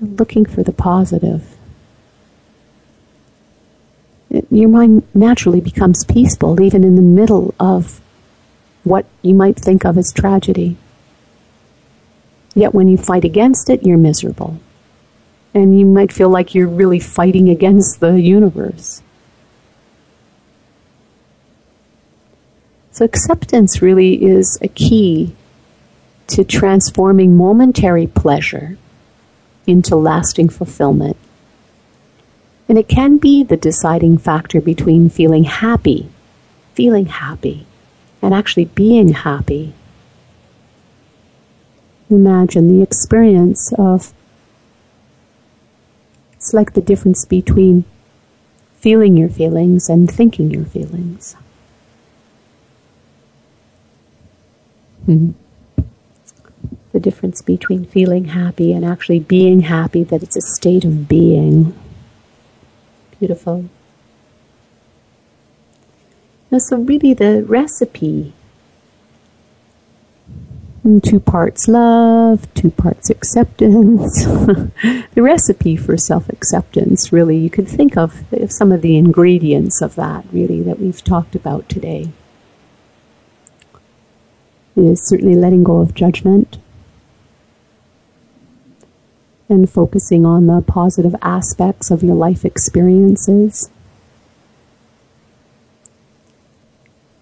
Looking 0.00 0.44
for 0.44 0.62
the 0.62 0.72
positive. 0.72 1.56
your 4.50 4.68
mind 4.68 5.06
naturally 5.14 5.60
becomes 5.60 6.04
peaceful 6.04 6.60
even 6.60 6.84
in 6.84 6.96
the 6.96 7.02
middle 7.02 7.54
of 7.60 8.01
what 8.84 9.06
you 9.22 9.34
might 9.34 9.56
think 9.56 9.84
of 9.84 9.96
as 9.96 10.12
tragedy. 10.12 10.76
Yet 12.54 12.74
when 12.74 12.88
you 12.88 12.96
fight 12.96 13.24
against 13.24 13.70
it, 13.70 13.84
you're 13.84 13.98
miserable. 13.98 14.58
And 15.54 15.78
you 15.78 15.86
might 15.86 16.12
feel 16.12 16.28
like 16.28 16.54
you're 16.54 16.68
really 16.68 16.98
fighting 16.98 17.48
against 17.48 18.00
the 18.00 18.20
universe. 18.20 19.02
So 22.90 23.04
acceptance 23.04 23.80
really 23.80 24.22
is 24.22 24.58
a 24.60 24.68
key 24.68 25.34
to 26.28 26.44
transforming 26.44 27.36
momentary 27.36 28.06
pleasure 28.06 28.76
into 29.66 29.96
lasting 29.96 30.48
fulfillment. 30.50 31.16
And 32.68 32.78
it 32.78 32.88
can 32.88 33.18
be 33.18 33.44
the 33.44 33.56
deciding 33.56 34.18
factor 34.18 34.60
between 34.60 35.08
feeling 35.08 35.44
happy, 35.44 36.08
feeling 36.74 37.06
happy, 37.06 37.66
and 38.22 38.32
actually 38.32 38.64
being 38.66 39.08
happy 39.12 39.74
imagine 42.10 42.68
the 42.68 42.82
experience 42.82 43.72
of 43.78 44.12
it's 46.32 46.52
like 46.52 46.72
the 46.74 46.80
difference 46.80 47.24
between 47.24 47.84
feeling 48.74 49.16
your 49.16 49.28
feelings 49.28 49.88
and 49.88 50.10
thinking 50.10 50.50
your 50.50 50.64
feelings. 50.64 51.36
hmm 55.06 55.30
The 56.90 57.00
difference 57.00 57.42
between 57.42 57.84
feeling 57.84 58.26
happy 58.26 58.72
and 58.72 58.84
actually 58.84 59.20
being 59.20 59.60
happy, 59.60 60.02
that 60.04 60.22
it's 60.22 60.36
a 60.36 60.40
state 60.40 60.84
of 60.84 61.08
being. 61.08 61.74
Beautiful. 63.18 63.68
Now, 66.52 66.58
so, 66.58 66.76
really, 66.76 67.14
the 67.14 67.42
recipe 67.48 68.34
mm, 70.84 71.02
two 71.02 71.18
parts 71.18 71.66
love, 71.66 72.46
two 72.52 72.70
parts 72.70 73.08
acceptance. 73.08 74.24
the 74.26 75.22
recipe 75.22 75.76
for 75.76 75.96
self 75.96 76.28
acceptance, 76.28 77.10
really, 77.10 77.38
you 77.38 77.48
could 77.48 77.66
think 77.66 77.96
of 77.96 78.22
some 78.50 78.70
of 78.70 78.82
the 78.82 78.98
ingredients 78.98 79.80
of 79.80 79.94
that, 79.94 80.26
really, 80.30 80.62
that 80.62 80.78
we've 80.78 81.02
talked 81.02 81.34
about 81.34 81.70
today. 81.70 82.10
Is 84.76 85.02
certainly 85.02 85.34
letting 85.34 85.64
go 85.64 85.78
of 85.78 85.94
judgment 85.94 86.58
and 89.48 89.70
focusing 89.70 90.26
on 90.26 90.48
the 90.48 90.60
positive 90.60 91.16
aspects 91.22 91.90
of 91.90 92.02
your 92.02 92.14
life 92.14 92.44
experiences. 92.44 93.70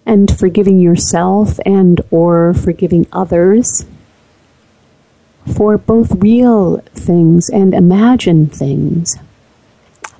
And 0.05 0.37
forgiving 0.37 0.79
yourself 0.79 1.59
and 1.65 2.01
or 2.09 2.53
forgiving 2.53 3.05
others 3.11 3.85
for 5.55 5.77
both 5.77 6.11
real 6.21 6.77
things 6.93 7.49
and 7.49 7.73
imagined 7.73 8.53
things. 8.53 9.17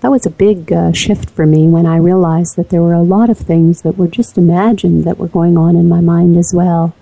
That 0.02 0.12
was 0.12 0.26
a 0.26 0.32
big 0.32 0.74
uh, 0.74 0.94
shift 0.94 1.30
for 1.30 1.46
me 1.46 1.68
when 1.68 1.86
I 1.86 1.98
realized 1.98 2.56
that 2.56 2.70
there 2.70 2.82
were 2.82 2.94
a 2.94 3.04
lot 3.04 3.30
of 3.30 3.38
things 3.38 3.84
that 3.84 3.98
were 3.98 4.08
just 4.08 4.38
imagined 4.38 5.04
that 5.04 5.20
were 5.20 5.28
going 5.28 5.58
on 5.58 5.76
in 5.76 5.88
my 5.88 6.02
mind 6.02 6.38
as 6.38 6.54
well. 6.56 6.96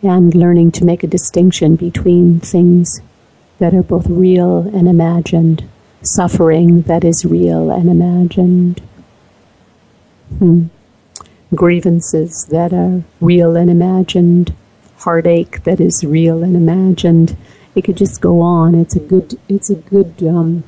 And 0.00 0.32
learning 0.32 0.72
to 0.72 0.84
make 0.84 1.02
a 1.02 1.08
distinction 1.08 1.74
between 1.74 2.38
things 2.38 3.00
that 3.58 3.74
are 3.74 3.82
both 3.82 4.06
real 4.06 4.60
and 4.72 4.86
imagined, 4.86 5.68
suffering 6.02 6.82
that 6.82 7.02
is 7.02 7.24
real 7.24 7.72
and 7.72 7.88
imagined. 7.88 8.80
Hmm 10.38 10.66
grievances 11.54 12.46
that 12.46 12.72
are 12.72 13.02
real 13.20 13.56
and 13.56 13.70
imagined, 13.70 14.54
heartache 14.98 15.64
that 15.64 15.80
is 15.80 16.04
real 16.04 16.42
and 16.42 16.56
imagined. 16.56 17.36
It 17.74 17.82
could 17.82 17.96
just 17.96 18.20
go 18.20 18.40
on. 18.40 18.74
It's 18.74 18.96
a 18.96 19.00
good, 19.00 19.38
it's 19.48 19.70
a 19.70 19.76
good, 19.76 20.22
um, 20.22 20.64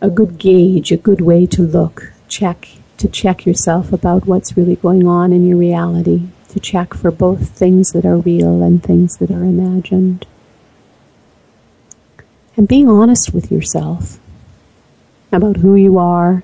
a 0.00 0.10
good 0.10 0.38
gauge, 0.38 0.90
a 0.90 0.96
good 0.96 1.20
way 1.20 1.46
to 1.46 1.62
look, 1.62 2.12
check, 2.28 2.68
to 2.96 3.08
check 3.08 3.46
yourself 3.46 3.92
about 3.92 4.26
what's 4.26 4.56
really 4.56 4.76
going 4.76 5.06
on 5.06 5.32
in 5.32 5.46
your 5.46 5.58
reality, 5.58 6.28
to 6.48 6.60
check 6.60 6.94
for 6.94 7.10
both 7.10 7.50
things 7.50 7.92
that 7.92 8.04
are 8.04 8.16
real 8.16 8.62
and 8.62 8.82
things 8.82 9.18
that 9.18 9.30
are 9.30 9.44
imagined. 9.44 10.26
And 12.56 12.66
being 12.66 12.88
honest 12.88 13.32
with 13.32 13.52
yourself 13.52 14.18
about 15.30 15.58
who 15.58 15.76
you 15.76 15.98
are 15.98 16.42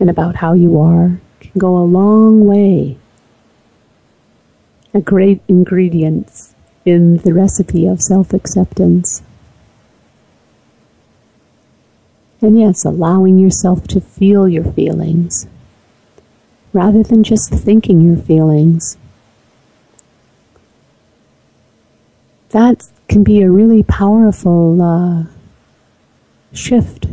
and 0.00 0.10
about 0.10 0.36
how 0.36 0.52
you 0.52 0.78
are 0.80 1.20
can 1.40 1.52
go 1.58 1.76
a 1.76 1.84
long 1.84 2.44
way. 2.44 2.98
A 4.94 5.00
great 5.00 5.40
ingredient 5.48 6.54
in 6.84 7.18
the 7.18 7.34
recipe 7.34 7.86
of 7.86 8.00
self 8.00 8.32
acceptance. 8.32 9.22
And 12.40 12.58
yes, 12.58 12.84
allowing 12.84 13.38
yourself 13.38 13.86
to 13.88 14.00
feel 14.00 14.48
your 14.48 14.64
feelings 14.64 15.46
rather 16.72 17.02
than 17.02 17.24
just 17.24 17.50
thinking 17.50 18.00
your 18.00 18.16
feelings. 18.16 18.96
That 22.50 22.86
can 23.08 23.24
be 23.24 23.42
a 23.42 23.50
really 23.50 23.82
powerful 23.82 24.80
uh, 24.80 25.24
shift 26.52 27.06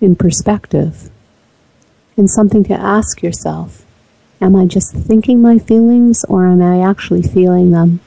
in 0.00 0.16
perspective 0.16 1.10
and 2.16 2.28
something 2.30 2.64
to 2.64 2.74
ask 2.74 3.22
yourself. 3.22 3.84
Am 4.40 4.56
I 4.56 4.66
just 4.66 4.92
thinking 4.92 5.40
my 5.40 5.58
feelings 5.58 6.24
or 6.28 6.46
am 6.46 6.60
I 6.60 6.80
actually 6.80 7.22
feeling 7.22 7.70
them? 7.70 8.00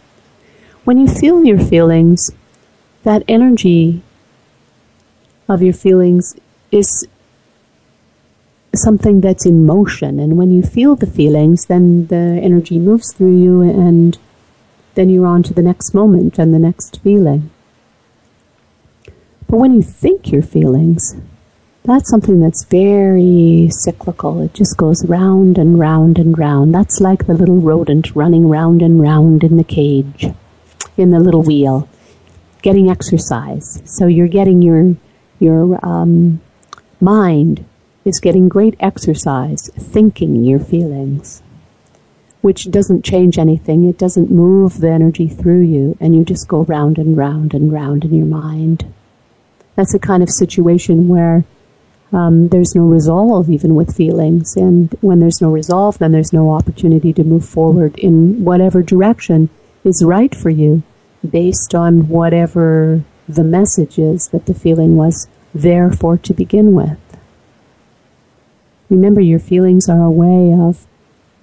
When 0.83 0.97
you 0.97 1.07
feel 1.07 1.43
your 1.43 1.59
feelings, 1.59 2.29
that 3.03 3.23
energy 3.27 4.01
of 5.47 5.61
your 5.61 5.73
feelings 5.73 6.35
is 6.71 7.07
something 8.75 9.21
that's 9.21 9.45
in 9.45 9.65
motion. 9.65 10.19
And 10.19 10.37
when 10.37 10.51
you 10.51 10.61
feel 10.61 10.95
the 10.95 11.07
feelings, 11.07 11.65
then 11.65 12.07
the 12.07 12.39
energy 12.43 12.77
moves 12.77 13.13
through 13.13 13.41
you 13.41 13.61
and 13.61 14.17
then 14.95 15.09
you're 15.09 15.25
on 15.25 15.43
to 15.43 15.53
the 15.53 15.61
next 15.61 15.93
moment 15.93 16.37
and 16.37 16.53
the 16.53 16.59
next 16.59 17.01
feeling. 17.01 17.49
But 19.47 19.57
when 19.57 19.73
you 19.73 19.81
think 19.81 20.31
your 20.31 20.41
feelings, 20.41 21.15
that's 21.85 22.09
something 22.09 22.39
that's 22.39 22.65
very 22.65 23.69
cyclical. 23.69 24.41
It 24.41 24.53
just 24.53 24.77
goes 24.77 25.05
round 25.05 25.57
and 25.57 25.77
round 25.77 26.17
and 26.17 26.37
round. 26.37 26.73
That's 26.73 26.99
like 26.99 27.27
the 27.27 27.33
little 27.33 27.59
rodent 27.59 28.15
running 28.15 28.49
round 28.49 28.81
and 28.81 29.01
round 29.01 29.43
in 29.43 29.57
the 29.57 29.63
cage, 29.63 30.27
in 30.97 31.11
the 31.11 31.19
little 31.19 31.43
wheel, 31.43 31.87
getting 32.61 32.89
exercise. 32.89 33.81
So 33.85 34.07
you're 34.07 34.27
getting 34.27 34.61
your 34.61 34.95
your 35.39 35.79
um, 35.85 36.41
mind 36.99 37.65
is 38.05 38.19
getting 38.19 38.47
great 38.47 38.75
exercise, 38.79 39.69
thinking 39.77 40.45
your 40.45 40.59
feelings, 40.59 41.41
which 42.41 42.71
doesn't 42.71 43.03
change 43.03 43.37
anything. 43.37 43.83
It 43.83 43.97
doesn't 43.97 44.31
move 44.31 44.79
the 44.79 44.89
energy 44.89 45.27
through 45.27 45.61
you, 45.61 45.97
and 45.99 46.15
you 46.15 46.23
just 46.23 46.47
go 46.47 46.63
round 46.63 46.97
and 46.97 47.17
round 47.17 47.53
and 47.53 47.71
round 47.71 48.05
in 48.05 48.13
your 48.13 48.27
mind. 48.27 48.91
That's 49.75 49.93
a 49.93 49.99
kind 49.99 50.23
of 50.23 50.29
situation 50.29 51.07
where 51.07 51.43
um, 52.15 52.47
there's 52.47 52.73
no 52.73 52.83
resolve 52.83 53.49
even 53.49 53.75
with 53.75 53.95
feelings. 53.95 54.55
And 54.55 54.95
when 55.01 55.19
there's 55.19 55.41
no 55.41 55.51
resolve, 55.51 55.97
then 55.97 56.13
there's 56.13 56.31
no 56.31 56.51
opportunity 56.51 57.11
to 57.11 57.25
move 57.25 57.43
forward 57.43 57.99
in 57.99 58.45
whatever 58.45 58.81
direction 58.81 59.49
is 59.83 60.01
right 60.01 60.33
for 60.33 60.49
you 60.49 60.81
based 61.29 61.75
on 61.75 62.07
whatever 62.07 63.03
the 63.27 63.43
message 63.43 63.99
is 63.99 64.29
that 64.29 64.45
the 64.45 64.53
feeling 64.53 64.95
was 64.95 65.27
there 65.53 65.91
for 65.91 66.17
to 66.19 66.33
begin 66.33 66.73
with. 66.73 66.97
Remember, 68.89 69.19
your 69.19 69.39
feelings 69.39 69.89
are 69.89 70.01
a 70.01 70.11
way 70.11 70.53
of 70.53 70.87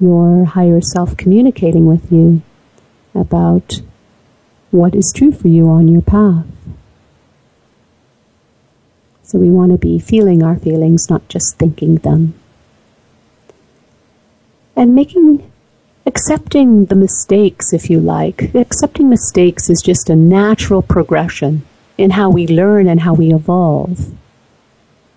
your 0.01 0.47
higher 0.47 0.81
self 0.81 1.19
communicating 1.19 1.85
with 1.85 2.11
you 2.11 2.41
about 3.15 3.83
what 4.71 4.95
is 4.95 5.13
true 5.15 5.33
for 5.33 5.49
you 5.49 5.69
on 5.69 5.87
your 5.87 6.03
path. 6.03 6.47
So 9.33 9.39
we 9.39 9.51
want 9.51 9.73
to 9.73 9.79
be 9.79 9.99
feeling 9.99 10.43
our 10.43 10.59
feelings, 10.59 11.09
not 11.09 11.27
just 11.31 11.57
thinking 11.57 11.95
them. 11.95 12.35
And 14.77 14.95
making, 14.95 15.51
accepting 16.05 16.85
the 16.85 16.95
mistakes, 16.95 17.73
if 17.73 17.89
you 17.89 17.99
like. 17.99 18.55
Accepting 18.55 19.09
mistakes 19.09 19.71
is 19.71 19.81
just 19.81 20.11
a 20.11 20.17
natural 20.17 20.83
progression 20.83 21.63
in 21.97 22.11
how 22.11 22.29
we 22.29 22.47
learn 22.47 22.87
and 22.87 23.01
how 23.01 23.15
we 23.15 23.33
evolve, 23.33 24.13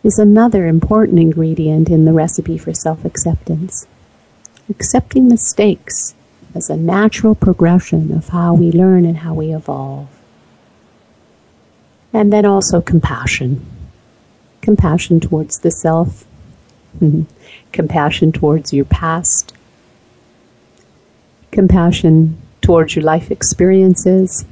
is 0.02 0.18
another 0.18 0.66
important 0.66 1.20
ingredient 1.20 1.90
in 1.90 2.06
the 2.06 2.14
recipe 2.14 2.58
for 2.58 2.74
self 2.74 3.04
acceptance. 3.04 3.86
Accepting 4.70 5.28
mistakes 5.28 6.16
as 6.56 6.70
a 6.70 6.78
natural 6.78 7.36
progression 7.36 8.14
of 8.14 8.30
how 8.30 8.54
we 8.54 8.72
learn 8.72 9.04
and 9.04 9.18
how 9.18 9.34
we 9.34 9.54
evolve. 9.54 10.08
And 12.14 12.32
then 12.32 12.46
also 12.46 12.80
compassion 12.80 13.75
compassion 14.66 15.20
towards 15.20 15.60
the 15.60 15.70
self, 15.70 16.26
compassion 17.72 18.32
towards 18.32 18.74
your 18.74 18.86
past, 18.86 19.54
compassion 21.52 22.42
towards 22.62 22.96
your 22.96 23.06
life 23.06 23.30
experiences, 23.30 24.44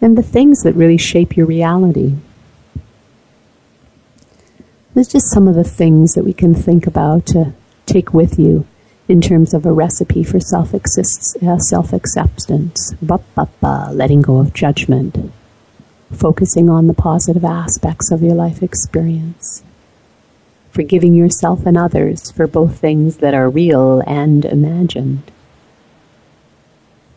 and 0.00 0.16
the 0.16 0.22
things 0.22 0.62
that 0.62 0.74
really 0.74 0.96
shape 0.96 1.36
your 1.36 1.46
reality. 1.46 2.14
There's 4.94 5.08
just 5.08 5.32
some 5.32 5.48
of 5.48 5.56
the 5.56 5.64
things 5.64 6.14
that 6.14 6.24
we 6.24 6.32
can 6.32 6.54
think 6.54 6.86
about 6.86 7.26
to 7.26 7.52
take 7.86 8.14
with 8.14 8.38
you 8.38 8.64
in 9.08 9.20
terms 9.20 9.52
of 9.52 9.66
a 9.66 9.72
recipe 9.72 10.22
for 10.22 10.38
self 10.38 10.72
uh, 10.72 11.58
self 11.58 11.92
acceptance. 11.92 12.94
Letting 13.02 14.22
go 14.22 14.38
of 14.38 14.54
judgment 14.54 15.18
focusing 16.12 16.68
on 16.68 16.86
the 16.86 16.94
positive 16.94 17.44
aspects 17.44 18.10
of 18.10 18.22
your 18.22 18.34
life 18.34 18.62
experience, 18.62 19.62
forgiving 20.70 21.14
yourself 21.14 21.66
and 21.66 21.76
others 21.76 22.30
for 22.30 22.46
both 22.46 22.78
things 22.78 23.18
that 23.18 23.34
are 23.34 23.48
real 23.50 24.02
and 24.06 24.44
imagined, 24.44 25.30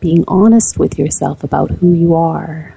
being 0.00 0.24
honest 0.28 0.78
with 0.78 0.98
yourself 0.98 1.42
about 1.42 1.70
who 1.72 1.92
you 1.92 2.14
are, 2.14 2.74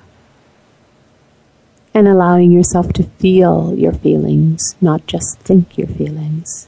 and 1.93 2.07
allowing 2.07 2.51
yourself 2.51 2.93
to 2.93 3.03
feel 3.03 3.75
your 3.77 3.93
feelings, 3.93 4.75
not 4.81 5.05
just 5.07 5.39
think 5.39 5.77
your 5.77 5.87
feelings. 5.87 6.67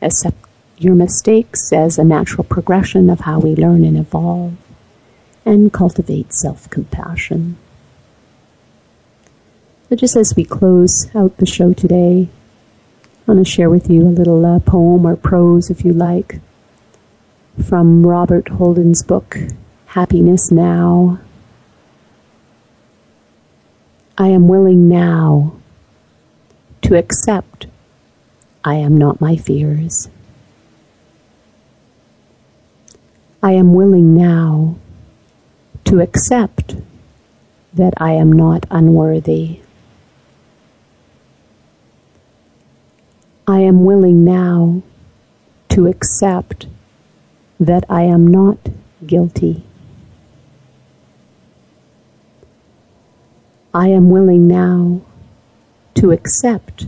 Accept 0.00 0.36
your 0.78 0.94
mistakes 0.94 1.72
as 1.72 1.98
a 1.98 2.04
natural 2.04 2.44
progression 2.44 3.10
of 3.10 3.20
how 3.20 3.38
we 3.38 3.54
learn 3.54 3.84
and 3.84 3.98
evolve, 3.98 4.54
and 5.44 5.72
cultivate 5.72 6.32
self 6.32 6.70
compassion. 6.70 7.58
So 9.90 9.96
just 9.96 10.14
as 10.14 10.36
we 10.36 10.44
close 10.44 11.12
out 11.16 11.36
the 11.38 11.46
show 11.46 11.74
today, 11.74 12.28
I 13.02 13.32
want 13.32 13.44
to 13.44 13.50
share 13.50 13.68
with 13.68 13.90
you 13.90 14.02
a 14.02 14.14
little 14.14 14.46
uh, 14.46 14.60
poem 14.60 15.04
or 15.04 15.16
prose, 15.16 15.68
if 15.68 15.84
you 15.84 15.92
like, 15.92 16.40
from 17.68 18.06
Robert 18.06 18.50
Holden's 18.50 19.02
book, 19.02 19.36
Happiness 19.86 20.52
Now. 20.52 21.18
I 24.16 24.28
am 24.28 24.46
willing 24.46 24.88
now 24.88 25.54
to 26.82 26.94
accept 26.94 27.66
I 28.62 28.76
am 28.76 28.96
not 28.96 29.20
my 29.20 29.34
fears. 29.34 30.08
I 33.42 33.54
am 33.54 33.74
willing 33.74 34.16
now 34.16 34.76
to 35.86 35.98
accept 35.98 36.76
that 37.74 37.94
I 37.96 38.12
am 38.12 38.32
not 38.32 38.66
unworthy. 38.70 39.62
I 43.50 43.62
am 43.62 43.84
willing 43.84 44.24
now 44.24 44.80
to 45.70 45.88
accept 45.88 46.68
that 47.58 47.84
I 47.90 48.02
am 48.02 48.24
not 48.24 48.58
guilty. 49.04 49.64
I 53.74 53.88
am 53.88 54.08
willing 54.08 54.46
now 54.46 55.00
to 55.94 56.12
accept 56.12 56.86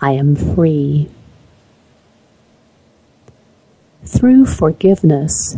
I 0.00 0.10
am 0.10 0.34
free. 0.34 1.08
Through 4.04 4.46
forgiveness, 4.46 5.56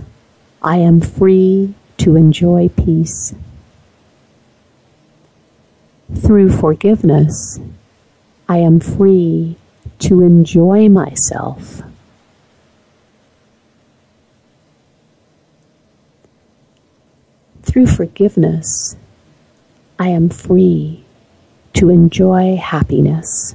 I 0.61 0.77
am 0.77 1.01
free 1.01 1.73
to 1.97 2.17
enjoy 2.17 2.69
peace. 2.69 3.35
Through 6.15 6.53
forgiveness, 6.53 7.59
I 8.47 8.59
am 8.59 8.79
free 8.79 9.57
to 10.01 10.23
enjoy 10.23 10.89
myself. 10.89 11.83
Through 17.63 17.87
forgiveness, 17.87 18.97
I 19.99 20.09
am 20.09 20.29
free 20.29 21.05
to 21.75 21.91
enjoy 21.91 22.57
happiness. 22.57 23.55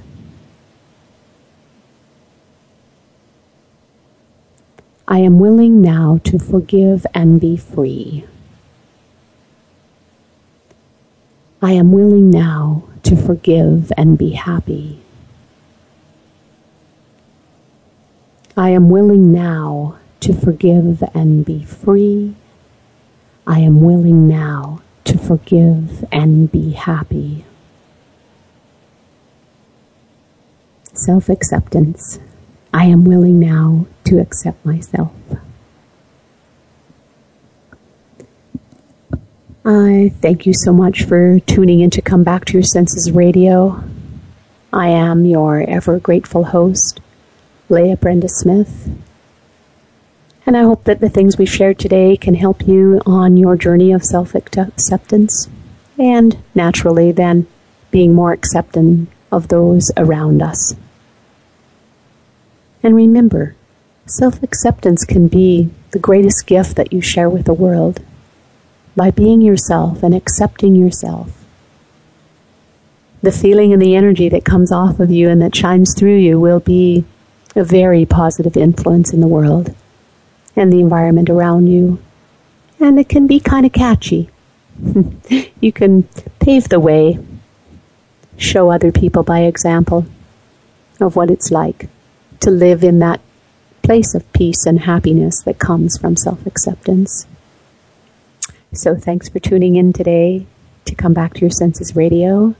I 5.06 5.18
am 5.18 5.38
willing 5.38 5.82
now 5.82 6.20
to 6.24 6.38
forgive 6.38 7.06
and 7.12 7.40
be 7.40 7.56
free. 7.56 8.24
I 11.60 11.72
am 11.72 11.92
willing 11.92 12.30
now 12.30 12.84
to 13.02 13.16
forgive 13.16 13.92
and 13.96 14.16
be 14.16 14.30
happy. 14.30 15.03
I 18.56 18.70
am 18.70 18.88
willing 18.88 19.32
now 19.32 19.98
to 20.20 20.32
forgive 20.32 21.02
and 21.12 21.44
be 21.44 21.64
free. 21.64 22.36
I 23.46 23.58
am 23.60 23.80
willing 23.80 24.28
now 24.28 24.80
to 25.04 25.18
forgive 25.18 26.04
and 26.12 26.50
be 26.50 26.70
happy. 26.70 27.44
Self 30.92 31.28
acceptance. 31.28 32.20
I 32.72 32.84
am 32.86 33.04
willing 33.04 33.38
now 33.38 33.86
to 34.04 34.18
accept 34.18 34.64
myself. 34.64 35.12
I 39.64 40.12
thank 40.20 40.46
you 40.46 40.52
so 40.54 40.72
much 40.72 41.04
for 41.04 41.40
tuning 41.40 41.80
in 41.80 41.90
to 41.90 42.02
Come 42.02 42.22
Back 42.22 42.44
to 42.46 42.52
Your 42.52 42.62
Senses 42.62 43.10
Radio. 43.10 43.82
I 44.72 44.88
am 44.88 45.24
your 45.24 45.62
ever 45.62 45.98
grateful 45.98 46.44
host, 46.44 47.00
Leah 47.70 47.96
Brenda 47.96 48.28
Smith. 48.28 48.90
And 50.44 50.54
I 50.56 50.62
hope 50.62 50.84
that 50.84 51.00
the 51.00 51.08
things 51.08 51.38
we 51.38 51.46
shared 51.46 51.78
today 51.78 52.16
can 52.16 52.34
help 52.34 52.68
you 52.68 53.00
on 53.06 53.38
your 53.38 53.56
journey 53.56 53.90
of 53.92 54.04
self 54.04 54.34
acceptance 54.34 55.48
and 55.98 56.36
naturally 56.54 57.10
then 57.10 57.46
being 57.90 58.12
more 58.12 58.32
accepting 58.32 59.06
of 59.32 59.48
those 59.48 59.90
around 59.96 60.42
us. 60.42 60.76
And 62.82 62.94
remember, 62.94 63.56
self 64.04 64.42
acceptance 64.42 65.06
can 65.06 65.28
be 65.28 65.70
the 65.92 65.98
greatest 65.98 66.46
gift 66.46 66.76
that 66.76 66.92
you 66.92 67.00
share 67.00 67.30
with 67.30 67.46
the 67.46 67.54
world 67.54 68.02
by 68.94 69.10
being 69.10 69.40
yourself 69.40 70.02
and 70.02 70.14
accepting 70.14 70.76
yourself. 70.76 71.42
The 73.22 73.32
feeling 73.32 73.72
and 73.72 73.80
the 73.80 73.96
energy 73.96 74.28
that 74.28 74.44
comes 74.44 74.70
off 74.70 75.00
of 75.00 75.10
you 75.10 75.30
and 75.30 75.40
that 75.40 75.56
shines 75.56 75.94
through 75.96 76.18
you 76.18 76.38
will 76.38 76.60
be 76.60 77.06
a 77.56 77.64
very 77.64 78.04
positive 78.04 78.56
influence 78.56 79.12
in 79.12 79.20
the 79.20 79.26
world 79.26 79.74
and 80.56 80.72
the 80.72 80.80
environment 80.80 81.30
around 81.30 81.66
you. 81.66 81.98
And 82.80 82.98
it 82.98 83.08
can 83.08 83.26
be 83.26 83.40
kind 83.40 83.64
of 83.64 83.72
catchy. 83.72 84.28
you 85.60 85.72
can 85.72 86.02
pave 86.40 86.68
the 86.68 86.80
way, 86.80 87.18
show 88.36 88.70
other 88.70 88.90
people 88.90 89.22
by 89.22 89.40
example 89.40 90.06
of 91.00 91.16
what 91.16 91.30
it's 91.30 91.50
like 91.50 91.88
to 92.40 92.50
live 92.50 92.82
in 92.82 92.98
that 92.98 93.20
place 93.82 94.14
of 94.14 94.32
peace 94.32 94.66
and 94.66 94.80
happiness 94.80 95.42
that 95.42 95.58
comes 95.58 95.96
from 95.96 96.16
self 96.16 96.44
acceptance. 96.46 97.26
So, 98.72 98.96
thanks 98.96 99.28
for 99.28 99.38
tuning 99.38 99.76
in 99.76 99.92
today 99.92 100.46
to 100.86 100.94
Come 100.94 101.14
Back 101.14 101.34
to 101.34 101.40
Your 101.40 101.50
Senses 101.50 101.94
Radio. 101.94 102.54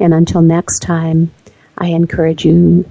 And 0.00 0.12
until 0.12 0.42
next 0.42 0.80
time, 0.80 1.32
I 1.78 1.88
encourage 1.88 2.44
you 2.44 2.90